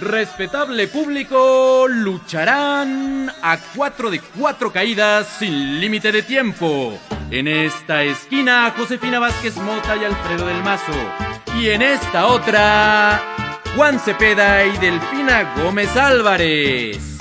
Respetable 0.00 0.88
público, 0.88 1.86
lucharán 1.88 3.32
a 3.42 3.58
cuatro 3.74 4.10
de 4.10 4.20
cuatro 4.20 4.70
caídas 4.70 5.26
sin 5.38 5.80
límite 5.80 6.12
de 6.12 6.22
tiempo. 6.22 6.98
En 7.30 7.48
esta 7.48 8.02
esquina, 8.02 8.72
Josefina 8.76 9.18
Vázquez 9.18 9.56
Mota 9.56 9.96
y 9.96 10.04
Alfredo 10.04 10.46
del 10.46 10.62
Mazo. 10.62 10.92
Y 11.58 11.70
en 11.70 11.80
esta 11.80 12.26
otra, 12.26 13.22
Juan 13.74 13.98
Cepeda 13.98 14.66
y 14.66 14.76
Delfina 14.76 15.54
Gómez 15.56 15.96
Álvarez. 15.96 17.18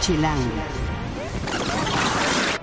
Chilango. 0.00 0.81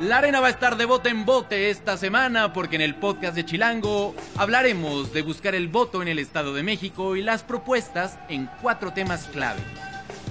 La 0.09 0.17
arena 0.17 0.39
va 0.39 0.47
a 0.47 0.49
estar 0.49 0.75
de 0.75 0.85
bote 0.85 1.09
en 1.09 1.23
bote 1.23 1.69
esta 1.69 1.95
semana 1.95 2.51
porque 2.51 2.77
en 2.77 2.81
el 2.81 2.95
podcast 2.95 3.35
de 3.35 3.45
Chilango 3.45 4.15
hablaremos 4.37 5.13
de 5.13 5.21
buscar 5.21 5.53
el 5.53 5.67
voto 5.67 6.01
en 6.01 6.07
el 6.07 6.17
Estado 6.17 6.55
de 6.55 6.63
México 6.63 7.15
y 7.15 7.21
las 7.21 7.43
propuestas 7.43 8.17
en 8.27 8.49
cuatro 8.59 8.91
temas 8.91 9.27
clave. 9.31 9.59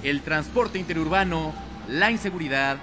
El 0.03 0.19
transporte 0.19 0.79
interurbano, 0.79 1.53
la 1.87 2.11
inseguridad, 2.11 2.75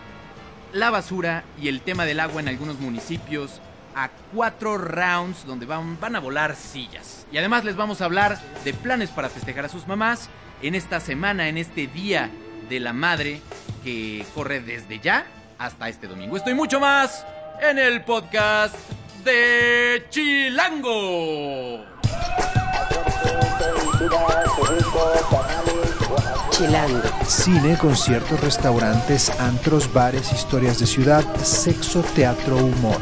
la 0.72 0.88
basura 0.88 1.44
y 1.60 1.68
el 1.68 1.82
tema 1.82 2.06
del 2.06 2.18
agua 2.18 2.40
en 2.40 2.48
algunos 2.48 2.80
municipios 2.80 3.60
a 3.94 4.08
cuatro 4.34 4.78
rounds 4.78 5.44
donde 5.44 5.66
van, 5.66 6.00
van 6.00 6.16
a 6.16 6.20
volar 6.20 6.56
sillas. 6.56 7.26
Y 7.30 7.36
además 7.36 7.62
les 7.66 7.76
vamos 7.76 8.00
a 8.00 8.06
hablar 8.06 8.40
de 8.64 8.72
planes 8.72 9.10
para 9.10 9.28
festejar 9.28 9.66
a 9.66 9.68
sus 9.68 9.86
mamás 9.86 10.30
en 10.62 10.74
esta 10.74 11.00
semana, 11.00 11.50
en 11.50 11.58
este 11.58 11.88
día 11.88 12.30
de 12.70 12.80
la 12.80 12.94
madre 12.94 13.42
que 13.84 14.24
corre 14.34 14.60
desde 14.60 14.98
ya 14.98 15.26
hasta 15.58 15.88
este 15.88 16.06
domingo. 16.06 16.36
Estoy 16.36 16.54
mucho 16.54 16.80
más 16.80 17.26
en 17.60 17.78
el 17.78 18.04
podcast 18.04 18.74
de 19.24 20.04
Chilango. 20.10 21.84
Chilango. 26.50 27.02
Cine, 27.26 27.76
conciertos, 27.76 28.40
restaurantes, 28.40 29.30
antros, 29.40 29.92
bares, 29.92 30.32
historias 30.32 30.78
de 30.78 30.86
ciudad, 30.86 31.24
sexo, 31.36 32.02
teatro, 32.14 32.56
humor. 32.56 33.00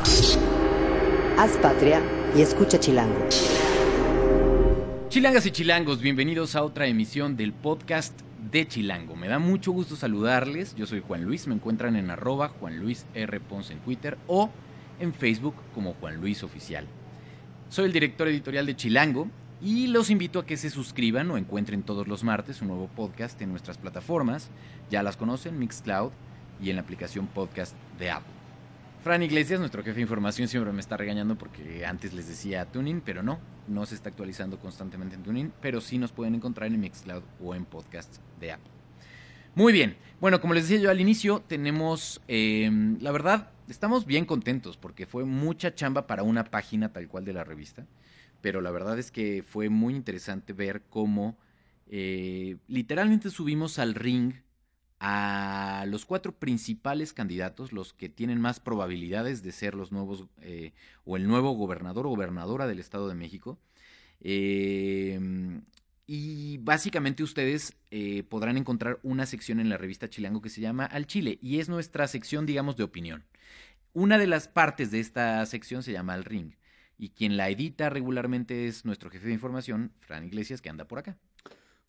Haz 1.39 1.57
patria 1.63 2.01
y 2.37 2.43
escucha 2.43 2.81
Chilango. 2.81 3.29
Chilangas 5.09 5.47
y 5.47 5.53
chilangos, 5.53 6.01
bienvenidos 6.01 6.57
a 6.57 6.65
otra 6.65 6.89
emisión 6.89 7.37
del 7.37 7.53
podcast 7.53 8.21
de 8.51 8.67
Chilango. 8.67 9.17
Me 9.17 9.29
da 9.29 9.39
mucho 9.39 9.73
gusto 9.73 9.97
saludarles. 9.97 10.75
Yo 10.75 10.87
soy 10.87 11.03
Juan 11.07 11.25
Luis. 11.25 11.47
Me 11.47 11.55
encuentran 11.55 11.97
en 11.97 12.11
arroba 12.11 12.49
Juan 12.49 12.79
Luis 12.79 13.07
R. 13.15 13.41
Ponce 13.41 13.73
en 13.73 13.81
Twitter 13.81 14.19
o 14.27 14.51
en 15.01 15.13
Facebook 15.13 15.55
como 15.75 15.95
Juan 15.95 16.21
Luis 16.21 16.43
Oficial. 16.43 16.87
Soy 17.69 17.87
el 17.87 17.93
director 17.93 18.29
editorial 18.29 18.67
de 18.67 18.77
Chilango 18.77 19.29
y 19.61 19.87
los 19.87 20.11
invito 20.11 20.39
a 20.39 20.47
que 20.47 20.57
se 20.57 20.71
suscriban 20.71 21.31
o 21.31 21.39
encuentren 21.39 21.83
todos 21.83 22.07
los 22.07 22.23
martes 22.23 22.61
un 22.61 22.69
nuevo 22.69 22.89
podcast 22.89 23.41
en 23.43 23.51
nuestras 23.51 23.79
plataformas. 23.79 24.51
Ya 24.91 25.03
las 25.03 25.17
conocen, 25.17 25.59
Mixcloud 25.59 26.13
y 26.61 26.71
en 26.71 26.77
la 26.77 26.83
aplicación 26.83 27.27
podcast 27.27 27.75
de 27.99 28.11
Apple. 28.11 28.34
Fran 29.05 29.23
Iglesias, 29.23 29.61
nuestro 29.61 29.83
jefe 29.83 29.97
de 29.97 30.01
información, 30.01 30.49
siempre 30.49 30.73
me 30.73 30.81
está 30.81 30.97
regañando 30.97 31.37
porque 31.37 31.85
antes 31.85 32.15
les 32.15 32.27
decía 32.27 32.65
Tuning, 32.65 33.03
pero 33.03 33.23
no, 33.23 33.39
no 33.69 33.85
se 33.85 33.97
está 33.97 34.09
actualizando 34.09 34.59
constantemente 34.59 35.15
en 35.15 35.23
Tuning, 35.23 35.53
pero 35.61 35.83
sí 35.83 35.99
nos 35.99 36.11
pueden 36.11 36.35
encontrar 36.35 36.73
en 36.73 36.81
Mixcloud 36.81 37.23
o 37.39 37.55
en 37.55 37.67
podcasts 37.67 38.23
de 38.41 38.53
Apple. 38.53 38.73
Muy 39.55 39.75
bien, 39.75 39.99
bueno, 40.23 40.41
como 40.41 40.55
les 40.55 40.67
decía 40.67 40.83
yo 40.83 40.91
al 40.91 41.03
inicio, 41.03 41.45
tenemos, 41.47 42.23
em, 42.29 42.99
la 43.03 43.13
verdad, 43.13 43.51
estamos 43.69 44.07
bien 44.07 44.25
contentos 44.25 44.79
porque 44.79 45.05
fue 45.05 45.27
mucha 45.27 45.75
chamba 45.75 46.07
para 46.07 46.23
una 46.23 46.45
página 46.45 46.91
tal 46.95 47.07
cual 47.07 47.27
de 47.27 47.35
la 47.35 47.45
revista, 47.45 47.87
pero 48.41 48.63
la 48.63 48.71
verdad 48.71 48.99
es 48.99 49.11
que 49.11 49.45
fue 49.47 49.69
muy 49.69 49.95
interesante 49.95 50.55
ver 50.55 50.81
cómo 50.89 51.37
eh, 51.89 52.57
literalmente 52.69 53.29
subimos 53.29 53.79
al 53.79 53.95
ring 53.95 54.33
a 55.07 55.85
los 55.87 56.07
cuatro 56.07 56.33
principales 56.33 57.13
candidatos, 57.13 57.73
los 57.73 57.93
que 57.93 58.09
tienen 58.09 58.41
más 58.41 58.59
probabilidades 58.59 59.43
de 59.43 59.53
ser 59.53 59.75
los 59.75 59.93
nuevos 59.93 60.25
eh, 60.41 60.73
o 61.05 61.19
el 61.19 61.29
nuevo 61.29 61.51
gobernador 61.53 62.07
o 62.07 62.09
gobernadora 62.09 62.67
del 62.67 62.79
Estado 62.79 63.07
de 63.07 63.15
México. 63.15 63.59
Eh, 64.23 65.61
y 66.07 66.57
básicamente 66.57 67.23
ustedes 67.23 67.77
eh, 67.91 68.23
podrán 68.23 68.57
encontrar 68.57 68.99
una 69.03 69.27
sección 69.27 69.61
en 69.61 69.69
la 69.69 69.77
revista 69.77 70.09
Chilango 70.09 70.41
que 70.41 70.49
se 70.49 70.63
llama 70.63 70.87
Al 70.87 71.07
Chile 71.07 71.39
y 71.43 71.61
es 71.61 71.69
nuestra 71.69 72.09
sección, 72.09 72.47
digamos, 72.47 72.77
de 72.77 72.85
opinión. 72.85 73.27
Una 73.93 74.17
de 74.17 74.27
las 74.27 74.49
partes 74.49 74.91
de 74.91 75.01
esta 75.01 75.45
sección 75.45 75.83
se 75.83 75.93
llama 75.93 76.15
Al 76.15 76.25
Ring 76.25 76.55
y 76.97 77.11
quien 77.11 77.37
la 77.37 77.51
edita 77.51 77.91
regularmente 77.91 78.69
es 78.69 78.87
nuestro 78.87 79.11
jefe 79.11 79.27
de 79.27 79.35
información, 79.35 79.93
Fran 80.01 80.25
Iglesias, 80.25 80.63
que 80.63 80.71
anda 80.71 80.87
por 80.87 80.99
acá. 80.99 81.19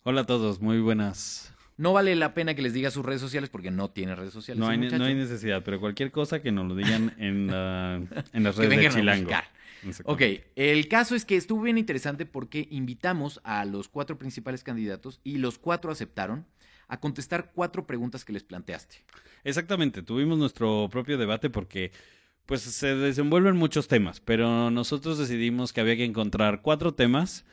Hola 0.02 0.20
a 0.20 0.26
todos, 0.26 0.60
muy 0.60 0.80
buenas 0.80 1.55
no 1.76 1.92
vale 1.92 2.14
la 2.16 2.32
pena 2.34 2.54
que 2.54 2.62
les 2.62 2.72
diga 2.72 2.90
sus 2.90 3.04
redes 3.04 3.20
sociales 3.20 3.50
porque 3.50 3.70
no 3.70 3.90
tiene 3.90 4.14
redes 4.14 4.32
sociales. 4.32 4.60
No 4.60 4.68
hay, 4.68 4.78
no 4.78 5.04
hay 5.04 5.14
necesidad, 5.14 5.62
pero 5.62 5.78
cualquier 5.78 6.10
cosa 6.10 6.40
que 6.40 6.52
nos 6.52 6.66
lo 6.66 6.74
digan 6.74 7.14
en, 7.18 7.50
en 7.50 8.42
las 8.42 8.56
redes 8.56 8.78
de 8.78 8.88
Chilango. 8.88 9.30
Ok, 10.04 10.22
el 10.56 10.88
caso 10.88 11.14
es 11.14 11.24
que 11.24 11.36
estuvo 11.36 11.62
bien 11.62 11.78
interesante 11.78 12.26
porque 12.26 12.66
invitamos 12.70 13.40
a 13.44 13.64
los 13.64 13.88
cuatro 13.88 14.18
principales 14.18 14.64
candidatos 14.64 15.20
y 15.22 15.38
los 15.38 15.58
cuatro 15.58 15.90
aceptaron 15.90 16.46
a 16.88 16.98
contestar 16.98 17.52
cuatro 17.54 17.86
preguntas 17.86 18.24
que 18.24 18.32
les 18.32 18.44
planteaste. 18.44 18.96
Exactamente, 19.44 20.02
tuvimos 20.02 20.38
nuestro 20.38 20.88
propio 20.90 21.18
debate 21.18 21.50
porque 21.50 21.92
pues 22.46 22.62
se 22.62 22.94
desenvuelven 22.94 23.56
muchos 23.56 23.88
temas, 23.88 24.20
pero 24.20 24.70
nosotros 24.70 25.18
decidimos 25.18 25.72
que 25.72 25.80
había 25.80 25.96
que 25.96 26.04
encontrar 26.04 26.62
cuatro 26.62 26.94
temas 26.94 27.44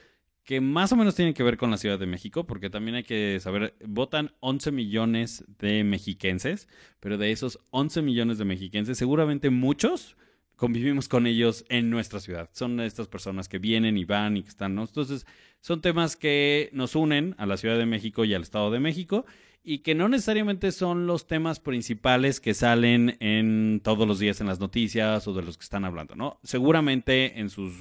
que 0.43 0.59
más 0.59 0.91
o 0.91 0.95
menos 0.95 1.15
tienen 1.15 1.33
que 1.33 1.43
ver 1.43 1.57
con 1.57 1.71
la 1.71 1.77
Ciudad 1.77 1.97
de 1.97 2.05
México, 2.05 2.45
porque 2.45 2.69
también 2.69 2.95
hay 2.95 3.03
que 3.03 3.39
saber, 3.39 3.75
votan 3.85 4.33
11 4.41 4.71
millones 4.71 5.45
de 5.59 5.83
mexiquenses, 5.83 6.67
pero 6.99 7.17
de 7.17 7.31
esos 7.31 7.59
11 7.71 8.01
millones 8.01 8.37
de 8.37 8.45
mexiquenses, 8.45 8.97
seguramente 8.97 9.49
muchos 9.49 10.17
convivimos 10.63 11.09
con 11.09 11.28
ellos 11.28 11.66
en 11.68 11.90
nuestra 11.90 12.22
ciudad. 12.22 12.50
Son 12.53 12.79
estas 12.79 13.09
personas 13.09 13.50
que 13.50 13.59
vienen 13.59 13.97
y 13.97 14.06
van 14.06 14.38
y 14.38 14.44
que 14.44 14.47
están, 14.47 14.75
¿no? 14.75 14.84
Entonces, 14.84 15.25
son 15.59 15.81
temas 15.81 16.16
que 16.16 16.69
nos 16.72 16.96
unen 16.96 17.35
a 17.38 17.46
la 17.46 17.57
Ciudad 17.57 17.78
de 17.78 17.85
México 17.85 18.24
y 18.24 18.34
al 18.34 18.44
Estado 18.44 18.72
de 18.72 18.79
México 18.79 19.25
y 19.62 19.79
que 19.79 19.94
no 19.94 20.07
necesariamente 20.07 20.72
son 20.72 21.06
los 21.06 21.28
temas 21.28 21.59
principales 21.59 22.40
que 22.40 22.53
salen 22.53 23.18
en 23.19 23.81
todos 23.84 24.07
los 24.07 24.19
días 24.19 24.40
en 24.40 24.47
las 24.47 24.62
noticias 24.62 25.28
o 25.28 25.34
de 25.34 25.44
los 25.44 25.57
que 25.57 25.66
están 25.66 25.84
hablando, 25.84 26.16
¿no? 26.16 26.40
Seguramente 26.44 27.41
en 27.41 27.50
sus 27.50 27.74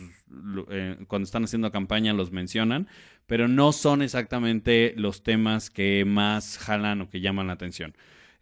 eh, 0.69 0.97
cuando 1.07 1.27
están 1.27 1.45
haciendo 1.45 1.71
campaña 1.71 2.13
los 2.13 2.33
mencionan, 2.33 2.89
pero 3.29 3.47
no 3.47 3.71
son 3.71 4.03
exactamente 4.03 4.93
los 4.97 5.23
temas 5.23 5.71
que 5.71 6.05
más 6.05 6.59
jalan 6.59 7.03
o 7.03 7.09
que 7.09 7.21
llaman 7.21 7.47
la 7.47 7.53
atención. 7.53 7.95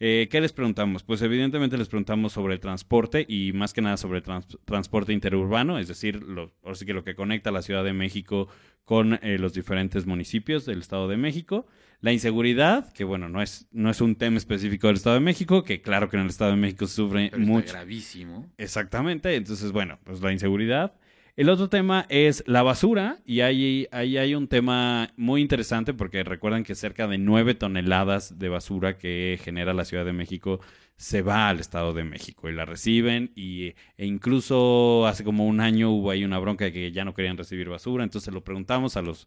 Eh, 0.03 0.29
¿Qué 0.31 0.41
les 0.41 0.55
preguntamos? 0.55 1.03
Pues 1.03 1.21
evidentemente 1.21 1.77
les 1.77 1.89
preguntamos 1.89 2.33
sobre 2.33 2.55
el 2.55 2.61
transporte 2.61 3.27
y 3.29 3.53
más 3.53 3.75
que 3.75 3.83
nada 3.83 3.99
sobre 3.99 4.21
el 4.21 4.25
transporte 4.65 5.13
interurbano, 5.13 5.79
es 5.79 5.89
decir, 5.89 6.23
lo, 6.23 6.55
ahora 6.63 6.75
sí 6.75 6.87
que 6.87 6.95
lo 6.95 7.05
que 7.05 7.15
conecta 7.15 7.51
la 7.51 7.61
Ciudad 7.61 7.85
de 7.85 7.93
México 7.93 8.49
con 8.87 9.21
eh, 9.23 9.37
los 9.39 9.53
diferentes 9.53 10.07
municipios 10.07 10.65
del 10.65 10.81
Estado 10.81 11.07
de 11.07 11.19
México. 11.19 11.67
La 12.01 12.13
inseguridad, 12.13 12.91
que 12.95 13.05
bueno, 13.05 13.29
no 13.29 13.43
es, 13.43 13.69
no 13.73 13.91
es 13.91 14.01
un 14.01 14.17
tema 14.17 14.39
específico 14.39 14.87
del 14.87 14.97
Estado 14.97 15.17
de 15.17 15.21
México, 15.21 15.65
que 15.65 15.83
claro 15.83 16.09
que 16.09 16.17
en 16.17 16.23
el 16.23 16.31
Estado 16.31 16.53
de 16.53 16.57
México 16.57 16.87
se 16.87 16.95
sufre 16.95 17.31
mucho. 17.37 17.75
gravísimo. 17.75 18.51
Exactamente, 18.57 19.37
entonces 19.37 19.71
bueno, 19.71 19.99
pues 20.05 20.23
la 20.23 20.33
inseguridad. 20.33 20.95
El 21.41 21.49
otro 21.49 21.71
tema 21.71 22.05
es 22.11 22.45
la 22.47 22.63
basura 22.63 23.17
y 23.25 23.41
ahí, 23.41 23.87
ahí 23.93 24.19
hay 24.19 24.35
un 24.35 24.47
tema 24.47 25.09
muy 25.17 25.41
interesante 25.41 25.95
porque 25.95 26.23
recuerdan 26.23 26.65
que 26.65 26.75
cerca 26.75 27.09
de 27.09 27.17
9 27.17 27.55
toneladas 27.55 28.39
de 28.39 28.51
basura 28.51 28.99
que 28.99 29.41
genera 29.43 29.73
la 29.73 29.87
Ciudad 29.87 30.05
de 30.05 30.13
México 30.13 30.61
se 30.99 31.23
va 31.23 31.49
al 31.49 31.59
Estado 31.59 31.95
de 31.95 32.05
México 32.05 32.51
y 32.51 32.53
la 32.53 32.67
reciben 32.67 33.33
y, 33.35 33.69
e 33.97 34.05
incluso 34.05 35.07
hace 35.07 35.25
como 35.25 35.47
un 35.47 35.63
año 35.63 35.91
hubo 35.91 36.11
ahí 36.11 36.25
una 36.25 36.39
bronca 36.39 36.67
de 36.67 36.75
que 36.75 36.93
ya 36.93 37.07
no 37.07 37.15
querían 37.15 37.39
recibir 37.39 37.71
basura, 37.71 38.05
entonces 38.05 38.35
lo 38.35 38.45
preguntamos 38.45 38.99
a 38.99 39.01
los, 39.01 39.27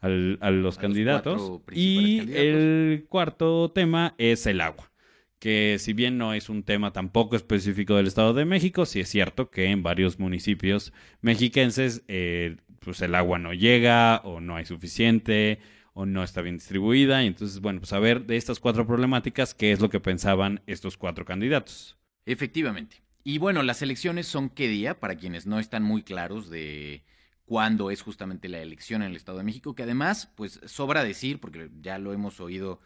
a 0.00 0.08
los 0.08 0.78
candidatos. 0.78 1.60
y 1.70 2.28
el 2.34 3.06
cuarto 3.08 3.70
tema 3.70 4.16
es 4.18 4.46
el 4.46 4.62
agua 4.62 4.91
que 5.42 5.78
si 5.80 5.92
bien 5.92 6.18
no 6.18 6.34
es 6.34 6.48
un 6.48 6.62
tema 6.62 6.92
tampoco 6.92 7.34
específico 7.34 7.96
del 7.96 8.06
Estado 8.06 8.32
de 8.32 8.44
México, 8.44 8.86
sí 8.86 9.00
es 9.00 9.08
cierto 9.08 9.50
que 9.50 9.64
en 9.64 9.82
varios 9.82 10.20
municipios 10.20 10.92
mexiquenses 11.20 12.04
eh, 12.06 12.58
pues 12.78 13.02
el 13.02 13.12
agua 13.16 13.40
no 13.40 13.52
llega 13.52 14.18
o 14.18 14.40
no 14.40 14.54
hay 14.54 14.66
suficiente 14.66 15.58
o 15.94 16.06
no 16.06 16.22
está 16.22 16.42
bien 16.42 16.58
distribuida. 16.58 17.24
Y 17.24 17.26
entonces, 17.26 17.58
bueno, 17.58 17.80
pues 17.80 17.92
a 17.92 17.98
ver 17.98 18.24
de 18.24 18.36
estas 18.36 18.60
cuatro 18.60 18.86
problemáticas, 18.86 19.52
¿qué 19.52 19.72
es 19.72 19.80
lo 19.80 19.90
que 19.90 19.98
pensaban 19.98 20.62
estos 20.68 20.96
cuatro 20.96 21.24
candidatos? 21.24 21.98
Efectivamente. 22.24 23.02
Y 23.24 23.38
bueno, 23.38 23.64
las 23.64 23.82
elecciones 23.82 24.28
son 24.28 24.48
qué 24.48 24.68
día, 24.68 25.00
para 25.00 25.16
quienes 25.16 25.48
no 25.48 25.58
están 25.58 25.82
muy 25.82 26.04
claros 26.04 26.50
de 26.50 27.02
cuándo 27.46 27.90
es 27.90 28.02
justamente 28.02 28.48
la 28.48 28.60
elección 28.60 29.02
en 29.02 29.10
el 29.10 29.16
Estado 29.16 29.38
de 29.38 29.44
México, 29.44 29.74
que 29.74 29.82
además, 29.82 30.32
pues 30.36 30.60
sobra 30.66 31.02
decir, 31.02 31.40
porque 31.40 31.68
ya 31.80 31.98
lo 31.98 32.12
hemos 32.12 32.38
oído 32.38 32.80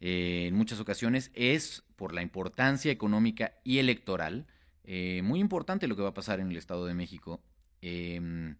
eh, 0.00 0.46
en 0.48 0.54
muchas 0.54 0.80
ocasiones, 0.80 1.30
es 1.34 1.82
por 1.96 2.12
la 2.14 2.22
importancia 2.22 2.90
económica 2.92 3.52
y 3.64 3.78
electoral, 3.78 4.46
eh, 4.84 5.20
muy 5.24 5.40
importante 5.40 5.86
lo 5.88 5.96
que 5.96 6.02
va 6.02 6.10
a 6.10 6.14
pasar 6.14 6.40
en 6.40 6.50
el 6.50 6.56
Estado 6.56 6.86
de 6.86 6.94
México. 6.94 7.40
Em, 7.82 8.56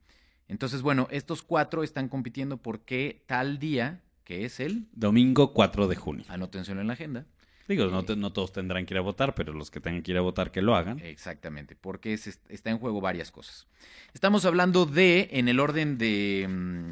Entonces, 0.49 0.81
bueno, 0.83 1.09
estos 1.11 1.43
cuatro 1.43 1.83
están 1.83 2.09
compitiendo 2.09 2.57
porque 2.59 3.25
tal 3.27 3.59
día, 3.59 4.01
que 4.25 4.45
es 4.45 4.61
el, 4.61 4.87
Domingo 4.93 5.53
4 5.53 5.89
de 5.89 5.97
junio. 5.97 6.25
anótenselo 6.29 6.81
en 6.81 6.87
la 6.87 6.93
agenda, 6.93 7.27
Digo, 7.69 7.87
no, 7.87 8.05
te- 8.05 8.15
no 8.15 8.33
todos 8.33 8.53
tendrán 8.53 8.87
que 8.87 8.95
ir 8.95 8.99
a 8.99 9.01
votar, 9.01 9.35
pero 9.35 9.53
los 9.53 9.73
que 9.73 9.81
tengan 9.81 10.03
que 10.03 10.13
ir 10.13 10.19
a 10.19 10.21
votar 10.21 10.53
que 10.53 10.63
lo 10.63 10.77
hagan. 10.77 11.01
Exactamente, 11.01 11.75
porque 11.75 12.13
está 12.15 12.71
en 12.71 12.79
juego 12.79 13.01
varias 13.01 13.33
cosas. 13.33 13.67
Estamos 14.15 14.45
hablando 14.45 14.87
de, 14.87 15.31
en 15.33 15.49
el 15.49 15.59
orden 15.59 15.99
de, 15.99 16.47
mm, 16.49 16.91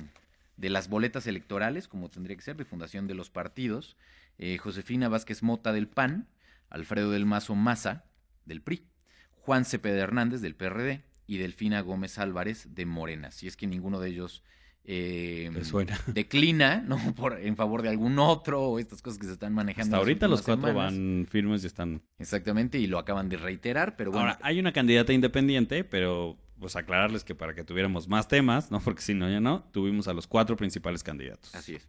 de 0.57 0.71
las 0.71 0.89
boletas 0.89 1.29
electorales, 1.29 1.87
como 1.87 2.09
tendría 2.09 2.35
que 2.37 2.43
ser, 2.43 2.57
de 2.57 2.65
fundación 2.65 3.07
de 3.07 3.15
los 3.15 3.31
partidos, 3.31 3.97
eh, 4.39 4.59
Josefina 4.59 5.09
Vázquez 5.09 5.43
Mota 5.43 5.73
del 5.73 5.89
PAN, 5.89 6.29
Alfredo 6.71 7.11
del 7.11 7.27
Mazo 7.27 7.55
Maza 7.55 8.05
del 8.45 8.63
PRI, 8.63 8.87
Juan 9.31 9.65
Cepeda 9.65 10.03
Hernández 10.03 10.41
del 10.41 10.55
PRD 10.55 11.05
y 11.27 11.39
Delfina 11.39 11.81
Gómez 11.81 12.19
Álvarez 12.19 12.75
de 12.75 12.87
Morena. 12.87 13.31
Si 13.31 13.47
es 13.47 13.57
que 13.57 13.67
ninguno 13.67 14.01
de 14.01 14.11
ellos 14.11 14.43
eh, 14.85 15.51
declina, 16.07 16.83
¿no? 16.87 16.99
Por, 17.15 17.41
en 17.41 17.57
favor 17.57 17.83
de 17.83 17.89
algún 17.89 18.19
otro 18.19 18.63
o 18.63 18.79
estas 18.79 19.01
cosas 19.01 19.19
que 19.19 19.27
se 19.27 19.33
están 19.33 19.55
manejando. 19.55 19.97
Hasta 19.97 19.97
ahorita 19.97 20.29
los 20.29 20.43
cuatro 20.43 20.69
semanas. 20.69 20.93
van 20.93 21.27
firmes 21.29 21.65
y 21.65 21.67
están... 21.67 22.03
Exactamente, 22.19 22.79
y 22.79 22.87
lo 22.87 22.99
acaban 22.99 23.29
de 23.29 23.37
reiterar, 23.37 23.97
pero 23.97 24.11
bueno. 24.11 24.29
Ahora, 24.29 24.39
hay 24.43 24.59
una 24.59 24.73
candidata 24.73 25.13
independiente, 25.13 25.85
pero 25.85 26.39
pues 26.59 26.77
aclararles 26.77 27.25
que 27.25 27.35
para 27.35 27.55
que 27.55 27.65
tuviéramos 27.65 28.09
más 28.09 28.29
temas, 28.29 28.71
¿no? 28.71 28.81
Porque 28.85 29.03
si 29.03 29.15
no, 29.15 29.29
ya 29.31 29.41
no, 29.41 29.65
tuvimos 29.73 30.09
a 30.09 30.15
los 30.15 30.27
cuatro 30.27 30.57
principales 30.57 31.03
candidatos. 31.03 31.55
Así 31.55 31.75
es. 31.75 31.89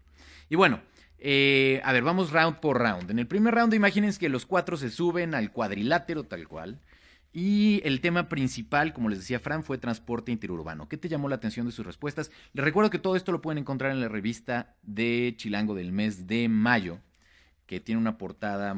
Y 0.49 0.55
bueno, 0.55 0.81
eh, 1.27 1.81
a 1.83 1.91
ver, 1.91 2.03
vamos 2.03 2.29
round 2.29 2.59
por 2.59 2.77
round. 2.77 3.09
En 3.09 3.17
el 3.17 3.25
primer 3.25 3.55
round, 3.55 3.73
imagínense 3.73 4.19
que 4.19 4.29
los 4.29 4.45
cuatro 4.45 4.77
se 4.77 4.91
suben 4.91 5.33
al 5.33 5.51
cuadrilátero 5.51 6.25
tal 6.25 6.47
cual. 6.47 6.79
Y 7.33 7.81
el 7.83 7.99
tema 7.99 8.29
principal, 8.29 8.93
como 8.93 9.09
les 9.09 9.17
decía 9.17 9.39
Fran, 9.39 9.63
fue 9.63 9.79
transporte 9.79 10.31
interurbano. 10.31 10.87
¿Qué 10.87 10.97
te 10.97 11.09
llamó 11.09 11.27
la 11.27 11.37
atención 11.37 11.65
de 11.65 11.71
sus 11.71 11.83
respuestas? 11.83 12.29
Les 12.53 12.63
recuerdo 12.63 12.91
que 12.91 12.99
todo 12.99 13.15
esto 13.15 13.31
lo 13.31 13.41
pueden 13.41 13.57
encontrar 13.57 13.91
en 13.91 14.01
la 14.01 14.07
revista 14.07 14.75
de 14.83 15.33
Chilango 15.35 15.73
del 15.73 15.91
mes 15.91 16.27
de 16.27 16.47
mayo, 16.47 16.99
que 17.65 17.79
tiene 17.79 17.99
una 17.99 18.19
portada 18.19 18.77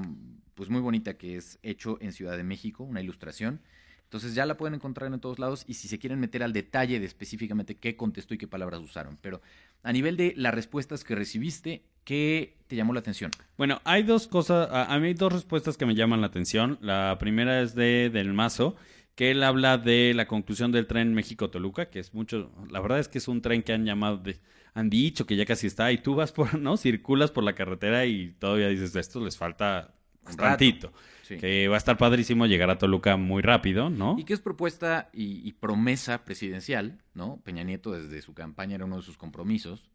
pues 0.56 0.70
muy 0.70 0.80
bonita 0.80 1.18
que 1.18 1.36
es 1.36 1.60
hecho 1.64 1.98
en 2.00 2.14
Ciudad 2.14 2.38
de 2.38 2.46
México, 2.46 2.86
una 2.86 3.02
ilustración. 3.02 3.60
Entonces 4.06 4.36
ya 4.36 4.46
la 4.46 4.56
pueden 4.56 4.76
encontrar 4.76 5.12
en 5.14 5.20
todos 5.20 5.38
lados 5.38 5.66
y 5.68 5.74
si 5.74 5.90
se 5.90 6.00
quieren 6.00 6.22
meter 6.22 6.42
al 6.42 6.54
detalle 6.54 7.02
de 7.02 7.06
específicamente 7.06 7.76
qué 7.76 7.98
contestó 7.98 8.34
y 8.34 8.38
qué 8.38 8.48
palabras 8.48 8.80
usaron. 8.80 9.18
Pero 9.22 9.42
a 9.84 9.94
nivel 9.94 10.18
de 10.18 10.34
las 10.36 10.54
respuestas 10.54 11.04
que 11.04 11.16
recibiste, 11.16 11.84
¿qué 12.04 12.58
te 12.68 12.76
llamó 12.76 12.94
la 12.94 13.00
atención? 13.00 13.32
Bueno, 13.58 13.82
hay 13.86 14.04
dos 14.04 14.28
cosas, 14.28 14.70
a, 14.72 14.94
a 14.94 15.00
mí 15.00 15.08
hay 15.08 15.14
dos 15.14 15.32
respuestas 15.34 15.78
que 15.78 15.86
me 15.86 15.96
llaman 15.96 16.22
la 16.22 16.28
atención. 16.28 16.78
La 16.82 17.16
primera 17.20 17.62
es 17.62 17.76
de 17.76 18.10
Del 18.12 18.34
Mazo, 18.34 18.76
que 19.16 19.32
él 19.32 19.42
habla 19.44 19.78
de 19.78 20.14
la 20.16 20.28
conclusión 20.28 20.72
del 20.72 20.86
tren 20.88 21.14
México-Toluca, 21.14 21.90
que 21.90 22.00
es 22.00 22.14
mucho, 22.14 22.52
la 22.70 22.80
verdad 22.82 23.00
es 23.00 23.08
que 23.08 23.18
es 23.18 23.28
un 23.28 23.42
tren 23.42 23.64
que 23.64 23.74
han 23.74 23.86
llamado, 23.86 24.18
de- 24.18 24.40
han 24.74 24.90
dicho 24.92 25.26
que 25.26 25.36
ya 25.36 25.46
casi 25.46 25.66
está, 25.68 25.92
y 25.92 25.98
tú 25.98 26.14
vas 26.16 26.32
por, 26.32 26.54
¿no? 26.60 26.78
Circulas 26.78 27.32
por 27.32 27.44
la 27.44 27.56
carretera 27.56 28.06
y 28.06 28.34
todavía 28.40 28.68
dices, 28.68 28.94
de 28.94 29.00
esto 29.02 29.20
les 29.24 29.38
falta 29.38 29.96
Un 30.26 30.38
rato. 30.38 30.94
Sí. 31.28 31.38
Que 31.38 31.68
va 31.68 31.76
a 31.76 31.78
estar 31.78 31.98
padrísimo 31.98 32.46
llegar 32.46 32.70
a 32.70 32.78
Toluca 32.78 33.18
muy 33.18 33.42
rápido, 33.42 33.90
¿no? 33.90 34.16
Y 34.18 34.24
que 34.24 34.34
es 34.34 34.40
propuesta 34.40 35.10
y, 35.14 35.48
y 35.48 35.52
promesa 35.54 36.24
presidencial, 36.24 37.00
¿no? 37.14 37.42
Peña 37.44 37.64
Nieto 37.64 37.92
desde 37.92 38.22
su 38.22 38.34
campaña 38.34 38.76
era 38.76 38.86
uno 38.86 38.98
de 38.98 39.02
sus 39.02 39.18
compromisos. 39.18 39.90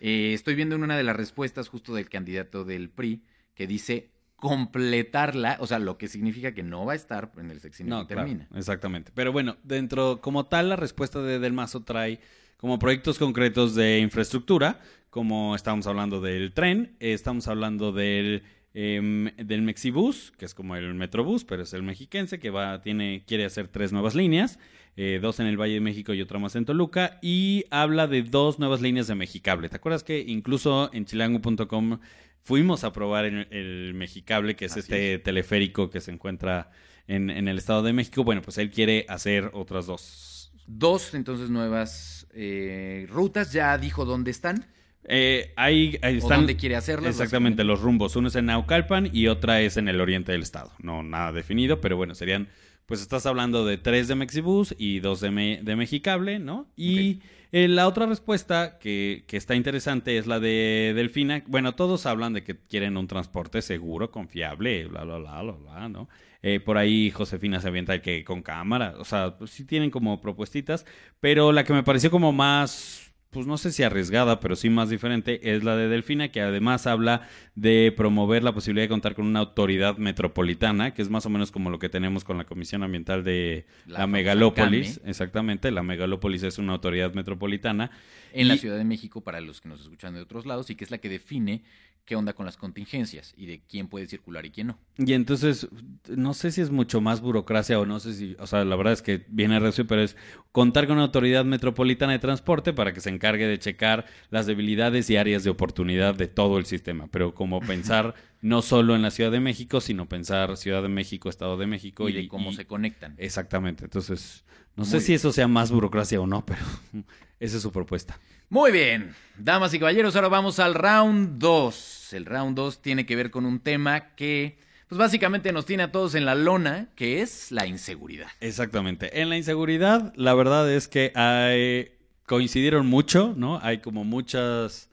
Eh, 0.00 0.32
estoy 0.34 0.54
viendo 0.54 0.74
en 0.74 0.82
una 0.82 0.96
de 0.96 1.02
las 1.04 1.16
respuestas 1.16 1.68
justo 1.68 1.94
del 1.94 2.08
candidato 2.10 2.64
del 2.64 2.90
PRI 2.90 3.22
que 3.54 3.66
dice 3.66 4.10
completarla, 4.36 5.56
o 5.60 5.66
sea, 5.66 5.78
lo 5.78 5.96
que 5.96 6.08
significa 6.08 6.52
que 6.52 6.62
no 6.62 6.84
va 6.84 6.92
a 6.92 6.96
estar 6.96 7.32
en 7.38 7.50
el 7.50 7.60
sexenio 7.60 7.94
No, 7.94 8.06
que 8.06 8.14
claro, 8.14 8.28
termina. 8.28 8.48
exactamente. 8.54 9.12
Pero 9.14 9.32
bueno, 9.32 9.56
dentro, 9.62 10.20
como 10.20 10.46
tal, 10.46 10.68
la 10.68 10.76
respuesta 10.76 11.22
de 11.22 11.38
Del 11.38 11.52
Mazo 11.52 11.82
trae 11.84 12.20
como 12.58 12.78
proyectos 12.78 13.18
concretos 13.18 13.74
de 13.74 14.00
infraestructura, 14.00 14.80
como 15.10 15.54
estamos 15.54 15.86
hablando 15.86 16.20
del 16.20 16.52
tren, 16.52 16.96
estamos 16.98 17.46
hablando 17.48 17.92
del, 17.92 18.42
em, 18.74 19.30
del 19.36 19.62
Mexibus, 19.62 20.32
que 20.36 20.44
es 20.44 20.54
como 20.54 20.76
el 20.76 20.94
Metrobús, 20.94 21.44
pero 21.44 21.62
es 21.62 21.72
el 21.72 21.82
mexiquense, 21.82 22.38
que 22.38 22.50
va, 22.50 22.82
tiene, 22.82 23.24
quiere 23.26 23.44
hacer 23.44 23.68
tres 23.68 23.92
nuevas 23.92 24.14
líneas, 24.14 24.58
eh, 24.96 25.18
dos 25.22 25.40
en 25.40 25.46
el 25.46 25.56
Valle 25.56 25.74
de 25.74 25.80
México 25.80 26.12
y 26.12 26.20
otra 26.20 26.38
más 26.38 26.56
en 26.56 26.64
Toluca, 26.64 27.18
y 27.22 27.64
habla 27.70 28.06
de 28.06 28.22
dos 28.22 28.58
nuevas 28.58 28.80
líneas 28.80 29.06
de 29.06 29.14
Mexicable. 29.14 29.68
¿Te 29.68 29.76
acuerdas 29.76 30.04
que 30.04 30.20
incluso 30.20 30.90
en 30.92 31.06
chilango.com 31.06 32.00
fuimos 32.42 32.84
a 32.84 32.92
probar 32.92 33.24
el, 33.24 33.48
el 33.50 33.94
Mexicable, 33.94 34.56
que 34.56 34.66
es 34.66 34.72
Así 34.72 34.80
este 34.80 35.18
teleférico 35.18 35.88
que 35.88 36.00
se 36.00 36.10
encuentra 36.10 36.70
en, 37.06 37.30
en 37.30 37.48
el 37.48 37.58
Estado 37.58 37.82
de 37.82 37.92
México? 37.92 38.24
Bueno, 38.24 38.42
pues 38.42 38.58
él 38.58 38.70
quiere 38.70 39.06
hacer 39.08 39.50
otras 39.54 39.86
dos. 39.86 40.52
Dos 40.66 41.14
entonces 41.14 41.50
nuevas 41.50 42.26
eh, 42.32 43.06
rutas, 43.10 43.52
ya 43.52 43.76
dijo 43.78 44.04
dónde 44.04 44.30
están 44.30 44.66
Eh, 45.06 45.52
ahí, 45.56 45.98
ahí 46.02 46.14
o 46.14 46.18
están. 46.18 46.38
dónde 46.38 46.56
quiere 46.56 46.76
hacerlas. 46.76 47.10
Exactamente, 47.10 47.62
los 47.64 47.80
rumbos. 47.80 48.16
Uno 48.16 48.28
es 48.28 48.36
en 48.36 48.46
Naucalpan 48.46 49.10
y 49.12 49.26
otra 49.28 49.60
es 49.60 49.76
en 49.76 49.88
el 49.88 50.00
oriente 50.00 50.32
del 50.32 50.42
estado. 50.42 50.72
No 50.78 51.02
nada 51.02 51.32
definido, 51.32 51.80
pero 51.80 51.96
bueno, 51.96 52.14
serían. 52.14 52.48
Pues 52.86 53.00
estás 53.00 53.24
hablando 53.24 53.64
de 53.64 53.78
tres 53.78 54.08
de 54.08 54.14
Mexibus 54.14 54.74
y 54.78 55.00
dos 55.00 55.20
de, 55.22 55.30
Me- 55.30 55.60
de 55.62 55.74
Mexicable, 55.74 56.38
¿no? 56.38 56.68
Y 56.76 57.20
eh, 57.50 57.66
la 57.66 57.86
otra 57.88 58.04
respuesta 58.04 58.78
que, 58.78 59.24
que 59.26 59.38
está 59.38 59.54
interesante 59.54 60.18
es 60.18 60.26
la 60.26 60.38
de 60.38 60.92
Delfina. 60.94 61.42
Bueno, 61.46 61.74
todos 61.74 62.04
hablan 62.04 62.34
de 62.34 62.44
que 62.44 62.58
quieren 62.58 62.98
un 62.98 63.06
transporte 63.06 63.62
seguro, 63.62 64.10
confiable, 64.10 64.84
bla, 64.86 65.02
bla, 65.04 65.16
bla, 65.16 65.42
bla, 65.42 65.52
bla, 65.52 65.88
¿no? 65.88 66.10
Eh, 66.42 66.60
por 66.60 66.76
ahí 66.76 67.10
Josefina 67.10 67.58
se 67.58 67.68
avienta 67.68 67.94
el 67.94 68.02
que 68.02 68.22
con 68.22 68.42
cámara. 68.42 68.96
O 68.98 69.04
sea, 69.06 69.38
pues 69.38 69.50
sí 69.50 69.64
tienen 69.64 69.90
como 69.90 70.20
propuestitas. 70.20 70.84
Pero 71.20 71.52
la 71.52 71.64
que 71.64 71.72
me 71.72 71.84
pareció 71.84 72.10
como 72.10 72.32
más 72.32 73.03
pues 73.34 73.46
no 73.46 73.58
sé 73.58 73.72
si 73.72 73.82
arriesgada, 73.82 74.40
pero 74.40 74.54
sí 74.56 74.70
más 74.70 74.88
diferente, 74.88 75.52
es 75.54 75.64
la 75.64 75.76
de 75.76 75.88
Delfina, 75.88 76.28
que 76.28 76.40
además 76.40 76.86
habla 76.86 77.28
de 77.56 77.92
promover 77.94 78.44
la 78.44 78.54
posibilidad 78.54 78.84
de 78.84 78.88
contar 78.88 79.14
con 79.14 79.26
una 79.26 79.40
autoridad 79.40 79.98
metropolitana, 79.98 80.94
que 80.94 81.02
es 81.02 81.10
más 81.10 81.26
o 81.26 81.30
menos 81.30 81.50
como 81.50 81.68
lo 81.68 81.78
que 81.78 81.88
tenemos 81.88 82.24
con 82.24 82.38
la 82.38 82.44
Comisión 82.44 82.84
Ambiental 82.84 83.24
de 83.24 83.66
La 83.86 84.06
megalópolis. 84.06 84.98
CAME. 84.98 85.10
Exactamente, 85.10 85.70
la 85.72 85.82
megalópolis 85.82 86.44
es 86.44 86.58
una 86.58 86.72
autoridad 86.72 87.12
metropolitana. 87.12 87.90
en 88.32 88.48
la 88.48 88.56
Ciudad 88.56 88.78
de 88.78 88.84
México 88.84 89.20
para 89.20 89.40
los 89.40 89.60
que 89.60 89.68
nos 89.68 89.80
escuchan 89.80 90.14
de 90.14 90.20
otros 90.20 90.46
lados 90.46 90.70
y 90.70 90.76
que 90.76 90.84
es 90.84 90.90
la 90.90 90.98
que 90.98 91.08
define 91.08 91.62
qué 92.04 92.16
onda 92.16 92.34
con 92.34 92.44
las 92.44 92.56
contingencias 92.56 93.32
y 93.36 93.46
de 93.46 93.62
quién 93.66 93.88
puede 93.88 94.06
circular 94.06 94.44
y 94.44 94.50
quién 94.50 94.66
no. 94.68 94.78
Y 94.98 95.14
entonces, 95.14 95.68
no 96.08 96.34
sé 96.34 96.52
si 96.52 96.60
es 96.60 96.70
mucho 96.70 97.00
más 97.00 97.20
burocracia 97.20 97.80
o 97.80 97.86
no 97.86 97.98
sé 97.98 98.12
si, 98.14 98.36
o 98.38 98.46
sea, 98.46 98.64
la 98.64 98.76
verdad 98.76 98.92
es 98.92 99.00
que 99.02 99.24
viene 99.28 99.58
recio, 99.58 99.86
pero 99.86 100.02
es 100.02 100.16
contar 100.52 100.86
con 100.86 100.96
una 100.96 101.04
autoridad 101.06 101.44
metropolitana 101.44 102.12
de 102.12 102.18
transporte 102.18 102.72
para 102.72 102.92
que 102.92 103.00
se 103.00 103.08
encargue 103.10 103.46
de 103.46 103.58
checar 103.58 104.04
las 104.30 104.46
debilidades 104.46 105.08
y 105.08 105.16
áreas 105.16 105.44
de 105.44 105.50
oportunidad 105.50 106.14
de 106.14 106.28
todo 106.28 106.58
el 106.58 106.66
sistema. 106.66 107.06
Pero 107.10 107.34
como 107.34 107.60
pensar 107.60 108.14
no 108.42 108.60
solo 108.60 108.94
en 108.94 109.00
la 109.02 109.10
Ciudad 109.10 109.32
de 109.32 109.40
México, 109.40 109.80
sino 109.80 110.06
pensar 110.06 110.56
Ciudad 110.58 110.82
de 110.82 110.88
México, 110.88 111.30
Estado 111.30 111.56
de 111.56 111.66
México 111.66 112.08
y 112.10 112.12
de 112.12 112.28
cómo 112.28 112.50
y- 112.50 112.54
se 112.54 112.66
conectan. 112.66 113.14
Exactamente. 113.16 113.84
Entonces, 113.84 114.44
no 114.76 114.82
Muy 114.84 114.90
sé 114.90 115.00
si 115.00 115.14
eso 115.14 115.32
sea 115.32 115.48
más 115.48 115.70
burocracia 115.70 116.20
o 116.20 116.26
no, 116.26 116.44
pero 116.44 116.60
esa 117.40 117.56
es 117.56 117.62
su 117.62 117.72
propuesta. 117.72 118.20
Muy 118.54 118.70
bien, 118.70 119.16
damas 119.36 119.74
y 119.74 119.80
caballeros, 119.80 120.14
ahora 120.14 120.28
vamos 120.28 120.60
al 120.60 120.74
round 120.74 121.40
2. 121.40 122.12
El 122.12 122.24
round 122.24 122.54
2 122.56 122.82
tiene 122.82 123.04
que 123.04 123.16
ver 123.16 123.32
con 123.32 123.46
un 123.46 123.58
tema 123.58 124.14
que, 124.14 124.58
pues 124.86 124.96
básicamente 124.96 125.50
nos 125.50 125.66
tiene 125.66 125.82
a 125.82 125.90
todos 125.90 126.14
en 126.14 126.24
la 126.24 126.36
lona, 126.36 126.86
que 126.94 127.20
es 127.20 127.50
la 127.50 127.66
inseguridad. 127.66 128.28
Exactamente. 128.38 129.20
En 129.20 129.28
la 129.28 129.36
inseguridad, 129.36 130.12
la 130.14 130.34
verdad 130.34 130.72
es 130.72 130.86
que 130.86 131.10
hay- 131.16 131.90
coincidieron 132.26 132.86
mucho, 132.86 133.34
¿no? 133.36 133.58
Hay 133.60 133.78
como 133.78 134.04
muchas, 134.04 134.88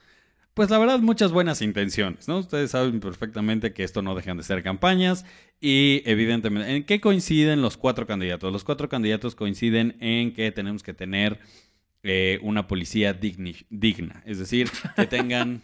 pues 0.56 0.72
la 0.72 0.80
verdad, 0.80 0.98
muchas 0.98 1.32
buenas 1.32 1.62
intenciones, 1.62 2.28
¿no? 2.28 2.40
Ustedes 2.40 2.72
saben 2.72 3.00
perfectamente 3.00 3.74
que 3.74 3.84
esto 3.84 4.02
no 4.02 4.16
dejan 4.16 4.38
de 4.38 4.44
ser 4.44 4.64
campañas 4.64 5.24
y 5.60 6.02
evidentemente, 6.08 6.76
¿en 6.76 6.84
qué 6.84 7.00
coinciden 7.00 7.62
los 7.62 7.78
cuatro 7.78 8.08
candidatos? 8.08 8.52
Los 8.52 8.64
cuatro 8.64 8.90
candidatos 8.90 9.36
coinciden 9.36 9.98
en 10.00 10.34
que 10.34 10.52
tenemos 10.52 10.82
que 10.82 10.96
tener 10.96 11.38
eh, 12.04 12.40
una 12.42 12.68
policía 12.68 13.20
digni- 13.20 13.66
digna, 13.70 14.24
es 14.26 14.40
decir, 14.40 14.70
que 14.96 15.06
tengan... 15.08 15.62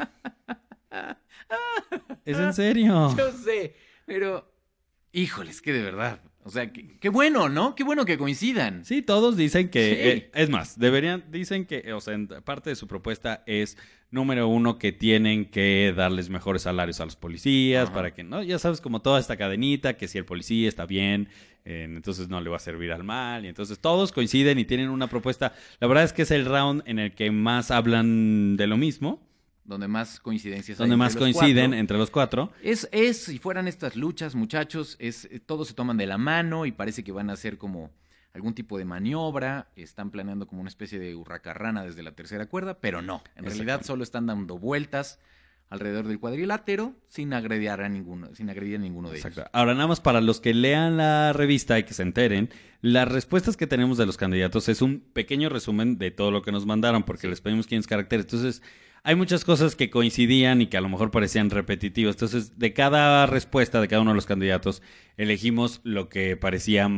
¿Es 2.25 2.37
en 2.37 2.53
serio? 2.53 3.15
Yo 3.17 3.31
sé, 3.31 3.75
pero, 4.05 4.51
híjoles, 5.11 5.61
que 5.61 5.73
de 5.73 5.81
verdad. 5.81 6.21
O 6.47 6.49
sea, 6.49 6.71
que- 6.71 6.97
qué 6.99 7.09
bueno, 7.09 7.49
¿no? 7.49 7.75
Qué 7.75 7.83
bueno 7.83 8.05
que 8.05 8.17
coincidan. 8.17 8.85
Sí, 8.85 9.01
todos 9.01 9.35
dicen 9.35 9.69
que, 9.69 9.89
Sí. 9.89 9.95
eh, 9.99 10.31
es 10.33 10.49
más, 10.49 10.79
deberían, 10.79 11.25
dicen 11.29 11.65
que, 11.65 11.91
o 11.93 11.99
sea, 11.99 12.13
en- 12.13 12.27
parte 12.27 12.69
de 12.69 12.75
su 12.77 12.87
propuesta 12.87 13.43
es, 13.45 13.77
número 14.09 14.47
uno, 14.47 14.79
que 14.79 14.93
tienen 14.93 15.45
que 15.51 15.93
darles 15.95 16.29
mejores 16.29 16.61
salarios 16.61 17.01
a 17.01 17.05
los 17.05 17.17
policías, 17.17 17.85
Ajá. 17.87 17.93
para 17.93 18.13
que, 18.13 18.23
¿no? 18.23 18.41
Ya 18.41 18.57
sabes, 18.59 18.79
como 18.79 19.01
toda 19.01 19.19
esta 19.19 19.35
cadenita, 19.35 19.97
que 19.97 20.07
si 20.07 20.17
el 20.17 20.23
policía 20.23 20.69
está 20.69 20.85
bien, 20.85 21.27
eh, 21.65 21.83
entonces 21.85 22.29
no 22.29 22.39
le 22.39 22.49
va 22.49 22.55
a 22.55 22.59
servir 22.59 22.93
al 22.93 23.03
mal, 23.03 23.43
y 23.43 23.49
entonces 23.49 23.79
todos 23.79 24.13
coinciden 24.13 24.57
y 24.59 24.63
tienen 24.63 24.87
una 24.89 25.07
propuesta. 25.07 25.53
La 25.81 25.87
verdad 25.87 26.05
es 26.05 26.13
que 26.13 26.21
es 26.21 26.31
el 26.31 26.45
round 26.45 26.83
en 26.85 26.99
el 26.99 27.11
que 27.11 27.29
más 27.31 27.69
hablan 27.69 28.55
de 28.55 28.67
lo 28.67 28.77
mismo, 28.77 29.26
Donde 29.67 29.87
más 29.87 30.19
coincidencias 30.19 30.77
donde 30.79 30.95
más 30.97 31.15
coinciden 31.15 31.65
cuatro. 31.71 31.79
entre 31.79 31.97
los 31.97 32.09
cuatro. 32.09 32.51
Es, 32.63 32.87
es, 32.91 33.25
si 33.25 33.37
fueran 33.37 33.67
estas 33.67 33.95
luchas, 33.95 34.33
muchachos, 34.33 34.95
es, 34.99 35.25
eh, 35.25 35.39
todos 35.45 35.67
se 35.67 35.73
toman 35.75 35.97
de 35.97 36.07
la 36.07 36.17
mano 36.17 36.65
y 36.65 36.71
parece 36.71 37.03
que 37.03 37.11
van 37.11 37.29
a 37.29 37.35
ser 37.35 37.57
como 37.59 37.91
algún 38.33 38.53
tipo 38.53 38.77
de 38.77 38.85
maniobra, 38.85 39.67
están 39.75 40.09
planeando 40.09 40.47
como 40.47 40.61
una 40.61 40.69
especie 40.69 40.99
de 40.99 41.15
hurracarrana 41.15 41.83
desde 41.83 42.01
la 42.01 42.11
tercera 42.13 42.45
cuerda, 42.45 42.79
pero 42.79 43.01
no, 43.01 43.21
en 43.35 43.45
realidad 43.45 43.81
solo 43.83 44.03
están 44.03 44.25
dando 44.27 44.57
vueltas 44.57 45.19
alrededor 45.69 46.07
del 46.07 46.19
cuadrilátero 46.19 46.93
sin 47.09 47.33
agredir 47.33 47.71
a 47.71 47.89
ninguno, 47.89 48.33
sin 48.35 48.49
agredir 48.49 48.75
a 48.77 48.79
ninguno 48.79 49.09
de 49.09 49.17
Exacto. 49.17 49.41
ellos. 49.41 49.49
Ahora, 49.53 49.73
nada 49.73 49.87
más 49.87 49.99
para 49.99 50.21
los 50.21 50.39
que 50.39 50.53
lean 50.53 50.95
la 50.95 51.33
revista 51.33 51.77
y 51.77 51.83
que 51.83 51.93
se 51.93 52.03
enteren, 52.03 52.49
las 52.81 53.11
respuestas 53.11 53.57
que 53.57 53.67
tenemos 53.67 53.97
de 53.97 54.05
los 54.05 54.15
candidatos 54.15 54.69
es 54.69 54.81
un 54.81 55.01
pequeño 55.01 55.49
resumen 55.49 55.97
de 55.97 56.11
todo 56.11 56.31
lo 56.31 56.41
que 56.41 56.53
nos 56.53 56.65
mandaron, 56.65 57.03
porque 57.03 57.23
Sí. 57.23 57.27
les 57.27 57.41
pedimos 57.41 57.67
500 57.67 57.87
caracteres. 57.87 58.25
Entonces, 58.27 58.61
hay 59.07 59.15
muchas 59.15 59.45
cosas 59.45 59.75
que 59.75 59.89
coincidían 59.89 60.61
y 60.61 60.67
que 60.67 60.77
a 60.77 60.81
lo 60.81 60.89
mejor 60.89 61.11
parecían 61.11 61.49
repetitivas. 61.49 62.15
Entonces, 62.15 62.59
de 62.59 62.73
cada 62.73 63.25
respuesta 63.25 63.79
de 63.81 63.87
cada 63.87 64.01
uno 64.01 64.11
de 64.11 64.15
los 64.15 64.25
candidatos, 64.25 64.81
elegimos 65.15 65.79
lo 65.83 66.09
que 66.09 66.35
parecía 66.35 66.89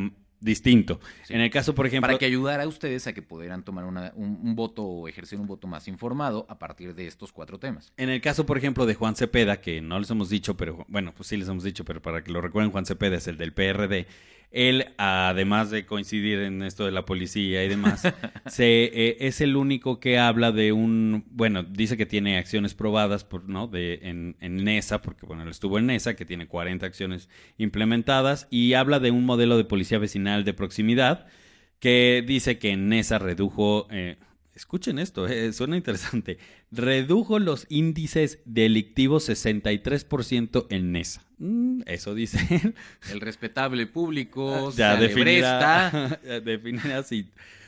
distinto. 0.42 1.00
Sí. 1.26 1.34
En 1.34 1.42
el 1.42 1.50
caso, 1.50 1.76
por 1.76 1.86
ejemplo... 1.86 2.08
Para 2.08 2.18
que 2.18 2.26
ayudara 2.26 2.64
a 2.64 2.68
ustedes 2.68 3.06
a 3.08 3.14
que 3.14 3.22
pudieran 3.22 3.64
tomar 3.64 3.86
una- 3.86 4.14
un, 4.16 4.40
un 4.42 4.56
voto 4.56 4.84
o 4.84 5.08
ejercer 5.08 5.38
un 5.40 5.48
voto 5.48 5.68
más 5.68 5.88
informado 5.90 6.46
a 6.50 6.58
partir 6.58 6.96
de 6.96 7.08
estos 7.08 7.32
cuatro 7.34 7.60
temas. 7.60 7.92
En 7.98 8.10
el 8.10 8.22
caso, 8.22 8.46
por 8.46 8.58
ejemplo, 8.58 8.86
de 8.86 8.96
Juan 8.96 9.16
Cepeda, 9.16 9.60
que 9.62 9.82
no 9.82 10.00
les 10.00 10.10
hemos 10.10 10.30
dicho, 10.30 10.56
pero 10.56 10.86
bueno, 10.88 11.14
pues 11.16 11.28
sí 11.28 11.38
les 11.38 11.48
hemos 11.50 11.64
dicho, 11.64 11.84
pero 11.86 12.02
para 12.02 12.24
que 12.24 12.32
lo 12.32 12.40
recuerden, 12.42 12.72
Juan 12.72 12.86
Cepeda 12.86 13.18
es 13.18 13.28
el 13.28 13.38
del 13.38 13.52
PRD. 13.54 14.08
Él, 14.52 14.94
además 14.98 15.70
de 15.70 15.86
coincidir 15.86 16.40
en 16.40 16.64
esto 16.64 16.86
de 16.86 16.92
la 16.92 17.06
policía 17.06 17.64
y 17.64 17.70
demás, 17.70 18.02
se, 18.48 18.84
eh, 18.86 19.18
es 19.20 19.42
el 19.42 19.56
único 19.56 20.00
que 20.00 20.18
habla 20.18 20.52
de 20.52 20.72
un, 20.72 21.24
bueno, 21.30 21.64
dice 21.64 21.98
que 21.98 22.08
tiene 22.08 22.38
acciones 22.38 22.74
probadas 22.74 23.24
por, 23.24 23.48
¿no? 23.48 23.68
de, 23.68 24.00
en, 24.02 24.38
en 24.40 24.64
NESA, 24.64 25.04
porque 25.04 25.28
bueno, 25.28 25.44
él 25.44 25.50
estuvo 25.50 25.78
en 25.78 25.86
NESA, 25.86 26.16
que 26.16 26.26
tiene 26.26 26.48
40 26.48 26.86
acciones 26.86 27.30
implementadas, 27.58 28.48
y 28.50 28.74
habla 28.74 29.00
de 29.00 29.12
un 29.12 29.26
modelo 29.26 29.56
de 29.56 29.66
policía 29.66 30.00
vecinal 30.00 30.44
de 30.44 30.54
proximidad, 30.54 31.28
que 31.80 32.24
dice 32.26 32.58
que 32.58 32.72
en 32.72 32.90
NESA 32.90 33.20
redujo, 33.20 33.88
eh, 33.92 34.18
escuchen 34.56 34.98
esto, 34.98 35.28
eh, 35.28 35.54
suena 35.54 35.78
interesante, 35.78 36.40
redujo 36.72 37.38
los 37.38 37.68
índices 37.70 38.40
delictivos 38.46 39.30
63% 39.30 40.66
en 40.72 40.92
NESA. 40.92 41.29
Mm, 41.40 41.82
eso 41.86 42.14
dice 42.14 42.40
él. 42.50 42.76
El 43.12 43.22
respetable 43.22 43.88
público, 43.88 44.72
ya 44.72 44.96
se 44.96 45.02
definirá, 45.02 46.20
definirá. 46.44 47.04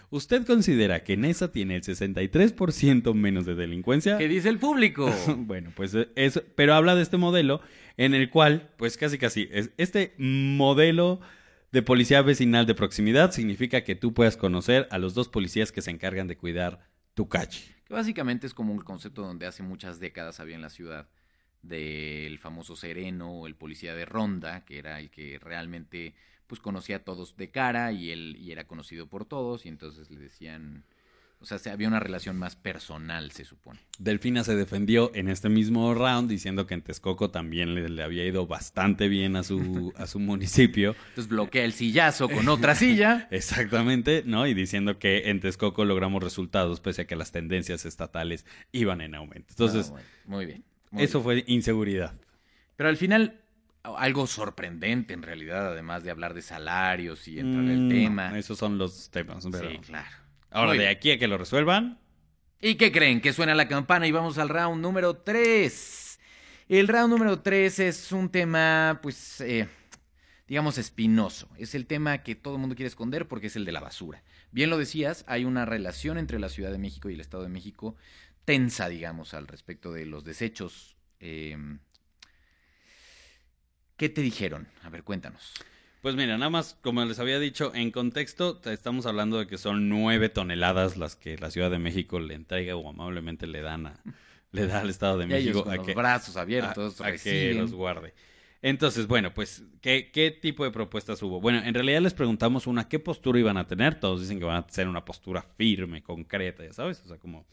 ¿Usted 0.09 0.45
considera 0.45 1.03
que 1.05 1.15
NESA 1.15 1.53
tiene 1.53 1.77
el 1.77 1.83
63% 1.83 3.13
menos 3.13 3.45
de 3.45 3.55
delincuencia? 3.55 4.17
¿Qué 4.17 4.27
dice 4.27 4.49
el 4.49 4.59
público? 4.59 5.09
Bueno, 5.37 5.71
pues 5.73 5.95
eh, 5.95 6.09
eso, 6.15 6.43
pero 6.55 6.73
habla 6.73 6.95
de 6.95 7.01
este 7.01 7.15
modelo 7.15 7.61
en 7.95 8.13
el 8.13 8.29
cual, 8.29 8.69
pues 8.77 8.97
casi 8.97 9.17
casi, 9.17 9.47
es- 9.51 9.69
este 9.77 10.13
modelo 10.17 11.21
de 11.71 11.81
policía 11.81 12.21
vecinal 12.21 12.65
de 12.65 12.75
proximidad 12.75 13.31
significa 13.31 13.85
que 13.85 13.95
tú 13.95 14.13
puedas 14.13 14.35
conocer 14.35 14.85
a 14.91 14.97
los 14.97 15.13
dos 15.13 15.29
policías 15.29 15.71
que 15.71 15.81
se 15.81 15.91
encargan 15.91 16.27
de 16.27 16.35
cuidar 16.35 16.85
tu 17.13 17.29
calle. 17.29 17.59
Que 17.85 17.93
básicamente 17.93 18.45
es 18.47 18.53
como 18.53 18.73
un 18.73 18.79
concepto 18.81 19.21
donde 19.21 19.45
hace 19.47 19.63
muchas 19.63 20.01
décadas 20.01 20.41
había 20.41 20.55
en 20.55 20.61
la 20.61 20.69
ciudad 20.69 21.07
del 21.63 22.39
famoso 22.39 22.75
sereno 22.75 23.31
o 23.31 23.47
el 23.47 23.55
policía 23.55 23.93
de 23.95 24.05
ronda, 24.05 24.65
que 24.65 24.79
era 24.79 24.99
el 24.99 25.09
que 25.09 25.39
realmente 25.39 26.13
pues 26.47 26.59
conocía 26.59 26.97
a 26.97 27.03
todos 27.03 27.37
de 27.37 27.49
cara 27.49 27.91
y 27.91 28.11
él 28.11 28.35
y 28.39 28.51
era 28.51 28.65
conocido 28.65 29.07
por 29.07 29.25
todos 29.25 29.65
y 29.65 29.69
entonces 29.69 30.09
le 30.11 30.19
decían, 30.19 30.83
o 31.39 31.45
sea, 31.45 31.57
se- 31.59 31.69
había 31.71 31.87
una 31.87 31.99
relación 31.99 32.37
más 32.37 32.55
personal, 32.55 33.31
se 33.31 33.45
supone. 33.45 33.79
Delfina 33.97 34.43
se 34.43 34.55
defendió 34.55 35.11
en 35.15 35.29
este 35.29 35.49
mismo 35.49 35.93
round 35.93 36.29
diciendo 36.29 36.67
que 36.67 36.73
en 36.73 36.81
Texcoco 36.81 37.31
también 37.31 37.73
le, 37.73 37.87
le 37.89 38.03
había 38.03 38.25
ido 38.25 38.47
bastante 38.47 39.07
bien 39.07 39.35
a 39.37 39.43
su, 39.43 39.93
a 39.97 40.07
su 40.07 40.19
municipio. 40.19 40.93
Entonces 41.09 41.29
bloquea 41.29 41.63
el 41.63 41.73
sillazo 41.73 42.27
con 42.27 42.47
otra 42.49 42.75
silla. 42.75 43.27
Exactamente, 43.31 44.23
¿no? 44.25 44.45
Y 44.45 44.53
diciendo 44.53 44.99
que 44.99 45.29
en 45.29 45.39
Texcoco 45.39 45.85
logramos 45.85 46.21
resultados 46.23 46.79
pese 46.81 47.03
a 47.03 47.07
que 47.07 47.15
las 47.15 47.31
tendencias 47.31 47.85
estatales 47.85 48.45
iban 48.71 49.01
en 49.01 49.15
aumento. 49.15 49.47
Entonces, 49.51 49.87
Ah, 49.87 49.91
bueno, 49.91 50.07
muy 50.25 50.45
bien. 50.47 50.63
Muy 50.91 51.03
eso 51.03 51.19
bien. 51.23 51.43
fue 51.43 51.53
inseguridad. 51.53 52.13
Pero 52.75 52.89
al 52.89 52.97
final, 52.97 53.41
algo 53.83 54.27
sorprendente 54.27 55.13
en 55.13 55.23
realidad, 55.23 55.67
además 55.73 56.03
de 56.03 56.11
hablar 56.11 56.33
de 56.33 56.41
salarios 56.41 57.27
y 57.27 57.39
entrar 57.39 57.63
en 57.63 57.69
el 57.71 57.79
Mm, 57.81 57.89
tema. 57.89 58.37
Esos 58.39 58.57
son 58.57 58.77
los 58.77 59.09
temas. 59.09 59.47
pero- 59.51 59.69
Sí, 59.69 59.77
claro. 59.79 60.09
Ahora, 60.51 60.69
Muy 60.69 60.79
de 60.79 60.87
aquí 60.89 61.11
a 61.11 61.17
que 61.19 61.27
lo 61.27 61.37
resuelvan, 61.37 61.97
¿Y 62.63 62.75
qué 62.75 62.91
creen? 62.91 63.21
Que 63.21 63.33
suena 63.33 63.55
la 63.55 63.67
campana 63.67 64.05
y 64.05 64.11
vamos 64.11 64.37
al 64.37 64.47
round 64.49 64.83
número 64.83 65.15
3. 65.15 66.19
El 66.69 66.87
round 66.87 67.09
número 67.11 67.39
3 67.39 67.79
es 67.79 68.11
un 68.11 68.29
tema, 68.29 68.99
pues, 69.01 69.41
eh, 69.41 69.67
digamos, 70.47 70.77
espinoso. 70.77 71.49
Es 71.57 71.73
el 71.73 71.87
tema 71.87 72.19
que 72.19 72.35
todo 72.35 72.53
el 72.53 72.59
mundo 72.61 72.75
quiere 72.75 72.87
esconder 72.87 73.27
porque 73.27 73.47
es 73.47 73.55
el 73.55 73.65
de 73.65 73.71
la 73.71 73.79
basura. 73.79 74.21
Bien 74.51 74.69
lo 74.69 74.77
decías, 74.77 75.25
hay 75.27 75.43
una 75.43 75.65
relación 75.65 76.19
entre 76.19 76.37
la 76.39 76.49
Ciudad 76.49 76.71
de 76.71 76.77
México 76.77 77.09
y 77.09 77.15
el 77.15 77.21
Estado 77.21 77.41
de 77.41 77.49
México 77.49 77.95
tensa, 78.45 78.89
digamos, 78.89 79.33
al 79.33 79.47
respecto 79.47 79.91
de 79.93 80.05
los 80.05 80.23
desechos. 80.23 80.95
Eh, 81.19 81.57
¿Qué 83.97 84.09
te 84.09 84.21
dijeron? 84.21 84.67
A 84.83 84.89
ver, 84.89 85.03
cuéntanos. 85.03 85.53
pues 86.01 86.15
mira, 86.15 86.37
nada 86.37 86.49
más, 86.49 86.75
como 86.81 87.05
les 87.05 87.19
había 87.19 87.39
dicho, 87.39 87.73
en 87.75 87.91
contexto, 87.91 88.59
estamos 88.65 89.05
hablando 89.05 89.37
de 89.37 89.45
que 89.47 89.57
son 89.59 89.89
nueve 89.89 90.29
toneladas 90.29 90.97
las 90.97 91.15
que 91.15 91.37
la 91.37 91.51
Ciudad 91.51 91.69
de 91.69 91.77
México 91.79 92.19
le 92.19 92.33
entrega 92.33 92.75
o 92.75 92.89
amablemente 92.89 93.45
le 93.45 93.61
dan 93.61 93.85
a, 93.87 93.99
le 94.51 94.65
da 94.65 94.81
al 94.81 94.89
Estado 94.89 95.17
de 95.19 95.27
Y 95.27 95.33
ellos 95.33 95.57
México 95.57 95.63
con 95.63 95.73
a 95.73 95.75
los 95.75 95.85
que, 95.85 95.93
brazos 95.93 96.35
abiertos 96.37 96.99
a- 97.01 97.07
a 97.07 97.13
que 97.13 97.53
los 97.53 97.73
guarde. 97.73 98.13
Entonces, 98.63 99.07
bueno, 99.07 99.33
pues, 99.33 99.63
¿qué, 99.81 100.11
¿qué 100.11 100.29
tipo 100.31 100.63
de 100.63 100.69
propuestas 100.71 101.21
hubo? 101.23 101.39
Bueno, 101.41 101.59
en 101.63 101.73
realidad 101.73 102.01
les 102.01 102.13
preguntamos 102.13 102.67
una, 102.67 102.87
¿qué 102.87 102.99
postura 102.99 103.39
iban 103.39 103.57
a 103.57 103.65
tener? 103.67 103.99
Todos 103.99 104.21
dicen 104.21 104.37
que 104.39 104.45
van 104.45 104.63
a 104.63 104.69
ser 104.69 104.87
una 104.87 105.03
postura 105.05 105.41
firme, 105.57 106.03
concreta, 106.03 106.63
ya 106.63 106.73
sabes, 106.73 107.01
o 107.03 107.07
sea, 107.07 107.17
como 107.17 107.45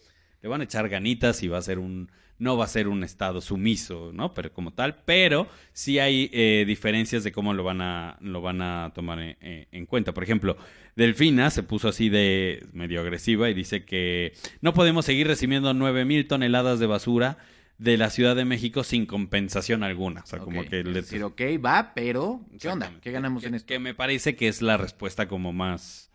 le 0.43 0.49
van 0.49 0.61
a 0.61 0.65
echar 0.65 0.89
ganitas 0.89 1.43
y 1.43 1.49
va 1.49 1.59
a 1.59 1.63
ser 1.63 1.79
un, 1.79 2.11
no 2.39 2.57
va 2.57 2.65
a 2.65 2.69
ser 2.69 2.87
un 2.89 3.03
estado 3.03 3.41
sumiso, 3.41 4.13
¿no? 4.15 4.33
Pero 4.35 4.53
como 4.53 4.73
tal, 4.73 5.03
pero 5.05 5.49
sí 5.73 5.99
hay 5.99 6.31
eh, 6.33 6.65
diferencias 6.67 7.25
de 7.25 7.33
cómo 7.33 7.53
lo 7.55 7.65
van 7.65 7.81
a, 7.81 8.17
lo 8.21 8.41
van 8.41 8.63
a 8.63 8.93
tomar 8.95 9.19
en, 9.21 9.37
en- 9.41 9.67
en 9.73 9.87
cuenta. 9.87 10.15
Por 10.15 10.23
ejemplo, 10.23 10.57
Delfina 10.95 11.51
se 11.51 11.63
puso 11.63 11.89
así 11.89 12.09
de 12.09 12.65
medio 12.73 13.01
agresiva 13.01 13.51
y 13.51 13.55
dice 13.55 13.85
que 13.85 14.33
no 14.61 14.73
podemos 14.75 15.05
seguir 15.05 15.27
recibiendo 15.27 15.75
9 15.75 16.05
mil 16.05 16.27
toneladas 16.27 16.79
de 16.79 16.87
basura 16.87 17.39
de 17.79 17.97
la 17.97 18.11
Ciudad 18.11 18.35
de 18.35 18.45
México 18.45 18.83
sin 18.83 19.07
compensación 19.07 19.85
alguna. 19.85 20.23
O 20.23 20.27
sea, 20.27 20.41
como 20.41 20.65
que 20.65 20.81
es 20.81 20.87
le- 20.87 20.93
decir, 20.93 21.23
ok, 21.23 21.41
va, 21.65 21.93
pero 21.95 22.41
¿qué 22.61 22.69
onda? 22.69 22.93
¿Qué 23.01 23.13
ganamos 23.13 23.43
Que- 23.43 23.49
en 23.49 23.55
esto? 23.55 23.67
Que 23.67 23.79
me 23.79 23.95
parece 23.95 24.35
que 24.35 24.49
es 24.49 24.63
la 24.63 24.77
respuesta 24.77 25.29
como 25.29 25.53
más, 25.53 26.08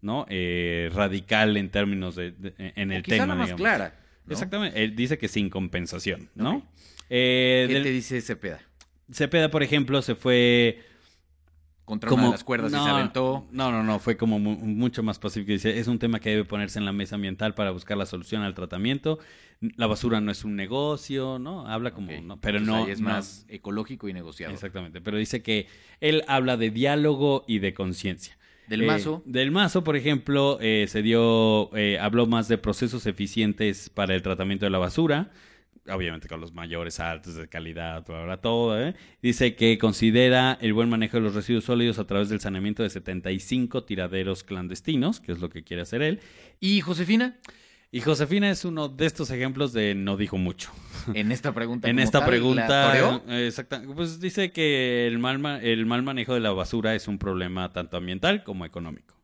¿no? 0.00 0.26
Eh, 0.28 0.90
radical 0.94 1.56
en 1.56 1.70
términos 1.70 2.14
de, 2.16 2.32
de- 2.32 2.54
en 2.76 2.92
el 2.92 3.00
O 3.00 3.02
tema, 3.04 3.26
la 3.26 3.34
más 3.34 3.46
digamos. 3.48 3.60
clara. 3.60 3.94
¿no? 4.26 4.32
Exactamente. 4.32 4.82
Él 4.84 4.94
dice 4.94 5.18
que 5.18 5.28
sin 5.28 5.48
compensación, 5.50 6.28
¿no? 6.34 6.66
Eh, 7.10 7.64
¿Qué 7.68 7.74
del- 7.74 7.82
te 7.82 7.90
dice 7.90 8.20
Cepeda? 8.20 8.60
Cepeda, 9.10 9.50
por 9.50 9.62
ejemplo, 9.62 10.02
se 10.02 10.14
fue 10.14 10.84
Contra 11.86 12.10
como 12.10 12.24
una 12.24 12.28
de 12.28 12.34
las 12.34 12.44
cuerdas 12.44 12.70
y 12.70 12.74
se 12.74 12.80
aventó. 12.90 13.46
No, 13.50 13.72
no, 13.72 13.82
no, 13.82 13.98
fue 13.98 14.18
como 14.18 14.38
mu- 14.38 14.56
mucho 14.58 15.02
más 15.02 15.18
pacífico. 15.18 15.52
Dice, 15.52 15.78
es 15.78 15.86
un 15.88 15.98
tema 15.98 16.20
que 16.20 16.28
debe 16.28 16.44
ponerse 16.44 16.78
en 16.78 16.84
la 16.84 16.92
mesa 16.92 17.14
ambiental 17.14 17.54
para 17.54 17.70
buscar 17.70 17.96
la 17.96 18.04
solución 18.04 18.42
al 18.42 18.52
tratamiento. 18.54 19.18
La 19.76 19.86
basura 19.86 20.20
no 20.20 20.30
es 20.30 20.44
un 20.44 20.54
negocio, 20.54 21.38
¿no? 21.38 21.66
Habla 21.66 21.92
como, 21.92 22.12
no, 22.20 22.38
pero 22.38 22.58
Entonces 22.58 22.86
no 22.86 22.92
es 22.92 23.00
no- 23.00 23.08
más 23.08 23.46
ecológico 23.48 24.06
y 24.06 24.12
negociado. 24.12 24.52
Exactamente, 24.52 25.00
pero 25.00 25.16
dice 25.16 25.42
que 25.42 25.66
él 26.00 26.22
habla 26.28 26.58
de 26.58 26.70
diálogo 26.70 27.46
y 27.48 27.60
de 27.60 27.72
conciencia. 27.72 28.36
Del 28.68 28.82
Eh, 28.82 28.86
mazo. 28.86 29.22
del 29.24 29.50
mazo, 29.50 29.82
por 29.84 29.96
ejemplo, 29.96 30.58
eh, 30.60 30.86
se 30.88 31.02
dio, 31.02 31.74
eh, 31.76 31.98
habló 31.98 32.26
más 32.26 32.48
de 32.48 32.58
procesos 32.58 33.06
eficientes 33.06 33.88
para 33.90 34.14
el 34.14 34.22
tratamiento 34.22 34.66
de 34.66 34.70
la 34.70 34.78
basura, 34.78 35.30
obviamente 35.90 36.28
con 36.28 36.40
los 36.40 36.52
mayores 36.52 37.00
altos 37.00 37.34
de 37.36 37.48
calidad, 37.48 38.04
bla, 38.06 38.24
bla, 38.24 38.36
todo. 38.42 38.78
¿eh? 38.78 38.94
Dice 39.22 39.54
que 39.54 39.78
considera 39.78 40.58
el 40.60 40.74
buen 40.74 40.90
manejo 40.90 41.16
de 41.16 41.22
los 41.22 41.34
residuos 41.34 41.64
sólidos 41.64 41.98
a 41.98 42.06
través 42.06 42.28
del 42.28 42.40
saneamiento 42.40 42.82
de 42.82 42.90
75 42.90 43.84
tiraderos 43.84 44.44
clandestinos, 44.44 45.18
que 45.20 45.32
es 45.32 45.40
lo 45.40 45.48
que 45.48 45.64
quiere 45.64 45.82
hacer 45.82 46.02
él. 46.02 46.20
¿Y 46.60 46.80
Josefina? 46.82 47.36
Y 47.90 48.00
Josefina 48.02 48.50
es 48.50 48.64
uno 48.66 48.88
de 48.88 49.06
estos 49.06 49.30
ejemplos 49.30 49.72
de 49.72 49.94
no 49.94 50.16
dijo 50.18 50.36
mucho. 50.36 50.70
En 51.14 51.32
esta 51.32 51.54
pregunta. 51.54 51.88
En 51.88 51.98
esta 51.98 52.18
tal, 52.18 52.20
¿la 52.20 52.26
pregunta, 52.26 52.86
toreó? 52.92 53.22
eh, 53.34 53.46
exacta- 53.46 53.82
pues 53.94 54.20
dice 54.20 54.52
que 54.52 55.06
el 55.06 55.18
mal, 55.18 55.38
ma- 55.38 55.58
el 55.62 55.86
mal 55.86 56.02
manejo 56.02 56.34
de 56.34 56.40
la 56.40 56.50
basura 56.52 56.94
es 56.94 57.08
un 57.08 57.18
problema 57.18 57.72
tanto 57.72 57.96
ambiental 57.96 58.44
como 58.44 58.66
económico, 58.66 59.14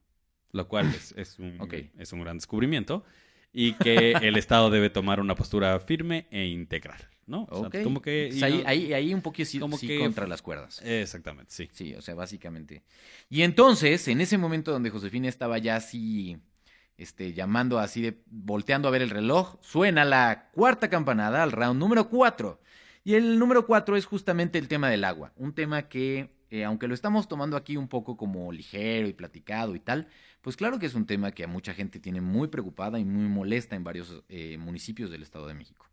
lo 0.53 0.67
cual 0.67 0.87
es, 0.95 1.13
es 1.19 1.39
un, 1.39 1.61
Ok. 1.61 1.75
es 1.99 2.13
un 2.15 2.21
gran 2.21 2.39
descubrimiento 2.39 3.05
y 3.53 3.75
que 3.75 4.13
el 4.13 4.37
Estado 4.37 4.71
debe 4.71 4.89
tomar 4.89 5.21
una 5.21 5.35
postura 5.35 5.79
firme 5.79 6.27
e 6.31 6.47
integral, 6.47 6.99
¿no? 7.27 7.45
O 7.51 7.69
sea, 7.71 7.83
como 7.83 8.01
que... 8.01 8.29
Pues 8.31 8.43
ahí, 8.43 8.63
no- 8.63 8.69
ahí, 8.69 8.93
ahí 8.95 9.13
un 9.13 9.21
poquito 9.21 9.51
sí, 9.51 9.59
como 9.59 9.77
sí 9.77 9.89
que- 9.89 9.99
contra 9.99 10.27
las 10.27 10.41
cuerdas. 10.41 10.81
Exactamente, 10.83 11.53
sí. 11.53 11.69
Sí, 11.71 11.95
o 11.95 12.01
sea, 12.01 12.15
básicamente. 12.15 12.83
Y 13.29 13.43
entonces, 13.43 14.09
en 14.09 14.23
ese 14.23 14.39
momento 14.39 14.73
donde 14.73 14.89
Josefina 14.89 15.29
estaba 15.29 15.59
ya 15.59 15.77
así, 15.77 16.39
este, 16.97 17.33
llamando 17.33 17.79
así 17.79 18.03
de, 18.03 18.23
volteando 18.27 18.89
a 18.89 18.91
ver 18.91 19.03
el 19.03 19.11
reloj, 19.11 19.57
suena 19.61 20.05
la 20.05 20.51
cuarta 20.53 20.89
campanada 20.89 21.43
al 21.43 21.53
round 21.53 21.79
número 21.79 22.09
cuatro. 22.09 22.61
Y 23.03 23.15
el 23.15 23.39
número 23.39 23.67
cuatro 23.67 23.97
es 23.97 24.07
justamente 24.07 24.59
el 24.59 24.69
tema 24.69 24.89
del 24.89 25.05
agua. 25.05 25.33
Un 25.37 25.53
tema 25.53 25.89
que 25.89 26.35
eh, 26.55 26.63
aunque 26.63 26.87
lo 26.87 26.95
estamos 26.95 27.27
tomando 27.27 27.57
aquí 27.57 27.77
un 27.77 27.89
poco 27.89 28.17
como 28.17 28.53
ligero 28.53 29.09
y 29.09 29.13
platicado 29.13 29.75
y 29.75 29.81
tal, 29.81 30.07
pues 30.41 30.57
claro 30.57 30.79
que 30.79 30.87
es 30.87 30.95
un 30.95 31.05
tema 31.05 31.33
que 31.33 31.43
a 31.43 31.49
mucha 31.49 31.75
gente 31.75 31.99
tiene 31.99 32.21
muy 32.21 32.47
preocupada 32.47 33.01
y 33.01 33.05
muy 33.05 33.29
molesta 33.29 33.75
en 33.75 33.83
varios 33.83 34.23
eh, 34.29 34.57
municipios 34.57 35.11
del 35.11 35.25
Estado 35.25 35.49
de 35.49 35.55
México. 35.55 35.87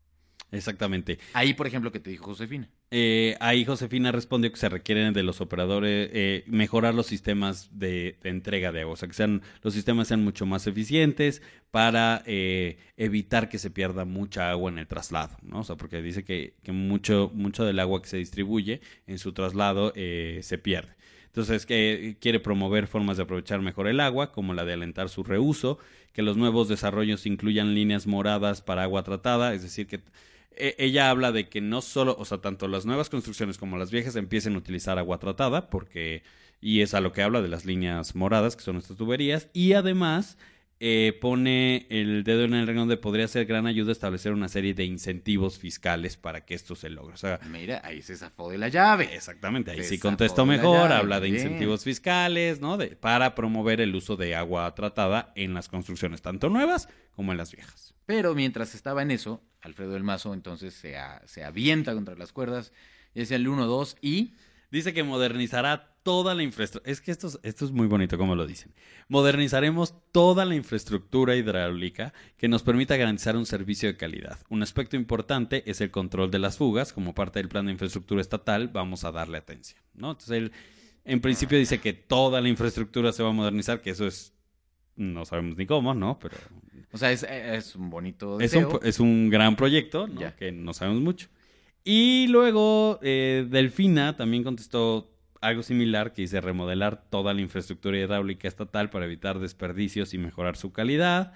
Exactamente. 0.51 1.17
Ahí, 1.33 1.53
por 1.53 1.65
ejemplo, 1.65 1.91
que 1.91 1.99
te 1.99 2.09
dijo 2.09 2.25
Josefina. 2.25 2.69
Eh, 2.91 3.37
ahí 3.39 3.63
Josefina 3.63 4.11
respondió 4.11 4.51
que 4.51 4.57
se 4.57 4.67
requieren 4.67 5.13
de 5.13 5.23
los 5.23 5.39
operadores 5.39 6.09
eh, 6.11 6.43
mejorar 6.45 6.93
los 6.93 7.07
sistemas 7.07 7.69
de, 7.71 8.17
de 8.21 8.29
entrega 8.29 8.73
de 8.73 8.81
agua, 8.81 8.93
o 8.93 8.97
sea, 8.97 9.07
que 9.07 9.13
sean, 9.13 9.41
los 9.61 9.73
sistemas 9.73 10.09
sean 10.09 10.23
mucho 10.25 10.45
más 10.45 10.67
eficientes 10.67 11.41
para 11.71 12.21
eh, 12.25 12.79
evitar 12.97 13.47
que 13.47 13.59
se 13.59 13.71
pierda 13.71 14.03
mucha 14.03 14.51
agua 14.51 14.69
en 14.69 14.77
el 14.77 14.87
traslado, 14.87 15.37
¿no? 15.41 15.61
O 15.61 15.63
sea, 15.63 15.77
porque 15.77 16.01
dice 16.01 16.25
que, 16.25 16.55
que 16.63 16.73
mucho, 16.73 17.31
mucho 17.33 17.63
del 17.63 17.79
agua 17.79 18.01
que 18.01 18.09
se 18.09 18.17
distribuye 18.17 18.81
en 19.07 19.19
su 19.19 19.31
traslado 19.31 19.93
eh, 19.95 20.41
se 20.43 20.57
pierde. 20.57 20.95
Entonces, 21.27 21.65
que 21.65 22.17
quiere 22.19 22.41
promover 22.41 22.87
formas 22.87 23.15
de 23.15 23.23
aprovechar 23.23 23.61
mejor 23.61 23.87
el 23.87 24.01
agua, 24.01 24.33
como 24.33 24.53
la 24.53 24.65
de 24.65 24.73
alentar 24.73 25.07
su 25.07 25.23
reuso, 25.23 25.79
que 26.11 26.23
los 26.23 26.35
nuevos 26.35 26.67
desarrollos 26.67 27.25
incluyan 27.25 27.73
líneas 27.73 28.05
moradas 28.05 28.61
para 28.61 28.83
agua 28.83 29.03
tratada, 29.03 29.53
es 29.53 29.61
decir, 29.61 29.87
que 29.87 30.01
e- 30.55 30.75
ella 30.77 31.09
habla 31.09 31.31
de 31.31 31.49
que 31.49 31.61
no 31.61 31.81
solo, 31.81 32.15
o 32.17 32.25
sea, 32.25 32.39
tanto 32.39 32.67
las 32.67 32.85
nuevas 32.85 33.09
construcciones 33.09 33.57
como 33.57 33.77
las 33.77 33.91
viejas 33.91 34.15
empiecen 34.15 34.55
a 34.55 34.59
utilizar 34.59 34.97
agua 34.97 35.19
tratada, 35.19 35.69
porque, 35.69 36.23
y 36.59 36.81
es 36.81 36.93
a 36.93 37.01
lo 37.01 37.11
que 37.11 37.21
habla 37.23 37.41
de 37.41 37.47
las 37.49 37.65
líneas 37.65 38.15
moradas, 38.15 38.55
que 38.55 38.63
son 38.63 38.77
estas 38.77 38.97
tuberías, 38.97 39.49
y 39.53 39.73
además 39.73 40.37
eh, 40.83 41.15
pone 41.21 41.85
el 41.91 42.23
dedo 42.23 42.43
en 42.43 42.55
el 42.55 42.65
renglón 42.65 42.87
de 42.89 42.97
podría 42.97 43.27
ser 43.27 43.45
gran 43.45 43.67
ayuda 43.67 43.91
establecer 43.91 44.33
una 44.33 44.49
serie 44.49 44.73
de 44.73 44.83
incentivos 44.83 45.59
fiscales 45.59 46.17
para 46.17 46.43
que 46.43 46.55
esto 46.55 46.75
se 46.75 46.89
logre. 46.89 47.13
O 47.13 47.17
sea, 47.17 47.39
Mira, 47.51 47.81
ahí 47.83 48.01
se 48.01 48.17
zafó 48.17 48.49
de 48.49 48.57
la 48.57 48.67
llave. 48.67 49.13
Exactamente, 49.13 49.69
ahí 49.69 49.77
Se 49.83 49.89
sí 49.89 49.99
contestó 49.99 50.45
mejor, 50.47 50.89
llave, 50.89 50.95
habla 50.95 51.19
de 51.19 51.29
bien. 51.29 51.35
incentivos 51.43 51.83
fiscales, 51.83 52.59
¿no? 52.61 52.77
De, 52.77 52.95
para 52.95 53.35
promover 53.35 53.79
el 53.79 53.93
uso 53.93 54.17
de 54.17 54.35
agua 54.35 54.73
tratada 54.73 55.31
en 55.35 55.53
las 55.53 55.69
construcciones, 55.69 56.23
tanto 56.23 56.49
nuevas 56.49 56.89
como 57.15 57.31
en 57.31 57.37
las 57.37 57.51
viejas. 57.51 57.93
Pero 58.07 58.33
mientras 58.33 58.73
estaba 58.73 59.03
en 59.03 59.11
eso, 59.11 59.43
Alfredo 59.61 59.91
del 59.91 60.03
Mazo 60.03 60.33
entonces 60.33 60.73
se, 60.73 60.97
a- 60.97 61.21
se 61.27 61.43
avienta 61.43 61.93
contra 61.93 62.15
las 62.15 62.31
cuerdas, 62.33 62.73
es 63.13 63.29
el 63.29 63.47
1-2 63.47 63.97
y... 64.01 64.33
Dice 64.71 64.93
que 64.93 65.03
modernizará 65.03 65.90
toda 66.03 66.33
la 66.35 66.43
infraestructura. 66.43 66.91
Es 66.91 67.01
que 67.01 67.11
esto 67.11 67.27
es, 67.27 67.39
esto 67.43 67.65
es 67.65 67.71
muy 67.71 67.87
bonito 67.87 68.17
como 68.17 68.35
lo 68.35 68.47
dicen. 68.47 68.73
Modernizaremos 69.07 69.95
toda 70.11 70.45
la 70.45 70.55
infraestructura 70.55 71.35
hidráulica 71.35 72.13
que 72.37 72.47
nos 72.47 72.63
permita 72.63 72.97
garantizar 72.97 73.35
un 73.35 73.45
servicio 73.45 73.89
de 73.89 73.97
calidad. 73.97 74.39
Un 74.49 74.63
aspecto 74.63 74.95
importante 74.95 75.63
es 75.69 75.81
el 75.81 75.91
control 75.91 76.31
de 76.31 76.39
las 76.39 76.57
fugas. 76.57 76.93
Como 76.93 77.13
parte 77.13 77.39
del 77.39 77.49
plan 77.49 77.65
de 77.65 77.73
infraestructura 77.73 78.21
estatal, 78.21 78.67
vamos 78.67 79.03
a 79.03 79.11
darle 79.11 79.37
atención. 79.37 79.81
¿no? 79.93 80.11
Entonces, 80.11 80.37
él 80.37 80.51
en 81.03 81.21
principio 81.21 81.57
dice 81.57 81.79
que 81.79 81.93
toda 81.93 82.41
la 82.41 82.49
infraestructura 82.49 83.11
se 83.11 83.23
va 83.23 83.29
a 83.29 83.33
modernizar, 83.33 83.81
que 83.81 83.91
eso 83.91 84.05
es. 84.05 84.33
No 84.95 85.25
sabemos 85.25 85.57
ni 85.57 85.65
cómo, 85.65 85.93
¿no? 85.93 86.19
Pero 86.19 86.35
O 86.91 86.97
sea, 86.97 87.11
es, 87.11 87.23
es 87.23 87.75
un 87.75 87.89
bonito 87.89 88.39
es 88.39 88.53
un, 88.53 88.63
deseo. 88.63 88.81
es 88.83 88.99
un 88.99 89.29
gran 89.29 89.55
proyecto, 89.55 90.07
¿no? 90.07 90.19
Ya. 90.19 90.35
Que 90.35 90.51
no 90.51 90.73
sabemos 90.73 91.01
mucho. 91.01 91.27
Y 91.83 92.27
luego 92.27 92.99
eh, 93.01 93.47
Delfina 93.49 94.15
también 94.15 94.43
contestó 94.43 95.10
algo 95.41 95.63
similar 95.63 96.13
que 96.13 96.21
dice 96.21 96.39
remodelar 96.39 97.03
toda 97.09 97.33
la 97.33 97.41
infraestructura 97.41 97.97
hidráulica 97.97 98.47
estatal 98.47 98.89
para 98.89 99.05
evitar 99.05 99.39
desperdicios 99.39 100.13
y 100.13 100.17
mejorar 100.17 100.55
su 100.55 100.71
calidad. 100.71 101.33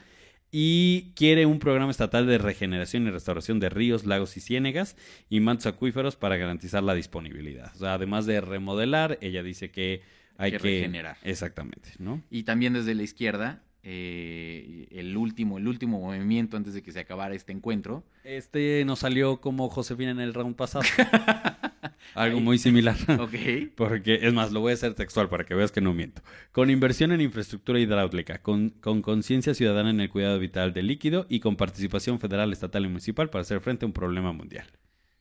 Y 0.52 1.12
quiere 1.16 1.46
un 1.46 1.60
programa 1.60 1.92
estatal 1.92 2.28
de 2.28 2.38
regeneración 2.38 3.08
y 3.08 3.10
restauración 3.10 3.60
de 3.60 3.70
ríos, 3.70 4.06
lagos 4.06 4.38
y 4.38 4.42
ciénegas 4.42 4.96
y 5.30 5.42
mantos 5.42 5.66
acuíferos 5.66 6.16
para 6.16 6.38
garantizar 6.38 6.84
la 6.84 6.94
disponibilidad. 6.94 7.74
O 7.76 7.80
sea, 7.80 7.96
además 7.96 8.26
de 8.26 8.40
remodelar, 8.40 9.18
ella 9.22 9.44
dice 9.44 9.72
que 9.72 10.02
hay 10.38 10.52
Que 10.52 10.60
que, 10.60 10.64
regenerar. 10.64 11.18
Exactamente, 11.24 11.90
¿no? 11.98 12.22
Y 12.30 12.44
también 12.44 12.74
desde 12.74 12.94
la 12.96 13.04
izquierda, 13.04 13.64
eh, 13.84 14.88
el, 14.92 15.18
último, 15.18 15.58
el 15.58 15.68
último 15.68 16.00
movimiento 16.00 16.58
antes 16.58 16.74
de 16.74 16.84
que 16.84 16.92
se 16.92 17.00
acabara 17.00 17.36
este 17.36 17.52
encuentro. 17.52 18.06
Este 18.24 18.84
nos 18.86 19.00
salió 19.00 19.42
como 19.42 19.70
Josefina 19.70 20.12
en 20.12 20.20
el 20.20 20.34
round 20.34 20.56
pasado. 20.56 20.86
Algo 22.14 22.40
muy 22.40 22.58
similar. 22.58 22.96
Ok. 23.20 23.34
Porque, 23.76 24.20
es 24.22 24.34
más, 24.34 24.52
lo 24.52 24.60
voy 24.62 24.72
a 24.72 24.74
hacer 24.76 24.94
textual 24.94 25.28
para 25.30 25.46
que 25.46 25.56
veas 25.56 25.72
que 25.72 25.82
no 25.82 25.94
miento. 25.94 26.22
Con 26.52 26.70
inversión 26.70 27.12
en 27.12 27.22
infraestructura 27.22 27.80
hidráulica, 27.80 28.38
con 28.42 28.70
con 28.70 29.02
conciencia 29.02 29.54
ciudadana 29.54 29.90
en 29.90 30.00
el 30.00 30.10
cuidado 30.10 30.38
vital 30.40 30.74
del 30.74 30.88
líquido 30.88 31.26
y 31.30 31.40
con 31.40 31.56
participación 31.56 32.20
federal, 32.20 32.54
estatal 32.54 32.86
y 32.86 32.88
municipal 32.88 33.30
para 33.30 33.42
hacer 33.42 33.60
frente 33.62 33.86
a 33.86 33.88
un 33.88 33.94
problema 33.94 34.32
mundial. 34.32 34.68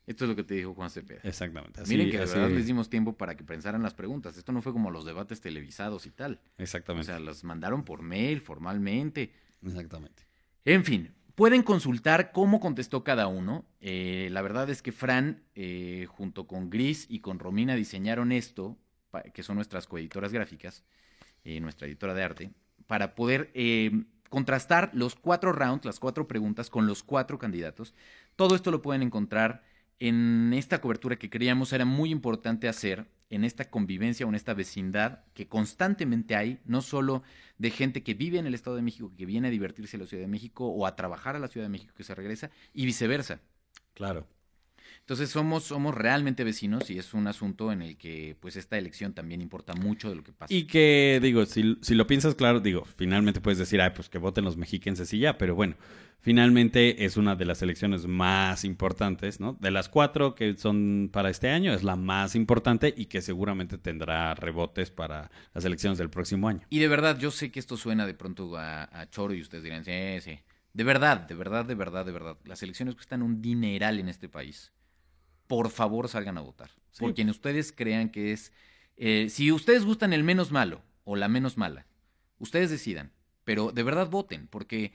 Esto 0.06 0.24
es 0.26 0.28
lo 0.28 0.36
que 0.36 0.44
te 0.44 0.54
dijo 0.54 0.74
Juan 0.74 0.90
Cepeda. 0.90 1.20
Exactamente. 1.24 1.80
Así, 1.80 1.90
Miren 1.90 2.10
que 2.10 2.18
de 2.18 2.24
así- 2.24 2.34
verdad 2.34 2.50
les 2.54 2.66
dimos 2.66 2.90
tiempo 2.90 3.16
para 3.16 3.36
que 3.38 3.42
pensaran 3.44 3.82
las 3.82 3.94
preguntas. 3.94 4.36
Esto 4.36 4.52
no 4.52 4.60
fue 4.60 4.72
como 4.72 4.90
los 4.90 5.06
debates 5.06 5.40
televisados 5.40 6.04
y 6.04 6.10
tal. 6.10 6.40
O 6.58 6.62
Exactamente. 6.62 7.06
sea, 7.06 7.18
las 7.20 7.42
mandaron 7.42 7.84
por 7.84 8.02
mail 8.02 8.42
formalmente. 8.42 9.32
Exactamente. 9.64 10.24
En 10.66 10.84
fin, 10.84 11.10
pueden 11.34 11.62
consultar 11.62 12.32
cómo 12.32 12.60
contestó 12.60 13.04
cada 13.04 13.26
uno. 13.26 13.64
Eh, 13.80 14.28
la 14.30 14.42
verdad 14.42 14.70
es 14.70 14.82
que 14.82 14.92
Fran, 14.92 15.42
eh, 15.54 16.06
junto 16.08 16.46
con 16.46 16.70
Gris 16.70 17.06
y 17.08 17.20
con 17.20 17.38
Romina, 17.38 17.74
diseñaron 17.74 18.32
esto, 18.32 18.78
que 19.32 19.42
son 19.42 19.56
nuestras 19.56 19.86
coeditoras 19.86 20.32
gráficas, 20.32 20.84
eh, 21.44 21.60
nuestra 21.60 21.86
editora 21.86 22.14
de 22.14 22.22
arte, 22.22 22.50
para 22.86 23.14
poder 23.14 23.50
eh, 23.54 24.04
contrastar 24.28 24.90
los 24.92 25.14
cuatro 25.14 25.52
rounds, 25.52 25.84
las 25.84 26.00
cuatro 26.00 26.26
preguntas, 26.26 26.70
con 26.70 26.86
los 26.86 27.02
cuatro 27.02 27.38
candidatos. 27.38 27.94
Todo 28.36 28.54
esto 28.56 28.70
lo 28.70 28.82
pueden 28.82 29.02
encontrar 29.02 29.62
en 30.00 30.52
esta 30.54 30.80
cobertura 30.80 31.16
que 31.16 31.30
creíamos 31.30 31.72
era 31.72 31.84
muy 31.84 32.10
importante 32.10 32.68
hacer 32.68 33.06
en 33.30 33.44
esta 33.44 33.70
convivencia 33.70 34.26
o 34.26 34.28
en 34.28 34.34
esta 34.34 34.54
vecindad 34.54 35.24
que 35.34 35.48
constantemente 35.48 36.36
hay, 36.36 36.60
no 36.64 36.82
solo 36.82 37.22
de 37.58 37.70
gente 37.70 38.02
que 38.02 38.14
vive 38.14 38.38
en 38.38 38.46
el 38.46 38.54
Estado 38.54 38.76
de 38.76 38.82
México, 38.82 39.12
que 39.16 39.26
viene 39.26 39.48
a 39.48 39.50
divertirse 39.50 39.96
a 39.96 40.00
la 40.00 40.06
Ciudad 40.06 40.22
de 40.22 40.28
México 40.28 40.66
o 40.66 40.86
a 40.86 40.96
trabajar 40.96 41.36
a 41.36 41.38
la 41.38 41.48
Ciudad 41.48 41.66
de 41.66 41.70
México 41.70 41.94
que 41.96 42.04
se 42.04 42.14
regresa, 42.14 42.50
y 42.72 42.84
viceversa. 42.86 43.40
Claro. 43.94 44.26
Entonces 45.04 45.28
somos, 45.28 45.64
somos 45.64 45.94
realmente 45.94 46.44
vecinos 46.44 46.88
y 46.88 46.96
es 46.96 47.12
un 47.12 47.26
asunto 47.26 47.70
en 47.70 47.82
el 47.82 47.98
que 47.98 48.38
pues 48.40 48.56
esta 48.56 48.78
elección 48.78 49.12
también 49.12 49.42
importa 49.42 49.74
mucho 49.74 50.08
de 50.08 50.16
lo 50.16 50.24
que 50.24 50.32
pasa. 50.32 50.54
Y 50.54 50.64
que, 50.64 51.20
digo, 51.22 51.44
si, 51.44 51.76
si 51.82 51.94
lo 51.94 52.06
piensas 52.06 52.34
claro, 52.34 52.58
digo, 52.58 52.86
finalmente 52.96 53.42
puedes 53.42 53.58
decir, 53.58 53.82
ay, 53.82 53.90
pues 53.94 54.08
que 54.08 54.16
voten 54.16 54.46
los 54.46 54.56
mexiquenses 54.56 55.12
y 55.12 55.18
ya, 55.18 55.36
pero 55.36 55.54
bueno, 55.54 55.76
finalmente 56.20 57.04
es 57.04 57.18
una 57.18 57.36
de 57.36 57.44
las 57.44 57.60
elecciones 57.60 58.06
más 58.06 58.64
importantes, 58.64 59.40
¿no? 59.40 59.58
De 59.60 59.70
las 59.70 59.90
cuatro 59.90 60.34
que 60.34 60.56
son 60.56 61.10
para 61.12 61.28
este 61.28 61.50
año, 61.50 61.74
es 61.74 61.82
la 61.82 61.96
más 61.96 62.34
importante 62.34 62.94
y 62.96 63.04
que 63.04 63.20
seguramente 63.20 63.76
tendrá 63.76 64.34
rebotes 64.34 64.90
para 64.90 65.30
las 65.52 65.66
elecciones 65.66 65.98
del 65.98 66.08
próximo 66.08 66.48
año. 66.48 66.62
Y 66.70 66.78
de 66.78 66.88
verdad, 66.88 67.18
yo 67.18 67.30
sé 67.30 67.52
que 67.52 67.60
esto 67.60 67.76
suena 67.76 68.06
de 68.06 68.14
pronto 68.14 68.56
a, 68.56 68.84
a 68.84 69.10
choro 69.10 69.34
y 69.34 69.42
ustedes 69.42 69.64
dirán, 69.64 69.84
sí, 69.84 69.92
sí. 70.22 70.38
De 70.72 70.82
verdad, 70.82 71.20
de 71.20 71.34
verdad, 71.34 71.66
de 71.66 71.74
verdad, 71.74 72.06
de 72.06 72.12
verdad. 72.12 72.38
Las 72.46 72.62
elecciones 72.62 72.94
cuestan 72.94 73.20
un 73.20 73.42
dineral 73.42 73.98
en 73.98 74.08
este 74.08 74.30
país. 74.30 74.72
Por 75.46 75.70
favor, 75.70 76.08
salgan 76.08 76.38
a 76.38 76.40
votar. 76.40 76.70
Sí. 76.90 77.00
Por 77.00 77.14
quien 77.14 77.30
ustedes 77.30 77.72
crean 77.72 78.08
que 78.08 78.32
es... 78.32 78.52
eh, 78.96 79.28
si 79.28 79.52
ustedes 79.52 79.84
gustan 79.84 80.12
el 80.12 80.24
menos 80.24 80.52
malo 80.52 80.82
o 81.04 81.16
la 81.16 81.28
menos 81.28 81.56
mala, 81.56 81.86
ustedes 82.38 82.70
decidan. 82.70 83.12
Pero 83.44 83.72
de 83.72 83.82
verdad 83.82 84.08
voten, 84.08 84.46
porque 84.48 84.92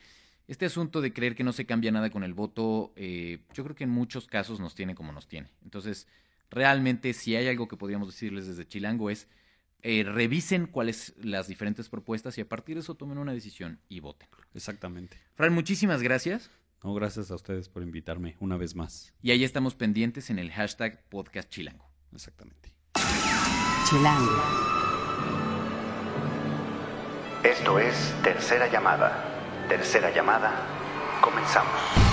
este 0.47 0.65
asunto 0.65 1.01
de 1.01 1.13
creer 1.13 1.35
que 1.35 1.43
no 1.43 1.53
se 1.53 1.65
cambia 1.65 1.91
nada 1.91 2.09
con 2.09 2.23
el 2.23 2.33
voto, 2.33 2.91
eh, 2.95 3.39
yo 3.53 3.63
creo 3.63 3.75
que 3.75 3.83
en 3.83 3.91
muchos 3.91 4.25
casos 4.25 4.59
nos 4.59 4.73
tiene 4.73 4.95
como 4.95 5.11
nos 5.11 5.27
tiene. 5.27 5.51
Entonces, 5.63 6.07
realmente, 6.49 7.13
si 7.13 7.35
hay 7.35 7.47
algo 7.47 7.67
que 7.67 7.77
podríamos 7.77 8.07
decirles 8.07 8.47
desde 8.47 8.67
Chilango 8.67 9.11
es 9.11 9.27
eh, 9.81 10.03
revisen 10.03 10.65
cuáles 10.65 11.13
las 11.21 11.47
diferentes 11.47 11.87
propuestas 11.87 12.37
y 12.37 12.41
a 12.41 12.49
partir 12.49 12.75
de 12.75 12.81
eso 12.81 12.95
tomen 12.95 13.17
una 13.17 13.33
decisión 13.33 13.79
y 13.87 13.99
voten. 13.99 14.27
Exactamente. 14.53 15.17
Fran, 15.35 15.53
muchísimas 15.53 16.01
gracias. 16.01 16.49
No, 16.83 16.93
gracias 16.93 17.29
a 17.29 17.35
ustedes 17.35 17.67
por 17.67 17.83
invitarme 17.83 18.37
una 18.39 18.55
vez 18.55 18.73
más. 18.75 19.13
Y 19.21 19.31
ahí 19.31 19.43
estamos 19.43 19.75
pendientes 19.75 20.29
en 20.29 20.39
el 20.39 20.49
hashtag 20.51 21.03
podcast 21.09 21.49
chilango. 21.49 21.89
Exactamente. 22.13 22.73
Chilango. 23.89 24.41
Esto 27.43 27.79
es 27.79 28.15
Tercera 28.23 28.71
Llamada. 28.71 29.65
Tercera 29.67 30.13
Llamada. 30.15 30.65
Comenzamos. 31.21 32.09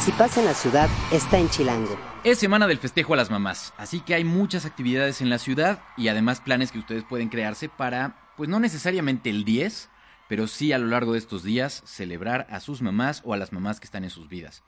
Si 0.00 0.12
pasa 0.12 0.40
en 0.40 0.46
la 0.46 0.54
ciudad, 0.54 0.90
está 1.10 1.38
en 1.38 1.48
Chilango. 1.48 1.98
Es 2.24 2.38
semana 2.38 2.66
del 2.66 2.76
festejo 2.76 3.14
a 3.14 3.16
las 3.16 3.30
mamás, 3.30 3.72
así 3.78 4.00
que 4.00 4.14
hay 4.14 4.24
muchas 4.24 4.66
actividades 4.66 5.22
en 5.22 5.30
la 5.30 5.38
ciudad 5.38 5.82
y 5.96 6.08
además 6.08 6.42
planes 6.42 6.72
que 6.72 6.78
ustedes 6.78 7.04
pueden 7.04 7.30
crearse 7.30 7.70
para, 7.70 8.30
pues 8.36 8.50
no 8.50 8.60
necesariamente 8.60 9.30
el 9.30 9.46
10, 9.46 9.88
pero 10.28 10.46
sí 10.46 10.72
a 10.72 10.78
lo 10.78 10.86
largo 10.86 11.12
de 11.12 11.18
estos 11.18 11.42
días 11.42 11.82
celebrar 11.86 12.46
a 12.50 12.60
sus 12.60 12.82
mamás 12.82 13.22
o 13.24 13.34
a 13.34 13.36
las 13.36 13.52
mamás 13.52 13.80
que 13.80 13.86
están 13.86 14.04
en 14.04 14.10
sus 14.10 14.28
vidas. 14.28 14.62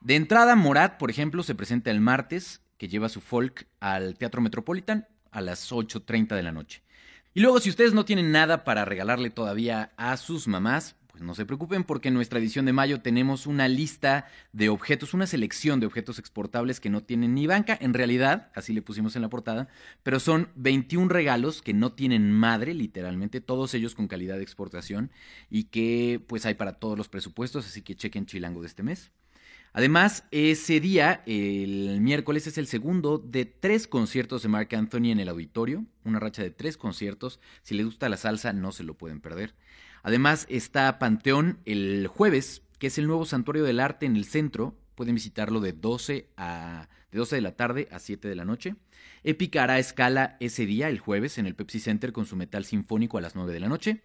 De 0.00 0.16
entrada, 0.16 0.56
Morat, 0.56 0.98
por 0.98 1.10
ejemplo, 1.10 1.42
se 1.42 1.54
presenta 1.54 1.90
el 1.90 2.00
martes, 2.00 2.60
que 2.78 2.88
lleva 2.88 3.08
su 3.08 3.20
folk 3.20 3.66
al 3.80 4.16
Teatro 4.18 4.42
Metropolitan 4.42 5.08
a 5.30 5.40
las 5.40 5.72
8.30 5.72 6.34
de 6.34 6.42
la 6.42 6.52
noche. 6.52 6.82
Y 7.32 7.40
luego, 7.40 7.58
si 7.60 7.70
ustedes 7.70 7.94
no 7.94 8.04
tienen 8.04 8.30
nada 8.30 8.64
para 8.64 8.84
regalarle 8.84 9.30
todavía 9.30 9.92
a 9.96 10.16
sus 10.16 10.46
mamás, 10.46 10.96
pues 11.14 11.22
no 11.22 11.36
se 11.36 11.46
preocupen 11.46 11.84
porque 11.84 12.08
en 12.08 12.14
nuestra 12.14 12.40
edición 12.40 12.64
de 12.66 12.72
mayo 12.72 13.00
tenemos 13.00 13.46
una 13.46 13.68
lista 13.68 14.26
de 14.52 14.68
objetos, 14.68 15.14
una 15.14 15.28
selección 15.28 15.78
de 15.78 15.86
objetos 15.86 16.18
exportables 16.18 16.80
que 16.80 16.90
no 16.90 17.04
tienen 17.04 17.36
ni 17.36 17.46
banca, 17.46 17.78
en 17.80 17.94
realidad, 17.94 18.50
así 18.52 18.72
le 18.72 18.82
pusimos 18.82 19.14
en 19.14 19.22
la 19.22 19.28
portada, 19.28 19.68
pero 20.02 20.18
son 20.18 20.48
21 20.56 21.08
regalos 21.08 21.62
que 21.62 21.72
no 21.72 21.92
tienen 21.92 22.32
madre, 22.32 22.74
literalmente, 22.74 23.40
todos 23.40 23.74
ellos 23.74 23.94
con 23.94 24.08
calidad 24.08 24.38
de 24.38 24.42
exportación 24.42 25.12
y 25.50 25.64
que 25.64 26.20
pues 26.26 26.46
hay 26.46 26.54
para 26.54 26.80
todos 26.80 26.98
los 26.98 27.08
presupuestos, 27.08 27.64
así 27.64 27.82
que 27.82 27.94
chequen 27.94 28.26
Chilango 28.26 28.62
de 28.62 28.66
este 28.66 28.82
mes. 28.82 29.12
Además, 29.72 30.24
ese 30.32 30.80
día, 30.80 31.22
el 31.26 32.00
miércoles, 32.00 32.48
es 32.48 32.58
el 32.58 32.66
segundo 32.66 33.18
de 33.18 33.44
tres 33.44 33.86
conciertos 33.86 34.42
de 34.42 34.48
Mark 34.48 34.74
Anthony 34.74 35.12
en 35.12 35.20
el 35.20 35.28
auditorio, 35.28 35.84
una 36.02 36.18
racha 36.18 36.42
de 36.42 36.50
tres 36.50 36.76
conciertos. 36.76 37.38
Si 37.62 37.76
les 37.76 37.86
gusta 37.86 38.08
la 38.08 38.16
salsa, 38.16 38.52
no 38.52 38.72
se 38.72 38.82
lo 38.82 38.94
pueden 38.94 39.20
perder. 39.20 39.54
Además 40.04 40.46
está 40.50 40.98
Panteón 40.98 41.58
el 41.64 42.06
jueves, 42.06 42.62
que 42.78 42.88
es 42.88 42.98
el 42.98 43.06
nuevo 43.06 43.24
santuario 43.24 43.64
del 43.64 43.80
arte 43.80 44.04
en 44.04 44.16
el 44.16 44.26
centro. 44.26 44.76
Pueden 44.94 45.14
visitarlo 45.14 45.60
de 45.60 45.72
12, 45.72 46.28
a, 46.36 46.88
de 47.10 47.18
12 47.18 47.36
de 47.36 47.42
la 47.42 47.56
tarde 47.56 47.88
a 47.90 47.98
7 47.98 48.28
de 48.28 48.34
la 48.36 48.44
noche. 48.44 48.76
Épica 49.24 49.64
hará 49.64 49.78
escala 49.78 50.36
ese 50.40 50.66
día, 50.66 50.90
el 50.90 50.98
jueves, 50.98 51.38
en 51.38 51.46
el 51.46 51.54
Pepsi 51.54 51.80
Center 51.80 52.12
con 52.12 52.26
su 52.26 52.36
metal 52.36 52.66
sinfónico 52.66 53.16
a 53.16 53.22
las 53.22 53.34
9 53.34 53.54
de 53.54 53.60
la 53.60 53.68
noche. 53.68 54.02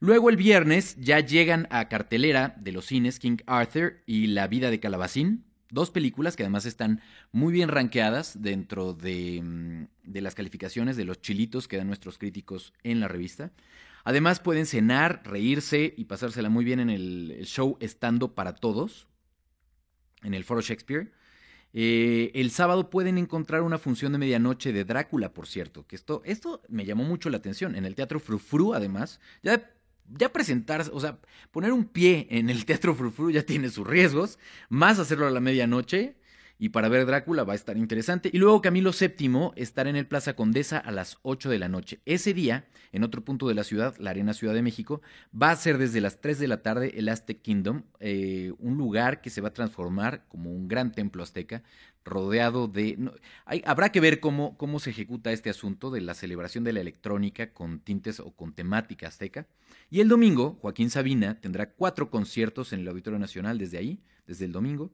Luego 0.00 0.30
el 0.30 0.36
viernes 0.36 0.96
ya 0.98 1.20
llegan 1.20 1.68
a 1.70 1.88
cartelera 1.90 2.56
de 2.58 2.72
los 2.72 2.86
cines 2.86 3.18
King 3.18 3.36
Arthur 3.46 4.00
y 4.06 4.28
La 4.28 4.48
vida 4.48 4.70
de 4.70 4.80
Calabacín, 4.80 5.44
dos 5.70 5.90
películas 5.90 6.36
que 6.36 6.42
además 6.42 6.64
están 6.64 7.02
muy 7.32 7.52
bien 7.52 7.68
rankeadas 7.68 8.40
dentro 8.40 8.94
de, 8.94 9.42
mm, 9.42 9.84
de, 10.04 10.20
las 10.22 10.34
calificaciones 10.34 10.96
de 10.96 11.04
los 11.04 11.20
chilitos 11.20 11.68
que 11.68 11.76
dan 11.76 11.86
nuestros 11.86 12.16
críticos 12.16 12.72
en 12.82 13.00
la 13.00 13.08
revista. 13.08 13.52
Además 14.04 14.38
pueden 14.38 14.66
cenar, 14.66 15.22
reírse 15.24 15.94
y 15.96 16.04
pasársela 16.04 16.50
muy 16.50 16.64
bien 16.64 16.78
en 16.78 16.90
el 16.90 17.40
show 17.44 17.78
Estando 17.80 18.34
para 18.34 18.54
Todos, 18.54 19.08
en 20.22 20.34
el 20.34 20.44
Foro 20.44 20.60
Shakespeare. 20.60 21.10
Eh, 21.76 22.30
el 22.34 22.52
sábado 22.52 22.88
pueden 22.88 23.18
encontrar 23.18 23.62
una 23.62 23.78
función 23.78 24.12
de 24.12 24.18
medianoche 24.18 24.72
de 24.72 24.84
Drácula, 24.84 25.34
por 25.34 25.48
cierto, 25.48 25.86
que 25.88 25.96
esto, 25.96 26.22
esto 26.24 26.62
me 26.68 26.84
llamó 26.84 27.02
mucho 27.02 27.30
la 27.30 27.38
atención. 27.38 27.74
En 27.74 27.84
el 27.84 27.96
Teatro 27.96 28.20
Frufru, 28.20 28.74
además, 28.74 29.18
ya, 29.42 29.72
ya 30.08 30.32
presentarse, 30.32 30.90
o 30.94 31.00
sea, 31.00 31.18
poner 31.50 31.72
un 31.72 31.86
pie 31.86 32.28
en 32.30 32.48
el 32.48 32.64
Teatro 32.64 32.94
Frufru 32.94 33.32
ya 33.32 33.42
tiene 33.42 33.70
sus 33.70 33.86
riesgos, 33.86 34.38
más 34.68 35.00
hacerlo 35.00 35.26
a 35.26 35.30
la 35.30 35.40
medianoche. 35.40 36.14
Y 36.58 36.68
para 36.68 36.88
ver 36.88 37.04
Drácula 37.06 37.44
va 37.44 37.52
a 37.52 37.56
estar 37.56 37.76
interesante. 37.76 38.30
Y 38.32 38.38
luego 38.38 38.62
Camilo 38.62 38.92
VII 38.92 39.50
estará 39.56 39.90
en 39.90 39.96
el 39.96 40.06
Plaza 40.06 40.34
Condesa 40.34 40.78
a 40.78 40.92
las 40.92 41.18
8 41.22 41.50
de 41.50 41.58
la 41.58 41.68
noche. 41.68 42.00
Ese 42.04 42.32
día, 42.32 42.66
en 42.92 43.02
otro 43.02 43.24
punto 43.24 43.48
de 43.48 43.54
la 43.54 43.64
ciudad, 43.64 43.96
la 43.98 44.10
Arena 44.10 44.34
Ciudad 44.34 44.54
de 44.54 44.62
México, 44.62 45.02
va 45.40 45.50
a 45.50 45.56
ser 45.56 45.78
desde 45.78 46.00
las 46.00 46.20
3 46.20 46.38
de 46.38 46.48
la 46.48 46.62
tarde 46.62 46.92
el 46.96 47.08
Aztec 47.08 47.42
Kingdom, 47.42 47.82
eh, 48.00 48.52
un 48.58 48.76
lugar 48.76 49.20
que 49.20 49.30
se 49.30 49.40
va 49.40 49.48
a 49.48 49.52
transformar 49.52 50.24
como 50.28 50.52
un 50.52 50.68
gran 50.68 50.92
templo 50.92 51.22
azteca, 51.22 51.62
rodeado 52.04 52.68
de... 52.68 53.10
Hay, 53.46 53.62
habrá 53.66 53.90
que 53.90 54.00
ver 54.00 54.20
cómo, 54.20 54.56
cómo 54.56 54.78
se 54.78 54.90
ejecuta 54.90 55.32
este 55.32 55.50
asunto 55.50 55.90
de 55.90 56.02
la 56.02 56.14
celebración 56.14 56.62
de 56.62 56.72
la 56.72 56.80
electrónica 56.80 57.52
con 57.52 57.80
tintes 57.80 58.20
o 58.20 58.30
con 58.30 58.52
temática 58.52 59.08
azteca. 59.08 59.46
Y 59.90 60.00
el 60.00 60.08
domingo, 60.08 60.58
Joaquín 60.60 60.90
Sabina 60.90 61.40
tendrá 61.40 61.70
cuatro 61.70 62.10
conciertos 62.10 62.72
en 62.72 62.80
el 62.80 62.88
Auditorio 62.88 63.18
Nacional 63.18 63.58
desde 63.58 63.78
ahí, 63.78 64.00
desde 64.26 64.44
el 64.44 64.52
domingo. 64.52 64.92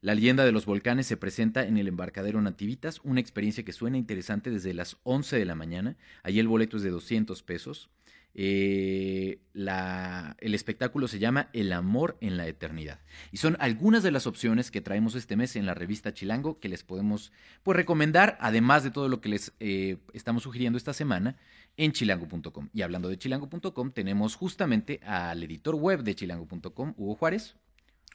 La 0.00 0.14
leyenda 0.14 0.44
de 0.44 0.52
los 0.52 0.66
volcanes 0.66 1.06
se 1.06 1.16
presenta 1.16 1.64
en 1.66 1.78
el 1.78 1.88
embarcadero 1.88 2.40
Nativitas, 2.40 3.00
una 3.02 3.20
experiencia 3.20 3.64
que 3.64 3.72
suena 3.72 3.96
interesante 3.96 4.50
desde 4.50 4.74
las 4.74 4.98
11 5.04 5.38
de 5.38 5.44
la 5.44 5.54
mañana. 5.54 5.96
Allí 6.22 6.38
el 6.38 6.48
boleto 6.48 6.76
es 6.76 6.82
de 6.82 6.90
200 6.90 7.42
pesos. 7.42 7.90
Eh, 8.38 9.40
el 9.54 10.54
espectáculo 10.54 11.08
se 11.08 11.18
llama 11.18 11.48
El 11.54 11.72
amor 11.72 12.18
en 12.20 12.36
la 12.36 12.46
eternidad. 12.46 13.00
Y 13.32 13.38
son 13.38 13.56
algunas 13.60 14.02
de 14.02 14.10
las 14.10 14.26
opciones 14.26 14.70
que 14.70 14.82
traemos 14.82 15.14
este 15.14 15.36
mes 15.36 15.56
en 15.56 15.64
la 15.64 15.72
revista 15.72 16.12
Chilango 16.12 16.60
que 16.60 16.68
les 16.68 16.84
podemos 16.84 17.32
pues, 17.62 17.76
recomendar, 17.76 18.36
además 18.40 18.84
de 18.84 18.90
todo 18.90 19.08
lo 19.08 19.22
que 19.22 19.30
les 19.30 19.54
eh, 19.58 19.96
estamos 20.12 20.42
sugiriendo 20.42 20.76
esta 20.76 20.92
semana 20.92 21.38
en 21.78 21.92
chilango.com. 21.92 22.68
Y 22.74 22.82
hablando 22.82 23.08
de 23.08 23.16
chilango.com, 23.16 23.90
tenemos 23.92 24.34
justamente 24.34 25.00
al 25.04 25.42
editor 25.42 25.74
web 25.74 26.02
de 26.02 26.14
chilango.com, 26.14 26.92
Hugo 26.98 27.14
Juárez. 27.14 27.56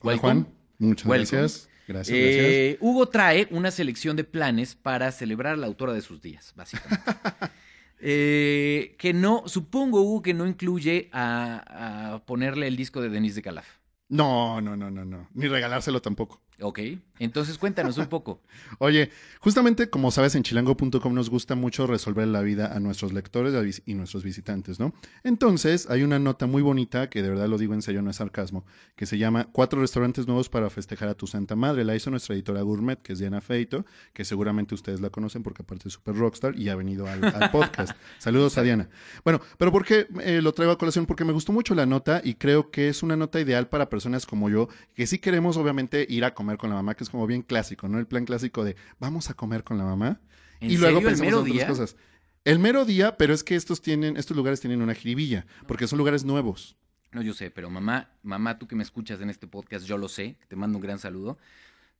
Hola, 0.02 0.18
Juan. 0.18 0.61
Muchas 0.82 1.08
gracias. 1.08 1.70
Gracias, 1.88 2.18
eh, 2.18 2.78
Hugo 2.80 3.08
trae 3.08 3.48
una 3.52 3.70
selección 3.70 4.16
de 4.16 4.24
planes 4.24 4.76
para 4.76 5.12
celebrar 5.12 5.54
a 5.54 5.58
la 5.58 5.68
autora 5.68 5.94
de 5.94 6.02
sus 6.02 6.22
días, 6.22 6.54
básicamente. 6.56 7.04
eh, 8.00 8.96
que 8.98 9.14
no, 9.14 9.44
supongo, 9.46 10.02
Hugo, 10.02 10.22
que 10.22 10.34
no 10.34 10.48
incluye 10.48 11.10
a, 11.12 12.14
a 12.14 12.26
ponerle 12.26 12.68
el 12.68 12.78
disco 12.78 13.02
de 13.02 13.10
Denise 13.10 13.36
de 13.36 13.42
Calaf. 13.42 13.68
No, 14.10 14.60
no, 14.62 14.76
no, 14.76 14.90
no, 14.90 15.06
no. 15.06 15.30
Ni 15.34 15.48
regalárselo 15.48 16.02
tampoco. 16.02 16.42
Ok, 16.62 16.80
entonces 17.20 17.58
cuéntanos 17.58 17.98
un 17.98 18.08
poco. 18.08 18.42
Oye, 18.80 19.10
justamente 19.40 19.90
como 19.90 20.12
sabes, 20.12 20.36
en 20.36 20.44
chilango.com 20.44 21.14
nos 21.14 21.30
gusta 21.30 21.56
mucho 21.56 21.88
resolver 21.88 22.28
la 22.28 22.42
vida 22.42 22.76
a 22.76 22.80
nuestros 22.80 23.14
lectores 23.14 23.82
y 23.86 23.96
nuestros 23.96 24.24
visitantes, 24.24 24.80
¿no? 24.80 24.94
Entonces, 25.24 25.90
hay 25.90 26.04
una 26.04 26.20
nota 26.20 26.46
muy 26.46 26.62
bonita, 26.62 27.10
que 27.10 27.22
de 27.22 27.30
verdad 27.30 27.48
lo 27.48 27.58
digo 27.58 27.74
en 27.74 27.82
serio, 27.82 28.02
no 28.02 28.12
es 28.12 28.18
sarcasmo, 28.18 28.66
que 28.96 29.06
se 29.06 29.18
llama 29.18 29.48
Cuatro 29.52 29.82
restaurantes 29.82 30.28
nuevos 30.28 30.50
para 30.50 30.70
festejar 30.70 31.10
a 31.10 31.16
tu 31.16 31.28
Santa 31.28 31.56
Madre. 31.56 31.84
La 31.84 31.96
hizo 31.96 32.12
nuestra 32.12 32.36
editora 32.36 32.62
Gourmet, 32.62 33.02
que 33.02 33.14
es 33.14 33.20
Diana 33.20 33.42
Feito, 33.42 33.86
que 34.14 34.24
seguramente 34.24 34.76
ustedes 34.76 35.02
la 35.02 35.10
conocen 35.10 35.44
porque 35.44 35.64
aparte 35.64 35.88
es 35.88 35.94
super 35.94 36.16
rockstar 36.16 36.58
y 36.58 36.70
ha 36.70 36.76
venido 36.76 37.08
al, 37.08 37.24
al 37.24 37.52
podcast. 37.52 37.98
Saludos 38.20 38.58
a 38.58 38.62
Diana. 38.62 38.90
Bueno, 39.24 39.42
pero 39.58 39.72
¿por 39.72 39.86
qué 39.86 40.08
eh, 40.22 40.42
lo 40.42 40.54
traigo 40.54 40.72
a 40.72 40.78
colación? 40.78 41.06
Porque 41.06 41.26
me 41.26 41.34
gustó 41.34 41.52
mucho 41.52 41.76
la 41.76 41.86
nota 41.86 42.22
y 42.24 42.36
creo 42.36 42.72
que 42.72 42.88
es 42.88 43.04
una 43.04 43.16
nota 43.16 43.40
ideal 43.40 43.68
para 43.68 43.90
personas 43.90 44.26
como 44.26 44.50
yo, 44.50 44.70
que 44.94 45.08
sí 45.08 45.20
queremos 45.20 45.58
obviamente 45.58 46.06
ir 46.08 46.26
a 46.26 46.34
comer 46.34 46.51
con 46.58 46.70
la 46.70 46.76
mamá, 46.76 46.96
que 46.96 47.04
es 47.04 47.10
como 47.10 47.26
bien 47.28 47.42
clásico, 47.42 47.88
¿no? 47.88 48.00
El 48.00 48.08
plan 48.08 48.26
clásico 48.26 48.64
de 48.64 48.76
vamos 49.00 49.30
a 49.30 49.34
comer 49.34 49.64
con 49.64 49.78
la 49.78 49.84
mamá 49.86 50.20
¿En 50.60 50.72
y 50.72 50.78
luego 50.78 50.98
serio, 51.00 51.10
pensamos 51.10 51.34
en 51.34 51.40
otras 51.40 51.54
día? 51.56 51.68
cosas. 51.68 51.96
El 52.44 52.60
mero 52.60 52.86
día, 52.86 53.18
pero 53.18 53.34
es 53.34 53.44
que 53.44 53.56
estos 53.56 53.82
tienen, 53.82 54.18
estos 54.18 54.36
lugares 54.36 54.60
tienen 54.62 54.82
una 54.82 54.94
jiribilla, 54.96 55.46
porque 55.68 55.88
son 55.88 55.98
lugares 56.00 56.26
nuevos. 56.26 56.76
No, 57.12 57.22
yo 57.22 57.34
sé, 57.34 57.52
pero 57.52 57.70
mamá, 57.70 58.10
mamá, 58.24 58.58
tú 58.58 58.68
que 58.68 58.76
me 58.76 58.84
escuchas 58.84 59.20
en 59.22 59.30
este 59.30 59.46
podcast, 59.48 59.86
yo 59.86 59.98
lo 59.98 60.08
sé, 60.08 60.38
te 60.48 60.56
mando 60.56 60.78
un 60.78 60.82
gran 60.82 60.98
saludo. 60.98 61.38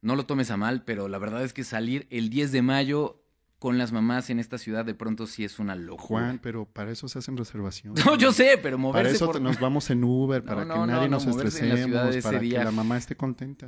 No 0.02 0.16
lo 0.16 0.26
tomes 0.26 0.50
a 0.50 0.58
mal, 0.58 0.84
pero 0.84 1.08
la 1.08 1.18
verdad 1.20 1.44
es 1.44 1.54
que 1.54 1.64
salir 1.64 2.08
el 2.10 2.30
10 2.30 2.52
de 2.54 2.62
mayo 2.64 3.18
con 3.60 3.78
las 3.78 3.92
mamás 3.92 4.32
en 4.32 4.40
esta 4.40 4.58
ciudad 4.58 4.84
de 4.84 4.96
pronto 4.96 5.28
sí 5.28 5.44
es 5.44 5.60
una 5.60 5.76
locura. 5.76 6.08
Juan, 6.26 6.40
pero 6.42 6.66
para 6.66 6.92
eso 6.92 7.08
se 7.08 7.20
hacen 7.20 7.38
reservaciones. 7.38 8.04
No, 8.04 8.18
yo 8.18 8.32
sé, 8.32 8.54
pero 8.56 8.78
Para 8.78 8.78
moverse 8.78 9.16
eso 9.18 9.28
por... 9.28 9.36
te- 9.36 9.42
nos 9.42 9.60
vamos 9.60 9.88
en 9.92 10.04
Uber, 10.04 10.44
para 10.44 10.66
no, 10.66 10.74
que 10.74 10.80
nadie 10.92 11.08
no, 11.10 11.18
nos 11.18 11.28
estresemos, 11.28 12.16
ese 12.16 12.22
para 12.24 12.40
día. 12.40 12.60
que 12.60 12.66
la 12.66 12.72
mamá 12.72 12.98
esté 12.98 13.16
contenta. 13.16 13.68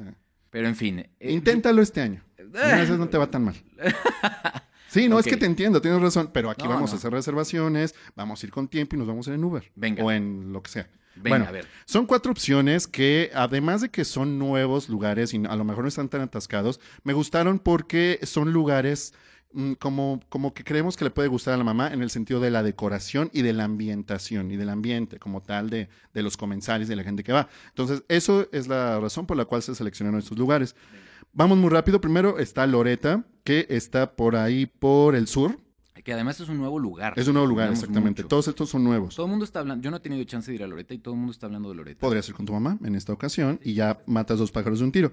Pero 0.54 0.68
en 0.70 0.76
fin. 0.78 1.00
eh, 1.00 1.32
Inténtalo 1.34 1.82
este 1.82 2.00
año. 2.00 2.24
Una 2.40 2.76
vez 2.78 2.90
no 2.92 3.10
te 3.10 3.18
va 3.18 3.30
tan 3.30 3.44
mal. 3.44 3.56
Sí, 4.88 5.10
no, 5.10 5.18
es 5.18 5.26
que 5.26 5.38
te 5.38 5.48
entiendo, 5.48 5.82
tienes 5.82 6.00
razón, 6.00 6.30
pero 6.32 6.52
aquí 6.52 6.66
No, 6.66 6.70
vamos 6.70 6.92
no. 6.92 6.96
a 6.96 6.98
hacer 7.00 7.12
reservaciones, 7.12 7.96
vamos 8.16 8.44
a 8.44 8.46
ir 8.46 8.52
con 8.52 8.68
tiempo 8.68 8.96
y 8.96 9.00
nos 9.00 9.08
vamos 9.08 9.28
en 9.28 9.44
Uber. 9.44 9.72
Venga. 9.74 10.04
O 10.04 10.12
en 10.12 10.54
lo 10.54 10.62
que 10.62 10.70
sea. 10.70 10.88
Venga, 11.16 11.30
bueno, 11.30 11.46
a 11.48 11.52
ver. 11.52 11.66
son 11.86 12.06
cuatro 12.06 12.32
opciones 12.32 12.86
que, 12.86 13.32
además 13.34 13.82
de 13.82 13.90
que 13.90 14.06
son 14.06 14.38
nuevos 14.38 14.90
lugares 14.90 15.34
y 15.34 15.38
a 15.48 15.56
lo 15.56 15.64
mejor 15.64 15.82
no 15.86 15.88
están 15.88 16.10
tan 16.10 16.22
atascados, 16.22 16.80
me 17.04 17.14
gustaron 17.14 17.58
porque 17.58 18.20
son 18.22 18.54
lugares 18.54 19.16
como, 19.80 20.20
como 20.30 20.54
que 20.54 20.64
creemos 20.64 20.98
que 20.98 21.06
le 21.06 21.12
puede 21.12 21.28
gustar 21.28 21.54
a 21.54 21.58
la 21.58 21.64
mamá 21.64 21.94
en 21.94 22.02
el 22.02 22.10
sentido 22.10 22.40
de 22.40 22.52
la 22.52 22.64
decoración 22.64 23.30
y 23.34 23.42
de 23.42 23.54
la 23.54 23.66
ambientación 23.66 24.52
y 24.52 24.58
del 24.58 24.70
ambiente 24.70 25.20
como 25.20 25.42
tal 25.42 25.70
de, 25.70 25.90
de 26.14 26.24
los 26.24 26.38
comensales, 26.38 26.88
de 26.88 26.96
la 26.96 27.04
gente 27.04 27.24
que 27.24 27.34
va. 27.34 27.48
Entonces, 27.70 28.04
eso 28.08 28.48
es 28.52 28.68
la 28.68 29.00
razón 29.00 29.26
por 29.26 29.38
la 29.38 29.46
cual 29.46 29.62
se 29.62 29.76
seleccionaron 29.76 30.20
estos 30.20 30.38
lugares. 30.38 30.76
Vamos 31.34 31.58
muy 31.58 31.70
rápido. 31.70 32.00
Primero 32.00 32.38
está 32.38 32.68
Loreta, 32.68 33.26
que 33.44 33.66
está 33.70 34.16
por 34.16 34.36
ahí 34.36 34.66
por 34.66 35.16
el 35.16 35.28
sur. 35.28 35.58
Que 36.04 36.14
además 36.14 36.40
es 36.40 36.50
un 36.50 36.58
nuevo 36.58 36.80
lugar. 36.80 37.14
Es 37.16 37.28
un 37.28 37.34
nuevo 37.34 37.48
lugar, 37.48 37.72
exactamente. 37.72 38.24
mucho. 38.24 38.28
Todos 38.28 38.48
estos 38.50 38.70
son 38.70 38.84
nuevos. 38.84 39.16
Todo 39.16 39.26
el 39.26 39.30
mundo 39.30 39.46
está 39.46 39.60
hablando. 39.60 39.82
Yo 39.84 39.90
no 39.90 39.98
he 39.98 40.00
tenido 40.02 40.24
chance 40.26 40.52
de 40.52 40.56
ir 40.56 40.64
a 40.64 40.68
Loreta 40.68 40.94
y 40.94 40.98
todo 40.98 41.14
el 41.14 41.20
mundo 41.20 41.32
está 41.32 41.46
hablando 41.46 41.70
de 41.70 41.76
Loreta. 41.76 42.00
Podrías 42.02 42.28
ir 42.28 42.36
con 42.36 42.46
tu 42.46 42.54
mamá 42.54 42.78
en 42.84 42.96
esta 42.96 43.14
ocasión 43.14 43.60
y 43.64 43.74
ya 43.74 44.02
matas 44.06 44.40
dos 44.40 44.52
pájaros 44.52 44.80
de 44.80 44.86
un 44.86 44.92
tiro. 44.92 45.12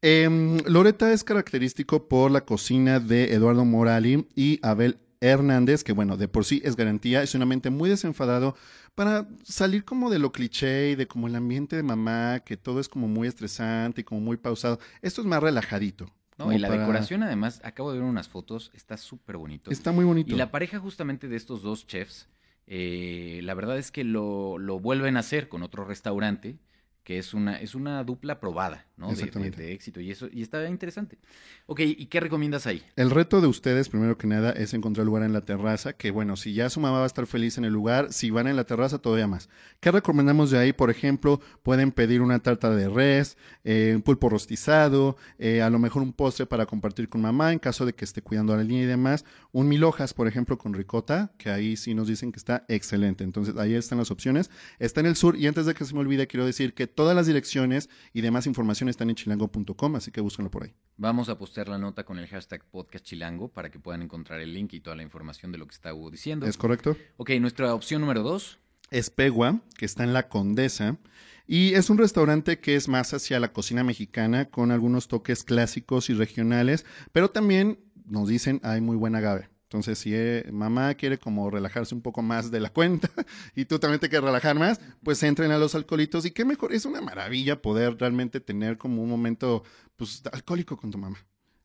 Em, 0.00 0.58
Loreta 0.66 1.12
es 1.12 1.22
característico 1.22 2.08
por 2.08 2.30
la 2.30 2.44
cocina 2.44 2.98
de 2.98 3.32
Eduardo 3.32 3.64
Morali 3.64 4.26
y 4.34 4.58
Abel 4.62 4.98
Hernández, 5.20 5.84
que 5.84 5.92
bueno, 5.92 6.16
de 6.16 6.26
por 6.26 6.44
sí 6.44 6.60
es 6.64 6.74
garantía, 6.74 7.22
es 7.22 7.34
un 7.36 7.42
ambiente 7.42 7.70
muy 7.70 7.88
desenfadado 7.88 8.56
para 8.96 9.28
salir 9.44 9.84
como 9.84 10.10
de 10.10 10.18
lo 10.18 10.32
cliché 10.32 10.90
y 10.90 10.94
de 10.96 11.06
como 11.06 11.28
el 11.28 11.36
ambiente 11.36 11.76
de 11.76 11.84
mamá, 11.84 12.40
que 12.40 12.56
todo 12.56 12.80
es 12.80 12.88
como 12.88 13.06
muy 13.06 13.28
estresante 13.28 14.00
y 14.00 14.04
como 14.04 14.20
muy 14.20 14.36
pausado. 14.36 14.80
Esto 15.00 15.20
es 15.20 15.26
más 15.28 15.40
relajadito. 15.40 16.12
No, 16.46 16.52
y 16.52 16.58
la 16.58 16.68
para- 16.68 16.80
decoración, 16.80 17.22
además, 17.22 17.60
acabo 17.64 17.92
de 17.92 17.98
ver 18.00 18.08
unas 18.08 18.28
fotos, 18.28 18.70
está 18.74 18.96
súper 18.96 19.36
bonito. 19.36 19.70
Está 19.70 19.92
muy 19.92 20.04
bonito. 20.04 20.32
Y 20.34 20.36
la 20.38 20.50
pareja 20.50 20.78
justamente 20.78 21.28
de 21.28 21.36
estos 21.36 21.62
dos 21.62 21.86
chefs, 21.86 22.28
eh, 22.66 23.40
la 23.42 23.54
verdad 23.54 23.78
es 23.78 23.90
que 23.90 24.04
lo, 24.04 24.58
lo 24.58 24.78
vuelven 24.80 25.16
a 25.16 25.20
hacer 25.20 25.48
con 25.48 25.62
otro 25.62 25.84
restaurante 25.84 26.58
que 27.04 27.18
es 27.18 27.34
una, 27.34 27.56
es 27.56 27.74
una 27.74 28.02
dupla 28.04 28.38
probada, 28.38 28.86
¿no? 28.96 29.12
De- 29.12 29.26
De, 29.50 29.72
éxito. 29.72 30.00
Y 30.00 30.10
eso, 30.10 30.28
y 30.32 30.42
está 30.42 30.68
interesante. 30.68 31.18
Ok, 31.66 31.80
¿y 31.80 32.06
qué 32.06 32.20
recomiendas 32.20 32.66
ahí? 32.66 32.82
El 32.96 33.10
reto 33.10 33.40
de 33.40 33.46
ustedes, 33.48 33.88
primero 33.88 34.16
que 34.16 34.26
nada, 34.26 34.50
es 34.52 34.72
encontrar 34.74 35.04
lugar 35.06 35.22
en 35.24 35.32
la 35.32 35.44
terraza, 35.44 35.94
que 35.94 36.10
bueno, 36.10 36.36
si 36.36 36.54
ya 36.54 36.70
su 36.70 36.80
mamá 36.80 36.98
va 36.98 37.04
a 37.04 37.06
estar 37.06 37.26
feliz 37.26 37.58
en 37.58 37.64
el 37.64 37.72
lugar, 37.72 38.12
si 38.12 38.30
van 38.30 38.46
en 38.46 38.56
la 38.56 38.64
terraza, 38.64 38.98
todavía 38.98 39.26
más. 39.26 39.48
¿Qué 39.80 39.90
recomendamos 39.90 40.50
de 40.50 40.58
ahí? 40.58 40.72
Por 40.72 40.90
ejemplo, 40.90 41.40
pueden 41.62 41.90
pedir 41.92 42.20
una 42.20 42.38
tarta 42.38 42.70
de 42.70 42.88
res, 42.88 43.36
eh, 43.64 43.92
un 43.96 44.02
pulpo 44.02 44.28
rostizado, 44.28 45.16
eh, 45.38 45.62
a 45.62 45.70
lo 45.70 45.78
mejor 45.78 46.02
un 46.02 46.12
postre 46.12 46.46
para 46.46 46.66
compartir 46.66 47.08
con 47.08 47.20
mamá 47.20 47.52
en 47.52 47.58
caso 47.58 47.84
de 47.86 47.94
que 47.94 48.04
esté 48.04 48.22
cuidando 48.22 48.52
a 48.52 48.56
la 48.56 48.64
niña 48.64 48.82
y 48.82 48.86
demás. 48.86 49.24
Un 49.50 49.68
mil 49.68 49.82
hojas, 49.84 50.14
por 50.14 50.28
ejemplo, 50.28 50.56
con 50.58 50.74
ricota, 50.74 51.32
que 51.38 51.50
ahí 51.50 51.76
sí 51.76 51.94
nos 51.94 52.06
dicen 52.08 52.30
que 52.32 52.38
está 52.38 52.64
excelente. 52.68 53.24
Entonces, 53.24 53.56
ahí 53.56 53.74
están 53.74 53.98
las 53.98 54.10
opciones. 54.10 54.50
Está 54.78 55.00
en 55.00 55.06
el 55.06 55.16
sur 55.16 55.36
y 55.36 55.46
antes 55.46 55.66
de 55.66 55.74
que 55.74 55.84
se 55.84 55.94
me 55.94 56.00
olvide, 56.00 56.26
quiero 56.26 56.46
decir 56.46 56.74
que 56.74 56.86
todas 56.94 57.16
las 57.16 57.26
direcciones 57.26 57.88
y 58.12 58.20
demás 58.20 58.46
información 58.46 58.88
están 58.88 59.10
en 59.10 59.16
chilango.com, 59.16 59.96
así 59.96 60.10
que 60.10 60.20
búsquenlo 60.20 60.50
por 60.50 60.64
ahí. 60.64 60.74
Vamos 60.96 61.28
a 61.28 61.38
postear 61.38 61.68
la 61.68 61.78
nota 61.78 62.04
con 62.04 62.18
el 62.18 62.26
hashtag 62.28 62.64
podcast 62.64 63.04
chilango 63.04 63.48
para 63.48 63.70
que 63.70 63.78
puedan 63.78 64.02
encontrar 64.02 64.40
el 64.40 64.52
link 64.54 64.72
y 64.74 64.80
toda 64.80 64.96
la 64.96 65.02
información 65.02 65.52
de 65.52 65.58
lo 65.58 65.66
que 65.66 65.74
está 65.74 65.92
Hugo 65.94 66.10
diciendo. 66.10 66.46
¿Es 66.46 66.56
correcto? 66.56 66.96
Ok, 67.16 67.30
nuestra 67.40 67.74
opción 67.74 68.00
número 68.00 68.22
dos. 68.22 68.58
Espegua, 68.90 69.60
que 69.78 69.86
está 69.86 70.04
en 70.04 70.12
la 70.12 70.28
Condesa. 70.28 70.98
Y 71.46 71.74
es 71.74 71.90
un 71.90 71.98
restaurante 71.98 72.60
que 72.60 72.76
es 72.76 72.88
más 72.88 73.12
hacia 73.14 73.40
la 73.40 73.52
cocina 73.52 73.82
mexicana, 73.82 74.46
con 74.46 74.70
algunos 74.70 75.08
toques 75.08 75.44
clásicos 75.44 76.08
y 76.08 76.14
regionales, 76.14 76.86
pero 77.10 77.30
también 77.30 77.78
nos 78.04 78.28
dicen 78.28 78.60
hay 78.62 78.80
muy 78.80 78.96
buen 78.96 79.14
agave. 79.14 79.51
Entonces, 79.72 79.98
si 79.98 80.14
eh, 80.14 80.44
mamá 80.52 80.92
quiere 80.94 81.16
como 81.18 81.50
relajarse 81.50 81.94
un 81.94 82.02
poco 82.02 82.20
más 82.20 82.50
de 82.50 82.60
la 82.60 82.68
cuenta 82.68 83.08
y 83.56 83.64
tú 83.64 83.78
también 83.78 84.00
te 84.00 84.10
quieres 84.10 84.26
relajar 84.26 84.58
más, 84.58 84.78
pues 85.02 85.22
entren 85.22 85.50
a 85.50 85.56
los 85.56 85.74
alcoholitos. 85.74 86.26
Y 86.26 86.30
qué 86.30 86.44
mejor, 86.44 86.74
es 86.74 86.84
una 86.84 87.00
maravilla 87.00 87.62
poder 87.62 87.96
realmente 87.98 88.40
tener 88.40 88.76
como 88.76 89.02
un 89.02 89.08
momento 89.08 89.64
pues, 89.96 90.22
alcohólico 90.30 90.76
con 90.76 90.90
tu 90.90 90.98
mamá. 90.98 91.16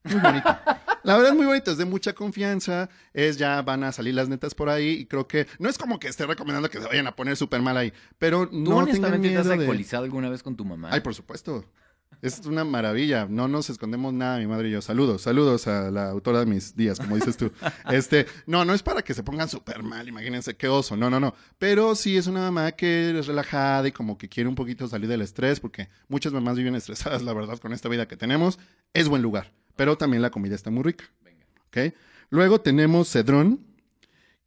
Muy 0.04 0.20
bonito. 0.20 0.48
La 1.04 1.16
verdad 1.16 1.32
es 1.32 1.36
muy 1.36 1.44
bonito, 1.44 1.70
es 1.70 1.76
de 1.76 1.84
mucha 1.84 2.14
confianza, 2.14 2.88
es 3.12 3.36
ya 3.36 3.60
van 3.60 3.84
a 3.84 3.92
salir 3.92 4.14
las 4.14 4.30
netas 4.30 4.54
por 4.54 4.70
ahí 4.70 4.88
y 4.88 5.06
creo 5.06 5.28
que 5.28 5.46
no 5.58 5.68
es 5.68 5.76
como 5.76 5.98
que 5.98 6.08
esté 6.08 6.24
recomendando 6.24 6.70
que 6.70 6.80
se 6.80 6.86
vayan 6.86 7.06
a 7.06 7.14
poner 7.14 7.36
súper 7.36 7.60
mal 7.60 7.76
ahí, 7.76 7.92
pero 8.18 8.48
¿Tú 8.48 8.56
no 8.56 8.64
tengan 8.64 8.82
honestamente 8.82 9.28
te 9.28 9.28
miedo 9.28 9.40
has 9.40 9.46
de... 9.48 9.54
alcoholizado 9.54 10.04
alguna 10.04 10.28
vez 10.28 10.42
con 10.42 10.56
tu 10.56 10.64
mamá? 10.64 10.88
Ay, 10.90 11.00
por 11.00 11.14
supuesto. 11.14 11.64
Es 12.20 12.40
una 12.46 12.64
maravilla, 12.64 13.26
no 13.30 13.46
nos 13.46 13.70
escondemos 13.70 14.12
nada, 14.12 14.38
mi 14.38 14.46
madre 14.46 14.68
y 14.68 14.72
yo. 14.72 14.82
Saludos, 14.82 15.22
saludos 15.22 15.68
a 15.68 15.90
la 15.90 16.10
autora 16.10 16.40
de 16.40 16.46
mis 16.46 16.74
días, 16.74 16.98
como 16.98 17.14
dices 17.14 17.36
tú. 17.36 17.52
Este, 17.90 18.26
no, 18.46 18.64
no 18.64 18.74
es 18.74 18.82
para 18.82 19.02
que 19.02 19.14
se 19.14 19.22
pongan 19.22 19.48
súper 19.48 19.82
mal, 19.84 20.08
imagínense 20.08 20.56
qué 20.56 20.66
oso, 20.66 20.96
no, 20.96 21.10
no, 21.10 21.20
no. 21.20 21.34
Pero 21.58 21.94
sí 21.94 22.16
es 22.16 22.26
una 22.26 22.40
mamá 22.40 22.72
que 22.72 23.18
es 23.18 23.26
relajada 23.26 23.86
y 23.86 23.92
como 23.92 24.18
que 24.18 24.28
quiere 24.28 24.48
un 24.48 24.56
poquito 24.56 24.88
salir 24.88 25.08
del 25.08 25.22
estrés, 25.22 25.60
porque 25.60 25.88
muchas 26.08 26.32
mamás 26.32 26.56
viven 26.56 26.74
estresadas, 26.74 27.22
la 27.22 27.32
verdad, 27.32 27.58
con 27.58 27.72
esta 27.72 27.88
vida 27.88 28.08
que 28.08 28.16
tenemos. 28.16 28.58
Es 28.94 29.08
buen 29.08 29.22
lugar, 29.22 29.52
pero 29.76 29.96
también 29.96 30.20
la 30.20 30.30
comida 30.30 30.56
está 30.56 30.70
muy 30.70 30.82
rica. 30.82 31.04
¿ok? 31.68 31.94
Luego 32.30 32.60
tenemos 32.60 33.10
Cedrón, 33.10 33.60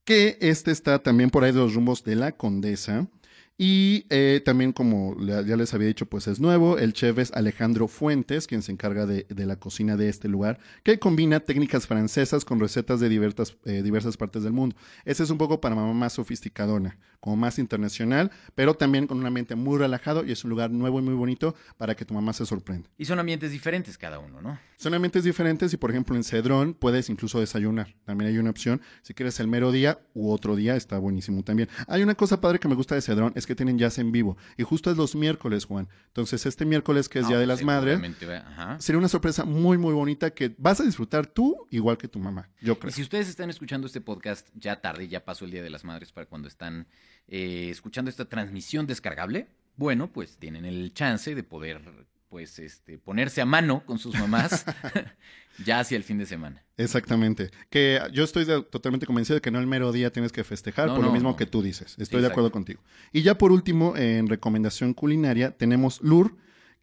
que 0.04 0.38
este 0.41 0.71
está 0.71 1.00
también 1.00 1.30
por 1.30 1.43
ahí 1.43 1.52
de 1.52 1.60
los 1.60 1.74
rumbos 1.74 2.04
de 2.04 2.15
la 2.15 2.32
Condesa. 2.34 3.08
Y 3.57 4.07
eh, 4.09 4.41
también, 4.43 4.73
como 4.73 5.15
ya 5.19 5.55
les 5.55 5.73
había 5.73 5.87
dicho, 5.87 6.07
pues 6.07 6.27
es 6.27 6.39
nuevo. 6.39 6.79
El 6.79 6.93
chef 6.93 7.19
es 7.19 7.31
Alejandro 7.33 7.87
Fuentes, 7.87 8.47
quien 8.47 8.63
se 8.63 8.71
encarga 8.71 9.05
de, 9.05 9.27
de 9.29 9.45
la 9.45 9.57
cocina 9.57 9.97
de 9.97 10.09
este 10.09 10.27
lugar, 10.27 10.59
que 10.83 10.97
combina 10.97 11.41
técnicas 11.41 11.85
francesas 11.85 12.43
con 12.43 12.59
recetas 12.59 12.99
de 12.99 13.09
diversas, 13.09 13.55
eh, 13.65 13.83
diversas 13.83 14.17
partes 14.17 14.41
del 14.43 14.53
mundo. 14.53 14.75
Ese 15.05 15.23
es 15.23 15.29
un 15.29 15.37
poco 15.37 15.61
para 15.61 15.75
mamá 15.75 15.93
más 15.93 16.13
sofisticadona, 16.13 16.97
como 17.19 17.35
más 17.35 17.59
internacional, 17.59 18.31
pero 18.55 18.73
también 18.73 19.05
con 19.05 19.19
un 19.19 19.25
ambiente 19.27 19.53
muy 19.55 19.77
relajado 19.77 20.25
y 20.25 20.31
es 20.31 20.43
un 20.43 20.49
lugar 20.49 20.71
nuevo 20.71 20.99
y 20.99 21.03
muy 21.03 21.13
bonito 21.13 21.53
para 21.77 21.95
que 21.95 22.03
tu 22.03 22.15
mamá 22.15 22.33
se 22.33 22.47
sorprenda. 22.47 22.89
Y 22.97 23.05
son 23.05 23.19
ambientes 23.19 23.51
diferentes 23.51 23.97
cada 23.97 24.17
uno, 24.17 24.41
¿no? 24.41 24.59
Son 24.77 24.95
ambientes 24.95 25.23
diferentes 25.23 25.71
y, 25.73 25.77
por 25.77 25.91
ejemplo, 25.91 26.15
en 26.15 26.23
Cedrón 26.23 26.73
puedes 26.73 27.11
incluso 27.11 27.39
desayunar. 27.39 27.93
También 28.03 28.31
hay 28.31 28.39
una 28.39 28.49
opción. 28.49 28.81
Si 29.03 29.13
quieres 29.13 29.39
el 29.39 29.47
mero 29.47 29.71
día 29.71 29.99
u 30.15 30.31
otro 30.31 30.55
día, 30.55 30.75
está 30.75 30.97
buenísimo 30.97 31.43
también. 31.43 31.69
Hay 31.87 32.01
una 32.01 32.15
cosa 32.15 32.41
padre 32.41 32.57
que 32.57 32.67
me 32.67 32.73
gusta 32.73 32.95
de 32.95 33.01
Cedrón, 33.01 33.31
es 33.41 33.47
que 33.47 33.56
tienen 33.56 33.77
jazz 33.77 33.97
en 33.99 34.12
vivo. 34.12 34.38
Y 34.58 34.63
justo 34.63 34.89
es 34.89 34.97
los 34.97 35.15
miércoles, 35.15 35.65
Juan. 35.65 35.89
Entonces, 36.08 36.45
este 36.45 36.65
miércoles, 36.65 37.10
que 37.10 37.19
es 37.19 37.27
Día 37.27 37.38
Ah, 37.38 37.39
de 37.39 37.47
las 37.47 37.63
Madres, 37.63 37.99
ajá. 38.45 38.80
sería 38.80 38.97
una 38.99 39.08
sorpresa 39.10 39.43
muy, 39.45 39.77
muy 39.77 39.93
bonita 39.93 40.32
que 40.32 40.56
vas 40.58 40.80
a 40.80 40.84
disfrutar 40.84 41.27
tú 41.27 41.67
igual 41.71 41.97
que 41.97 42.08
tu 42.08 42.19
mamá. 42.19 42.49
Yo 42.62 42.77
creo. 42.80 42.89
Y 42.89 42.93
si 42.93 43.01
ustedes 43.01 43.27
están 43.27 43.49
escuchando 43.49 43.88
este 43.88 44.01
podcast 44.01 44.47
ya 44.56 44.80
tarde, 44.82 45.08
ya 45.08 45.25
pasó 45.25 45.45
el 45.45 45.51
Día 45.51 45.63
de 45.63 45.69
las 45.69 45.84
Madres 45.84 46.12
para 46.12 46.25
cuando 46.27 46.47
están 46.47 46.88
eh, 47.27 47.69
escuchando 47.69 48.10
esta 48.10 48.25
transmisión 48.25 48.88
descargable, 48.88 49.47
bueno, 49.75 50.12
pues 50.12 50.38
tienen 50.38 50.65
el 50.65 50.93
chance 50.93 51.34
de 51.34 51.43
poder 51.43 51.82
pues 52.31 52.57
este 52.59 52.97
ponerse 52.97 53.41
a 53.41 53.45
mano 53.45 53.83
con 53.85 53.99
sus 53.99 54.17
mamás 54.17 54.65
ya 55.65 55.81
hacia 55.81 55.97
el 55.97 56.03
fin 56.03 56.17
de 56.17 56.25
semana. 56.25 56.63
Exactamente. 56.77 57.51
Que 57.69 57.99
yo 58.13 58.23
estoy 58.23 58.45
de- 58.45 58.63
totalmente 58.63 59.05
convencido 59.05 59.35
de 59.35 59.41
que 59.41 59.51
no 59.51 59.59
el 59.59 59.67
mero 59.67 59.91
día 59.91 60.11
tienes 60.13 60.31
que 60.31 60.45
festejar 60.45 60.87
No, 60.87 60.95
por 60.95 61.03
lo 61.03 61.11
mismo 61.11 61.31
no. 61.31 61.35
que 61.35 61.45
tú 61.45 61.61
dices. 61.61 61.95
Estoy 61.99 62.21
de 62.21 62.27
acuerdo 62.27 62.49
contigo. 62.49 62.81
Y 63.11 63.21
ya 63.21 63.37
por 63.37 63.51
último, 63.51 63.97
en 63.97 64.27
recomendación 64.27 64.93
culinaria, 64.93 65.51
tenemos 65.51 65.99
Lur, 66.01 66.37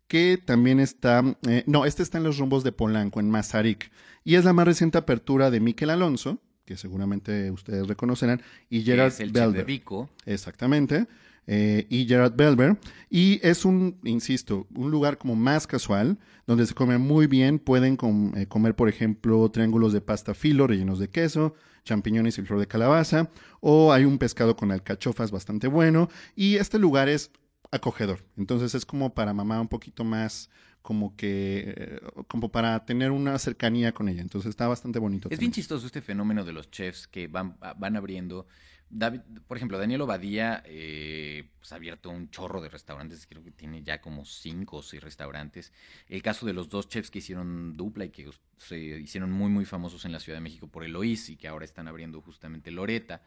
que 0.06 0.38
también 0.42 0.80
está, 0.80 1.22
eh, 1.48 1.64
no, 1.66 1.86
este 1.86 2.02
está 2.02 2.18
en 2.18 2.24
los 2.24 2.36
rumbos 2.36 2.62
de 2.62 2.72
Polanco, 2.72 3.18
en 3.18 3.30
Mazarik. 3.30 3.90
Y 4.24 4.34
es 4.34 4.44
la 4.44 4.52
más 4.52 4.66
reciente 4.66 4.98
apertura 4.98 5.50
de 5.50 5.60
Miquel 5.60 5.88
Alonso, 5.88 6.38
que 6.66 6.76
seguramente 6.76 7.50
ustedes 7.50 7.86
reconocerán, 7.88 8.42
y 8.68 8.82
Gerard 8.82 9.08
es 9.08 9.20
el 9.20 9.32
chef 9.32 9.52
de. 9.52 9.64
Vico. 9.64 10.10
Exactamente. 10.26 11.06
Eh, 11.48 11.86
y 11.88 12.06
Gerard 12.06 12.36
Belver. 12.36 12.78
Y 13.10 13.40
es 13.42 13.64
un, 13.64 13.98
insisto, 14.04 14.68
un 14.74 14.90
lugar 14.92 15.18
como 15.18 15.34
más 15.34 15.66
casual, 15.66 16.18
donde 16.46 16.66
se 16.66 16.74
come 16.74 16.98
muy 16.98 17.26
bien. 17.26 17.58
Pueden 17.58 17.96
com- 17.96 18.32
eh, 18.36 18.46
comer, 18.46 18.76
por 18.76 18.88
ejemplo, 18.88 19.50
triángulos 19.50 19.92
de 19.92 20.00
pasta 20.00 20.34
filo 20.34 20.66
rellenos 20.68 20.98
de 21.00 21.08
queso, 21.08 21.54
champiñones 21.84 22.38
y 22.38 22.42
flor 22.42 22.60
de 22.60 22.68
calabaza. 22.68 23.30
O 23.60 23.92
hay 23.92 24.04
un 24.04 24.18
pescado 24.18 24.54
con 24.56 24.70
alcachofas 24.70 25.30
bastante 25.30 25.66
bueno. 25.66 26.08
Y 26.36 26.56
este 26.56 26.78
lugar 26.78 27.08
es 27.08 27.30
acogedor. 27.70 28.24
Entonces 28.36 28.74
es 28.74 28.84
como 28.86 29.14
para 29.14 29.32
mamá 29.34 29.60
un 29.60 29.68
poquito 29.68 30.04
más 30.04 30.50
como 30.80 31.16
que 31.16 31.74
eh, 31.76 32.00
como 32.28 32.50
para 32.50 32.84
tener 32.86 33.10
una 33.10 33.38
cercanía 33.38 33.92
con 33.92 34.08
ella. 34.08 34.22
Entonces 34.22 34.50
está 34.50 34.68
bastante 34.68 34.98
bonito. 34.98 35.28
Es 35.30 35.38
bien 35.38 35.52
chistoso 35.52 35.84
este 35.86 36.00
fenómeno 36.00 36.44
de 36.44 36.52
los 36.52 36.70
chefs 36.70 37.06
que 37.06 37.26
van, 37.26 37.58
van 37.78 37.96
abriendo. 37.96 38.46
David, 38.90 39.20
por 39.46 39.56
ejemplo, 39.58 39.78
Daniel 39.78 40.00
Obadía 40.00 40.62
eh, 40.66 41.50
pues, 41.58 41.72
ha 41.72 41.76
abierto 41.76 42.08
un 42.10 42.30
chorro 42.30 42.62
de 42.62 42.70
restaurantes, 42.70 43.26
creo 43.26 43.44
que 43.44 43.50
tiene 43.50 43.82
ya 43.82 44.00
como 44.00 44.24
cinco 44.24 44.78
o 44.78 44.82
seis 44.82 45.02
restaurantes. 45.02 45.72
El 46.08 46.22
caso 46.22 46.46
de 46.46 46.54
los 46.54 46.70
dos 46.70 46.88
chefs 46.88 47.10
que 47.10 47.18
hicieron 47.18 47.76
dupla 47.76 48.06
y 48.06 48.10
que 48.10 48.28
us- 48.28 48.40
se 48.56 48.78
hicieron 48.78 49.30
muy, 49.30 49.50
muy 49.50 49.66
famosos 49.66 50.04
en 50.06 50.12
la 50.12 50.20
Ciudad 50.20 50.38
de 50.38 50.42
México 50.42 50.68
por 50.68 50.84
Eloís 50.84 51.28
y 51.28 51.36
que 51.36 51.48
ahora 51.48 51.64
están 51.66 51.86
abriendo 51.86 52.20
justamente 52.22 52.70
Loreta. 52.70 53.22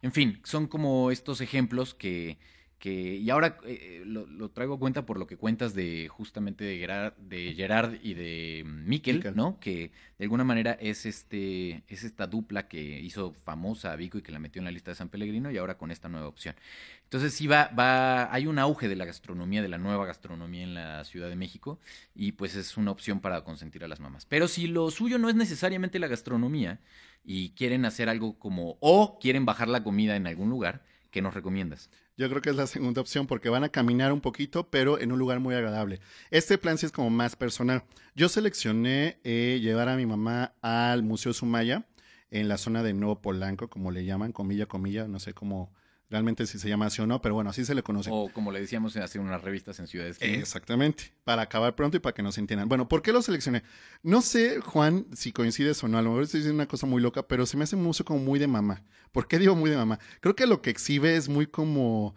En 0.00 0.12
fin, 0.12 0.40
son 0.44 0.66
como 0.66 1.10
estos 1.10 1.40
ejemplos 1.40 1.94
que, 1.94 2.38
que 2.82 3.14
y 3.14 3.30
ahora 3.30 3.58
eh, 3.64 4.02
lo, 4.04 4.26
lo 4.26 4.50
traigo 4.50 4.74
a 4.74 4.78
cuenta 4.80 5.06
por 5.06 5.16
lo 5.16 5.28
que 5.28 5.36
cuentas 5.36 5.72
de 5.72 6.08
justamente 6.08 6.64
de 6.64 6.78
Gerard, 6.78 7.12
de 7.16 7.54
Gerard 7.54 7.94
y 8.02 8.14
de 8.14 8.64
Miquel, 8.66 9.18
Miquel. 9.18 9.36
¿no? 9.36 9.60
Que 9.60 9.92
de 10.18 10.24
alguna 10.24 10.42
manera 10.42 10.72
es 10.80 11.06
este 11.06 11.84
es 11.86 12.02
esta 12.02 12.26
dupla 12.26 12.66
que 12.66 12.98
hizo 12.98 13.34
famosa 13.34 13.92
a 13.92 13.96
Vico 13.96 14.18
y 14.18 14.22
que 14.22 14.32
la 14.32 14.40
metió 14.40 14.58
en 14.58 14.64
la 14.64 14.72
lista 14.72 14.90
de 14.90 14.96
San 14.96 15.10
Pellegrino 15.10 15.52
y 15.52 15.58
ahora 15.58 15.78
con 15.78 15.92
esta 15.92 16.08
nueva 16.08 16.26
opción. 16.26 16.56
Entonces 17.04 17.32
sí 17.32 17.46
va 17.46 17.68
va 17.68 18.34
hay 18.34 18.48
un 18.48 18.58
auge 18.58 18.88
de 18.88 18.96
la 18.96 19.04
gastronomía, 19.04 19.62
de 19.62 19.68
la 19.68 19.78
nueva 19.78 20.04
gastronomía 20.04 20.64
en 20.64 20.74
la 20.74 21.04
Ciudad 21.04 21.28
de 21.28 21.36
México 21.36 21.78
y 22.16 22.32
pues 22.32 22.56
es 22.56 22.76
una 22.76 22.90
opción 22.90 23.20
para 23.20 23.44
consentir 23.44 23.84
a 23.84 23.88
las 23.88 24.00
mamás. 24.00 24.26
Pero 24.26 24.48
si 24.48 24.66
lo 24.66 24.90
suyo 24.90 25.18
no 25.18 25.28
es 25.28 25.36
necesariamente 25.36 26.00
la 26.00 26.08
gastronomía 26.08 26.80
y 27.24 27.50
quieren 27.50 27.84
hacer 27.84 28.08
algo 28.08 28.40
como 28.40 28.76
o 28.80 29.20
quieren 29.20 29.44
bajar 29.46 29.68
la 29.68 29.84
comida 29.84 30.16
en 30.16 30.26
algún 30.26 30.50
lugar, 30.50 30.82
¿qué 31.12 31.22
nos 31.22 31.34
recomiendas? 31.34 31.90
Yo 32.16 32.28
creo 32.28 32.42
que 32.42 32.50
es 32.50 32.56
la 32.56 32.66
segunda 32.66 33.00
opción 33.00 33.28
porque 33.28 33.50
van 33.50 33.62
a 33.62 33.68
caminar 33.68 34.12
un 34.12 34.20
poquito, 34.20 34.68
pero 34.68 34.98
en 34.98 35.12
un 35.12 35.18
lugar 35.18 35.38
muy 35.38 35.54
agradable. 35.54 36.00
Este 36.30 36.58
plan 36.58 36.78
sí 36.78 36.86
es 36.86 36.92
como 36.92 37.10
más 37.10 37.36
personal. 37.36 37.84
Yo 38.16 38.28
seleccioné 38.28 39.20
eh, 39.22 39.60
llevar 39.62 39.88
a 39.88 39.96
mi 39.96 40.06
mamá 40.06 40.54
al 40.62 41.04
Museo 41.04 41.32
Sumaya 41.32 41.86
en 42.30 42.48
la 42.48 42.56
zona 42.58 42.82
de 42.82 42.94
Nuevo 42.94 43.20
Polanco, 43.20 43.68
como 43.68 43.92
le 43.92 44.04
llaman, 44.04 44.32
comilla, 44.32 44.66
comilla, 44.66 45.06
no 45.06 45.20
sé 45.20 45.34
cómo 45.34 45.70
realmente 46.12 46.46
si 46.46 46.58
se 46.58 46.68
llama 46.68 46.86
así 46.86 47.00
o 47.00 47.06
no, 47.06 47.20
pero 47.20 47.34
bueno, 47.34 47.50
así 47.50 47.64
se 47.64 47.74
le 47.74 47.82
conoce. 47.82 48.10
O 48.12 48.28
como 48.32 48.52
le 48.52 48.60
decíamos 48.60 48.94
hace 48.96 49.18
unas 49.18 49.42
revistas 49.42 49.80
en 49.80 49.88
Ciudades. 49.88 50.18
Exactamente, 50.20 51.12
para 51.24 51.42
acabar 51.42 51.74
pronto 51.74 51.96
y 51.96 52.00
para 52.00 52.14
que 52.14 52.22
nos 52.22 52.38
entiendan. 52.38 52.68
Bueno, 52.68 52.86
¿por 52.86 53.02
qué 53.02 53.12
lo 53.12 53.22
seleccioné? 53.22 53.62
No 54.02 54.20
sé, 54.20 54.60
Juan, 54.60 55.06
si 55.14 55.32
coincides 55.32 55.82
o 55.82 55.88
no, 55.88 55.98
a 55.98 56.02
lo 56.02 56.10
mejor 56.10 56.24
estoy 56.24 56.40
diciendo 56.40 56.62
una 56.62 56.68
cosa 56.68 56.86
muy 56.86 57.02
loca, 57.02 57.26
pero 57.26 57.46
se 57.46 57.56
me 57.56 57.64
hace 57.64 57.74
un 57.74 57.82
museo 57.82 58.04
como 58.04 58.20
muy 58.20 58.38
de 58.38 58.46
mamá. 58.46 58.84
¿Por 59.10 59.26
qué 59.26 59.38
digo 59.38 59.56
muy 59.56 59.70
de 59.70 59.76
mamá? 59.76 59.98
Creo 60.20 60.36
que 60.36 60.46
lo 60.46 60.62
que 60.62 60.70
exhibe 60.70 61.16
es 61.16 61.28
muy 61.28 61.46
como... 61.46 62.14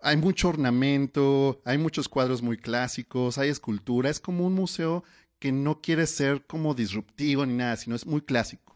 Hay 0.00 0.16
mucho 0.16 0.50
ornamento, 0.50 1.60
hay 1.64 1.76
muchos 1.76 2.08
cuadros 2.08 2.40
muy 2.40 2.56
clásicos, 2.56 3.36
hay 3.36 3.48
escultura, 3.48 4.10
es 4.10 4.20
como 4.20 4.46
un 4.46 4.54
museo 4.54 5.02
que 5.40 5.50
no 5.50 5.80
quiere 5.80 6.06
ser 6.06 6.44
como 6.46 6.74
disruptivo 6.74 7.44
ni 7.46 7.54
nada, 7.54 7.76
sino 7.76 7.96
es 7.96 8.06
muy 8.06 8.20
clásico. 8.20 8.67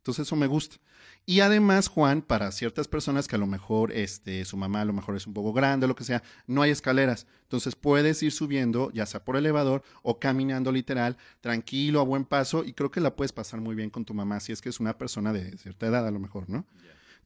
Entonces 0.00 0.26
eso 0.26 0.34
me 0.34 0.46
gusta. 0.46 0.76
Y 1.26 1.40
además, 1.40 1.88
Juan, 1.88 2.22
para 2.22 2.50
ciertas 2.52 2.88
personas 2.88 3.28
que 3.28 3.36
a 3.36 3.38
lo 3.38 3.46
mejor 3.46 3.92
este, 3.92 4.44
su 4.46 4.56
mamá 4.56 4.80
a 4.80 4.84
lo 4.86 4.94
mejor 4.94 5.14
es 5.14 5.26
un 5.26 5.34
poco 5.34 5.52
grande, 5.52 5.86
lo 5.86 5.94
que 5.94 6.04
sea, 6.04 6.22
no 6.46 6.62
hay 6.62 6.70
escaleras. 6.70 7.26
Entonces 7.42 7.76
puedes 7.76 8.22
ir 8.22 8.32
subiendo, 8.32 8.90
ya 8.92 9.04
sea 9.04 9.22
por 9.24 9.36
elevador 9.36 9.82
o 10.02 10.18
caminando 10.18 10.72
literal, 10.72 11.18
tranquilo, 11.40 12.00
a 12.00 12.04
buen 12.04 12.24
paso, 12.24 12.64
y 12.64 12.72
creo 12.72 12.90
que 12.90 13.00
la 13.00 13.14
puedes 13.14 13.32
pasar 13.32 13.60
muy 13.60 13.74
bien 13.74 13.90
con 13.90 14.06
tu 14.06 14.14
mamá 14.14 14.40
si 14.40 14.52
es 14.52 14.62
que 14.62 14.70
es 14.70 14.80
una 14.80 14.96
persona 14.96 15.32
de 15.34 15.56
cierta 15.58 15.86
edad 15.86 16.06
a 16.06 16.10
lo 16.10 16.18
mejor, 16.18 16.48
¿no? 16.48 16.64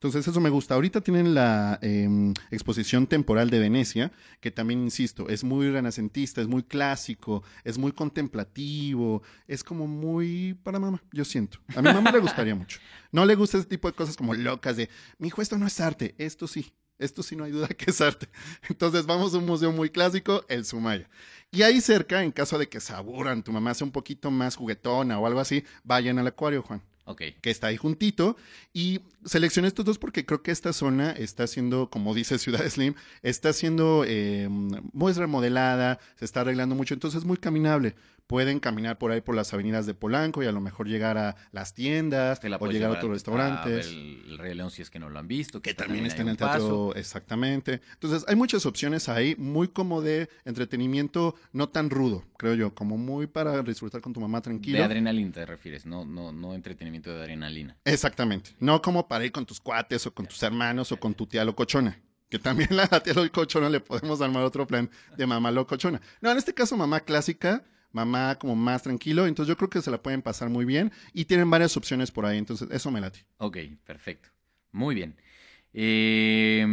Entonces 0.04 0.28
eso 0.28 0.38
me 0.38 0.50
gusta. 0.50 0.74
Ahorita 0.74 1.00
tienen 1.00 1.32
la 1.32 1.78
eh, 1.80 2.34
exposición 2.50 3.06
temporal 3.06 3.48
de 3.48 3.58
Venecia, 3.58 4.12
que 4.42 4.50
también, 4.50 4.82
insisto, 4.82 5.30
es 5.30 5.44
muy 5.44 5.70
renacentista, 5.70 6.42
es 6.42 6.46
muy 6.46 6.62
clásico, 6.62 7.42
es 7.64 7.78
muy 7.78 7.90
contemplativo, 7.90 9.22
es 9.48 9.64
como 9.64 9.86
muy 9.86 10.58
para 10.62 10.78
mamá, 10.78 11.02
yo 11.10 11.24
siento. 11.24 11.58
A 11.74 11.80
mi 11.80 11.90
mamá 11.90 12.12
le 12.12 12.18
gustaría 12.18 12.54
mucho. 12.54 12.80
No 13.12 13.24
le 13.24 13.34
gusta 13.34 13.56
ese 13.56 13.66
tipo 13.66 13.88
de 13.88 13.94
cosas 13.94 14.14
como 14.14 14.34
locas 14.34 14.76
de, 14.76 14.90
mi 15.16 15.28
hijo, 15.28 15.40
esto 15.40 15.56
no 15.56 15.66
es 15.66 15.80
arte, 15.80 16.14
esto 16.18 16.46
sí. 16.46 16.74
Esto 16.98 17.22
sí 17.22 17.34
no 17.34 17.44
hay 17.44 17.52
duda 17.52 17.68
que 17.68 17.90
es 17.90 17.98
arte. 18.02 18.28
Entonces 18.68 19.06
vamos 19.06 19.32
a 19.32 19.38
un 19.38 19.46
museo 19.46 19.72
muy 19.72 19.88
clásico, 19.88 20.44
el 20.50 20.66
Sumaya. 20.66 21.08
Y 21.50 21.62
ahí 21.62 21.80
cerca, 21.80 22.22
en 22.22 22.30
caso 22.30 22.58
de 22.58 22.68
que 22.68 22.78
se 22.78 22.92
aburran, 22.92 23.42
tu 23.42 23.52
mamá 23.52 23.72
sea 23.72 23.86
un 23.86 23.90
poquito 23.90 24.30
más 24.30 24.54
juguetona 24.54 25.18
o 25.18 25.26
algo 25.26 25.40
así, 25.40 25.64
vayan 25.82 26.18
al 26.18 26.26
acuario, 26.26 26.62
Juan 26.62 26.82
Ok. 27.06 27.22
que 27.40 27.50
está 27.50 27.66
ahí 27.66 27.76
juntito. 27.76 28.36
Y 28.72 29.00
seleccioné 29.24 29.68
estos 29.68 29.84
dos 29.84 29.98
porque 29.98 30.24
creo 30.24 30.42
que 30.42 30.50
esta 30.50 30.72
zona 30.72 31.12
está 31.12 31.46
siendo, 31.46 31.90
como 31.90 32.14
dice 32.14 32.38
Ciudad 32.38 32.66
Slim, 32.68 32.94
está 33.22 33.52
siendo 33.52 34.04
eh, 34.06 34.48
muy 34.48 35.12
remodelada, 35.12 36.00
se 36.18 36.24
está 36.24 36.40
arreglando 36.40 36.74
mucho, 36.74 36.94
entonces 36.94 37.18
es 37.18 37.26
muy 37.26 37.36
caminable. 37.36 37.94
Pueden 38.34 38.58
caminar 38.58 38.98
por 38.98 39.12
ahí 39.12 39.20
por 39.20 39.36
las 39.36 39.54
avenidas 39.54 39.86
de 39.86 39.94
Polanco 39.94 40.42
y 40.42 40.46
a 40.46 40.50
lo 40.50 40.60
mejor 40.60 40.88
llegar 40.88 41.18
a 41.18 41.36
las 41.52 41.72
tiendas 41.72 42.42
la 42.42 42.56
o 42.56 42.66
llegar 42.66 42.90
a 42.90 42.94
otros 42.94 43.10
a 43.10 43.12
restaurantes. 43.12 43.86
el, 43.86 44.24
el 44.26 44.38
Rey 44.38 44.56
León 44.56 44.72
si 44.72 44.82
es 44.82 44.90
que 44.90 44.98
no 44.98 45.08
lo 45.08 45.20
han 45.20 45.28
visto. 45.28 45.62
Que 45.62 45.72
también 45.72 46.04
está 46.04 46.22
en 46.22 46.30
el 46.30 46.36
paso. 46.36 46.58
teatro, 46.58 46.94
exactamente. 46.96 47.80
Entonces, 47.92 48.24
hay 48.26 48.34
muchas 48.34 48.66
opciones 48.66 49.08
ahí, 49.08 49.36
muy 49.38 49.68
como 49.68 50.02
de 50.02 50.28
entretenimiento, 50.44 51.36
no 51.52 51.68
tan 51.68 51.90
rudo, 51.90 52.24
creo 52.36 52.54
yo, 52.54 52.74
como 52.74 52.98
muy 52.98 53.28
para 53.28 53.62
disfrutar 53.62 54.00
con 54.00 54.12
tu 54.12 54.18
mamá 54.18 54.42
tranquilo. 54.42 54.78
De 54.78 54.84
adrenalina 54.84 55.30
te 55.30 55.46
refieres, 55.46 55.86
no, 55.86 56.04
no, 56.04 56.32
no 56.32 56.54
entretenimiento 56.54 57.14
de 57.14 57.20
adrenalina. 57.20 57.76
Exactamente. 57.84 58.50
No 58.58 58.82
como 58.82 59.06
para 59.06 59.24
ir 59.24 59.30
con 59.30 59.46
tus 59.46 59.60
cuates 59.60 60.08
o 60.08 60.12
con 60.12 60.26
tus 60.26 60.42
hermanos 60.42 60.90
o 60.90 60.98
con 60.98 61.14
tu 61.14 61.28
tía 61.28 61.44
locochona. 61.44 62.00
Que 62.28 62.40
también 62.40 62.70
la 62.76 62.88
tía 63.00 63.14
locochona 63.14 63.70
le 63.70 63.78
podemos 63.78 64.20
armar 64.20 64.42
otro 64.42 64.66
plan 64.66 64.90
de 65.16 65.24
mamá 65.24 65.52
locochona. 65.52 66.00
No, 66.20 66.32
en 66.32 66.38
este 66.38 66.52
caso 66.52 66.76
mamá 66.76 66.98
clásica, 66.98 67.62
mamá 67.94 68.36
como 68.38 68.54
más 68.54 68.82
tranquilo. 68.82 69.26
Entonces 69.26 69.48
yo 69.48 69.56
creo 69.56 69.70
que 69.70 69.80
se 69.80 69.90
la 69.90 70.02
pueden 70.02 70.20
pasar 70.20 70.50
muy 70.50 70.64
bien. 70.64 70.92
Y 71.12 71.24
tienen 71.24 71.50
varias 71.50 71.76
opciones 71.76 72.10
por 72.10 72.26
ahí. 72.26 72.36
Entonces 72.36 72.68
eso 72.70 72.90
me 72.90 73.00
late. 73.00 73.24
Ok, 73.38 73.56
perfecto. 73.84 74.28
Muy 74.72 74.94
bien. 74.94 75.16
Eh, 75.72 76.64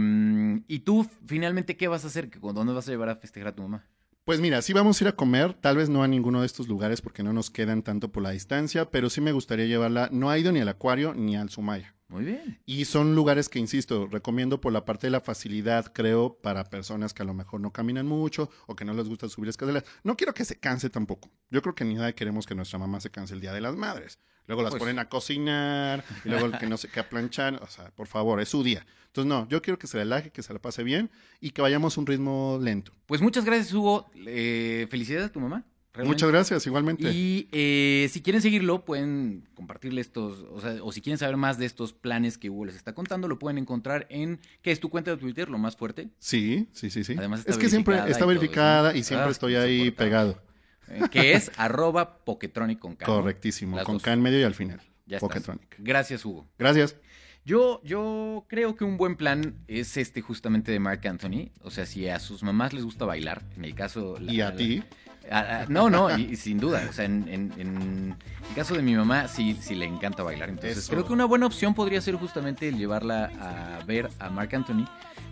¿Y 0.67 0.79
tú 0.79 1.09
finalmente 1.25 1.77
qué 1.77 1.87
vas 1.87 2.03
a 2.03 2.07
hacer? 2.07 2.29
¿Dónde 2.39 2.73
vas 2.73 2.87
a 2.87 2.91
llevar 2.91 3.09
a 3.09 3.15
festejar 3.15 3.49
a 3.49 3.55
tu 3.55 3.61
mamá? 3.61 3.85
Pues 4.23 4.39
mira, 4.39 4.61
sí 4.61 4.71
vamos 4.71 5.01
a 5.01 5.03
ir 5.03 5.07
a 5.07 5.15
comer, 5.15 5.53
tal 5.55 5.77
vez 5.77 5.89
no 5.89 6.03
a 6.03 6.07
ninguno 6.07 6.41
de 6.41 6.45
estos 6.45 6.67
lugares 6.67 7.01
porque 7.01 7.23
no 7.23 7.33
nos 7.33 7.49
quedan 7.49 7.81
tanto 7.81 8.11
por 8.11 8.21
la 8.21 8.29
distancia, 8.29 8.91
pero 8.91 9.09
sí 9.09 9.19
me 9.19 9.31
gustaría 9.31 9.65
llevarla, 9.65 10.09
no 10.11 10.29
ha 10.29 10.37
ido 10.37 10.51
ni 10.51 10.59
al 10.59 10.69
acuario 10.69 11.15
ni 11.15 11.35
al 11.35 11.49
Sumaya. 11.49 11.95
Muy 12.11 12.25
bien. 12.25 12.59
Y 12.65 12.83
son 12.85 13.15
lugares 13.15 13.47
que, 13.47 13.57
insisto, 13.57 14.05
recomiendo 14.07 14.59
por 14.59 14.73
la 14.73 14.83
parte 14.83 15.07
de 15.07 15.11
la 15.11 15.21
facilidad, 15.21 15.91
creo, 15.93 16.37
para 16.41 16.65
personas 16.65 17.13
que 17.13 17.23
a 17.23 17.25
lo 17.25 17.33
mejor 17.33 17.61
no 17.61 17.71
caminan 17.71 18.05
mucho 18.05 18.49
o 18.67 18.75
que 18.75 18.83
no 18.83 18.93
les 18.93 19.07
gusta 19.07 19.29
subir 19.29 19.47
escaleras. 19.49 19.85
No 20.03 20.17
quiero 20.17 20.33
que 20.33 20.43
se 20.43 20.59
canse 20.59 20.89
tampoco. 20.89 21.29
Yo 21.49 21.61
creo 21.61 21.73
que 21.73 21.85
ni 21.85 21.95
nada 21.95 22.11
queremos 22.13 22.45
que 22.45 22.53
nuestra 22.53 22.77
mamá 22.77 22.99
se 22.99 23.09
canse 23.11 23.33
el 23.33 23.39
Día 23.39 23.53
de 23.53 23.61
las 23.61 23.77
Madres. 23.77 24.19
Luego 24.47 24.61
las 24.61 24.71
Pues- 24.71 24.81
ponen 24.81 24.99
a 24.99 25.07
cocinar 25.07 26.03
y 26.25 26.29
luego 26.29 26.47
el 26.47 26.57
que 26.57 26.67
no 26.67 26.75
sé 26.75 26.89
qué 26.89 26.99
a 26.99 27.07
planchar. 27.07 27.61
O 27.63 27.67
sea, 27.67 27.91
por 27.91 28.07
favor, 28.07 28.41
es 28.41 28.49
su 28.49 28.61
día. 28.61 28.85
Entonces, 29.07 29.29
no, 29.29 29.47
yo 29.47 29.61
quiero 29.61 29.79
que 29.79 29.87
se 29.87 29.97
relaje, 29.97 30.31
que 30.31 30.43
se 30.43 30.51
la 30.51 30.59
pase 30.59 30.83
bien 30.83 31.09
y 31.39 31.51
que 31.51 31.61
vayamos 31.61 31.95
a 31.97 32.01
un 32.01 32.07
ritmo 32.07 32.59
lento. 32.61 32.91
Pues 33.05 33.21
muchas 33.21 33.45
gracias, 33.45 33.73
Hugo. 33.73 34.09
Eh, 34.15 34.87
felicidades 34.89 35.29
a 35.29 35.31
tu 35.31 35.39
mamá. 35.39 35.63
Realmente. 35.93 36.15
Muchas 36.15 36.29
gracias, 36.29 36.65
igualmente. 36.67 37.11
Y 37.11 37.47
eh, 37.51 38.07
si 38.11 38.21
quieren 38.21 38.41
seguirlo, 38.41 38.85
pueden 38.85 39.47
compartirle 39.53 40.01
estos, 40.01 40.45
o 40.51 40.59
sea, 40.61 40.75
o 40.83 40.91
si 40.91 41.01
quieren 41.01 41.17
saber 41.17 41.37
más 41.37 41.57
de 41.57 41.65
estos 41.65 41.93
planes 41.93 42.37
que 42.37 42.49
Hugo 42.49 42.65
les 42.65 42.75
está 42.75 42.93
contando, 42.93 43.27
lo 43.27 43.37
pueden 43.39 43.57
encontrar 43.57 44.07
en, 44.09 44.39
¿qué 44.61 44.71
es 44.71 44.79
tu 44.79 44.89
cuenta 44.89 45.11
de 45.11 45.17
Twitter? 45.17 45.49
Lo 45.49 45.57
más 45.57 45.75
fuerte. 45.75 46.09
Sí, 46.19 46.67
sí, 46.71 46.89
sí, 46.89 47.03
sí. 47.03 47.15
Además 47.17 47.41
está 47.41 47.51
es 47.51 47.57
que 47.57 47.69
siempre 47.69 47.95
y 47.95 47.99
está 47.99 48.19
todo 48.19 48.27
verificada 48.29 48.95
y 48.95 49.03
siempre 49.03 49.27
Ah, 49.27 49.31
estoy 49.31 49.55
ahí 49.55 49.91
pegado. 49.91 50.41
eh, 50.89 51.01
que 51.11 51.33
es 51.33 51.51
arroba 51.57 52.17
Poketronic 52.25 52.79
con 52.79 52.95
K. 52.95 53.05
Correctísimo. 53.05 53.81
Con 53.83 53.95
dos. 53.95 54.03
K 54.03 54.13
en 54.13 54.21
medio 54.21 54.39
y 54.39 54.43
al 54.43 54.55
final. 54.55 54.79
Ya 55.05 55.17
estás. 55.17 55.21
Poketronic. 55.29 55.75
Gracias, 55.79 56.25
Hugo. 56.25 56.47
Gracias. 56.57 56.95
Yo, 57.43 57.81
yo 57.83 58.45
creo 58.47 58.75
que 58.75 58.83
un 58.83 58.97
buen 58.97 59.15
plan 59.15 59.55
es 59.67 59.97
este 59.97 60.21
justamente 60.21 60.71
de 60.71 60.79
Mark 60.79 61.01
Anthony. 61.07 61.49
O 61.61 61.71
sea, 61.71 61.87
si 61.87 62.07
a 62.07 62.19
sus 62.19 62.43
mamás 62.43 62.71
les 62.71 62.83
gusta 62.85 63.03
bailar, 63.05 63.41
en 63.57 63.65
el 63.65 63.73
caso... 63.73 64.17
la- 64.19 64.31
Y 64.31 64.41
a 64.41 64.49
la- 64.51 64.55
ti. 64.55 64.83
A- 65.29 65.61
a- 65.61 65.65
no, 65.67 65.89
no, 65.89 66.17
y, 66.17 66.23
y 66.31 66.35
sin 66.35 66.59
duda. 66.59 66.85
O 66.89 66.93
sea, 66.93 67.05
en, 67.05 67.27
en- 67.27 67.53
en 67.57 68.15
el 68.49 68.55
caso 68.55 68.73
de 68.75 68.81
mi 68.81 68.95
mamá, 68.95 69.27
sí, 69.27 69.57
sí 69.61 69.75
le 69.75 69.85
encanta 69.85 70.23
bailar. 70.23 70.49
Entonces, 70.49 70.77
Eso. 70.77 70.91
creo 70.91 71.05
que 71.05 71.13
una 71.13 71.25
buena 71.25 71.45
opción 71.45 71.73
podría 71.73 72.01
ser 72.01 72.15
justamente 72.15 72.67
el 72.69 72.77
llevarla 72.77 73.31
a 73.39 73.83
ver 73.85 74.09
a 74.19 74.29
Mark 74.29 74.49
Anthony. 74.55 74.85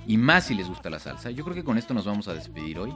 Y 0.07 0.17
más 0.17 0.45
si 0.45 0.55
les 0.55 0.67
gusta 0.67 0.89
la 0.89 0.99
salsa. 0.99 1.31
Yo 1.31 1.43
creo 1.43 1.55
que 1.55 1.63
con 1.63 1.77
esto 1.77 1.93
nos 1.93 2.05
vamos 2.05 2.27
a 2.27 2.33
despedir 2.33 2.79
hoy. 2.79 2.93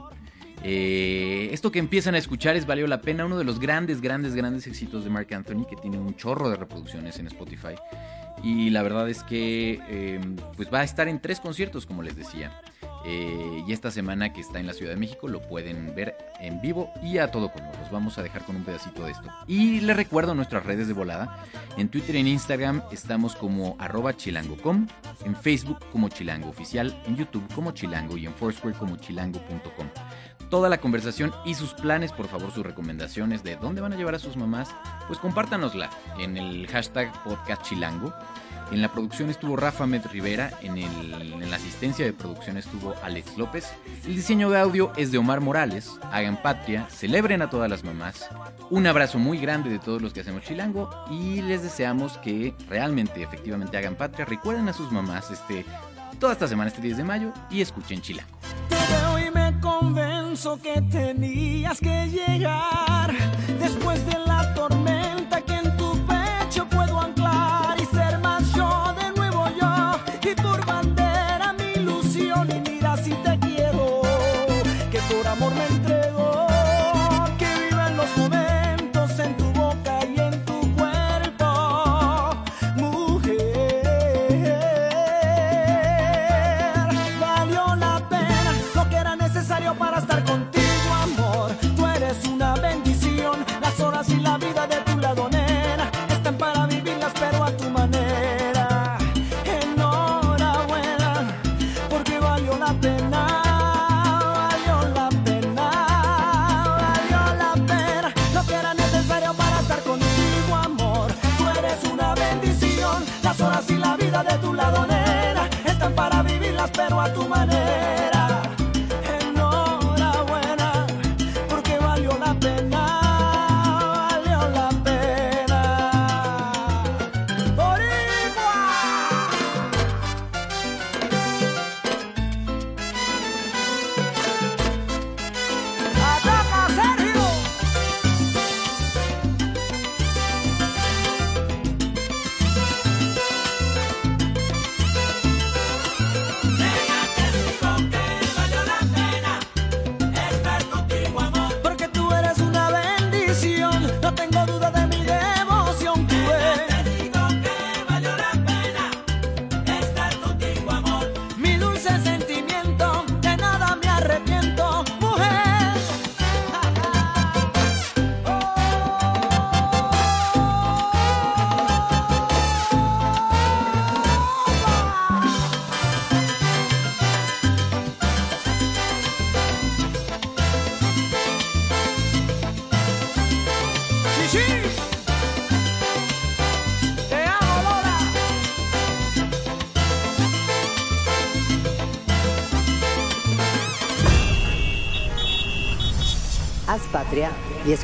Eh, 0.62 1.50
esto 1.52 1.70
que 1.70 1.78
empiezan 1.78 2.14
a 2.14 2.18
escuchar 2.18 2.56
es 2.56 2.66
Valió 2.66 2.86
la 2.86 3.00
Pena, 3.02 3.26
uno 3.26 3.36
de 3.36 3.44
los 3.44 3.60
grandes, 3.60 4.00
grandes, 4.00 4.34
grandes 4.34 4.66
éxitos 4.66 5.04
de 5.04 5.10
Mark 5.10 5.28
Anthony, 5.34 5.66
que 5.68 5.76
tiene 5.76 5.98
un 5.98 6.16
chorro 6.16 6.48
de 6.48 6.56
reproducciones 6.56 7.18
en 7.18 7.26
Spotify. 7.26 7.74
Y 8.42 8.70
la 8.70 8.82
verdad 8.82 9.08
es 9.08 9.22
que 9.22 9.80
eh, 9.88 10.20
pues 10.56 10.72
va 10.72 10.80
a 10.80 10.84
estar 10.84 11.06
en 11.08 11.20
tres 11.20 11.38
conciertos, 11.40 11.86
como 11.86 12.02
les 12.02 12.16
decía. 12.16 12.50
Eh, 13.06 13.62
y 13.66 13.72
esta 13.72 13.90
semana 13.90 14.32
que 14.32 14.40
está 14.40 14.60
en 14.60 14.66
la 14.66 14.72
Ciudad 14.72 14.92
de 14.92 14.98
México 14.98 15.28
lo 15.28 15.42
pueden 15.42 15.94
ver 15.94 16.16
en 16.40 16.60
vivo 16.60 16.90
y 17.02 17.18
a 17.18 17.30
todo 17.30 17.52
color. 17.52 17.76
Los 17.78 17.90
vamos 17.90 18.16
a 18.16 18.22
dejar 18.22 18.44
con 18.44 18.56
un 18.56 18.64
pedacito 18.64 19.04
de 19.04 19.12
esto. 19.12 19.28
Y 19.46 19.80
les 19.80 19.96
recuerdo 19.96 20.34
nuestras 20.34 20.64
redes 20.64 20.88
de 20.88 20.94
volada. 20.94 21.44
En 21.76 21.88
Twitter 21.88 22.16
y 22.16 22.20
en 22.20 22.28
Instagram 22.28 22.82
estamos 22.92 23.36
como 23.36 23.76
arroba 23.78 24.16
chilango.com, 24.16 24.86
en 25.24 25.36
Facebook 25.36 25.80
como 25.92 26.08
chilango 26.08 26.48
oficial, 26.48 26.98
en 27.06 27.16
YouTube 27.16 27.46
como 27.54 27.72
chilango 27.72 28.16
y 28.16 28.26
en 28.26 28.32
Foursquare 28.32 28.76
como 28.76 28.96
chilango.com. 28.96 29.88
Toda 30.48 30.68
la 30.68 30.78
conversación 30.78 31.32
y 31.44 31.54
sus 31.54 31.74
planes, 31.74 32.12
por 32.12 32.28
favor, 32.28 32.52
sus 32.52 32.64
recomendaciones 32.64 33.42
de 33.42 33.56
dónde 33.56 33.80
van 33.80 33.92
a 33.92 33.96
llevar 33.96 34.14
a 34.14 34.18
sus 34.18 34.36
mamás, 34.36 34.68
pues 35.08 35.18
compártanosla 35.18 35.90
en 36.18 36.36
el 36.36 36.66
hashtag 36.68 37.12
podcast 37.24 37.62
chilango. 37.62 38.14
En 38.70 38.82
la 38.82 38.92
producción 38.92 39.30
estuvo 39.30 39.56
Rafa 39.56 39.86
Med 39.86 40.04
Rivera, 40.10 40.50
en, 40.62 41.50
la 41.50 41.56
asistencia 41.56 42.04
de 42.04 42.12
producción 42.12 42.56
estuvo 42.56 42.94
Alex 43.02 43.36
López, 43.36 43.72
el 44.04 44.16
diseño 44.16 44.50
de 44.50 44.58
audio 44.58 44.92
es 44.96 45.12
de 45.12 45.18
Omar 45.18 45.40
Morales, 45.40 45.90
hagan 46.10 46.40
patria, 46.42 46.88
celebren 46.90 47.42
a 47.42 47.50
todas 47.50 47.70
las 47.70 47.84
mamás, 47.84 48.28
un 48.70 48.86
abrazo 48.86 49.18
muy 49.18 49.38
grande 49.38 49.70
de 49.70 49.78
todos 49.78 50.02
los 50.02 50.12
que 50.12 50.20
hacemos 50.20 50.42
Chilango 50.42 50.90
y 51.10 51.42
les 51.42 51.62
deseamos 51.62 52.18
que 52.18 52.54
realmente, 52.68 53.22
efectivamente 53.22 53.76
hagan 53.76 53.94
patria, 53.94 54.24
recuerden 54.24 54.68
a 54.68 54.72
sus 54.72 54.90
mamás 54.90 55.30
este, 55.30 55.64
toda 56.18 56.32
esta 56.32 56.48
semana, 56.48 56.68
este 56.68 56.82
10 56.82 56.96
de 56.96 57.04
mayo 57.04 57.32
y 57.50 57.60
escuchen 57.60 58.00
Chilango. 58.00 58.38
Te 58.68 58.76
veo 58.76 59.18
y 59.18 59.30
me 59.30 59.60
convenzo 59.60 60.58
que 60.60 60.80
tenías 60.90 61.78
que 61.78 62.08
llegar 62.08 63.03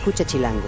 escucha 0.01 0.25
Chilango. 0.25 0.67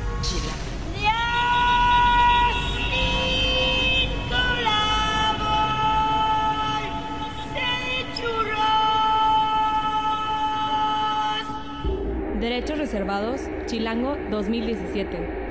Derechos 12.38 12.76
reservados, 12.76 13.40
Chilango 13.66 14.18
2017. 14.30 15.41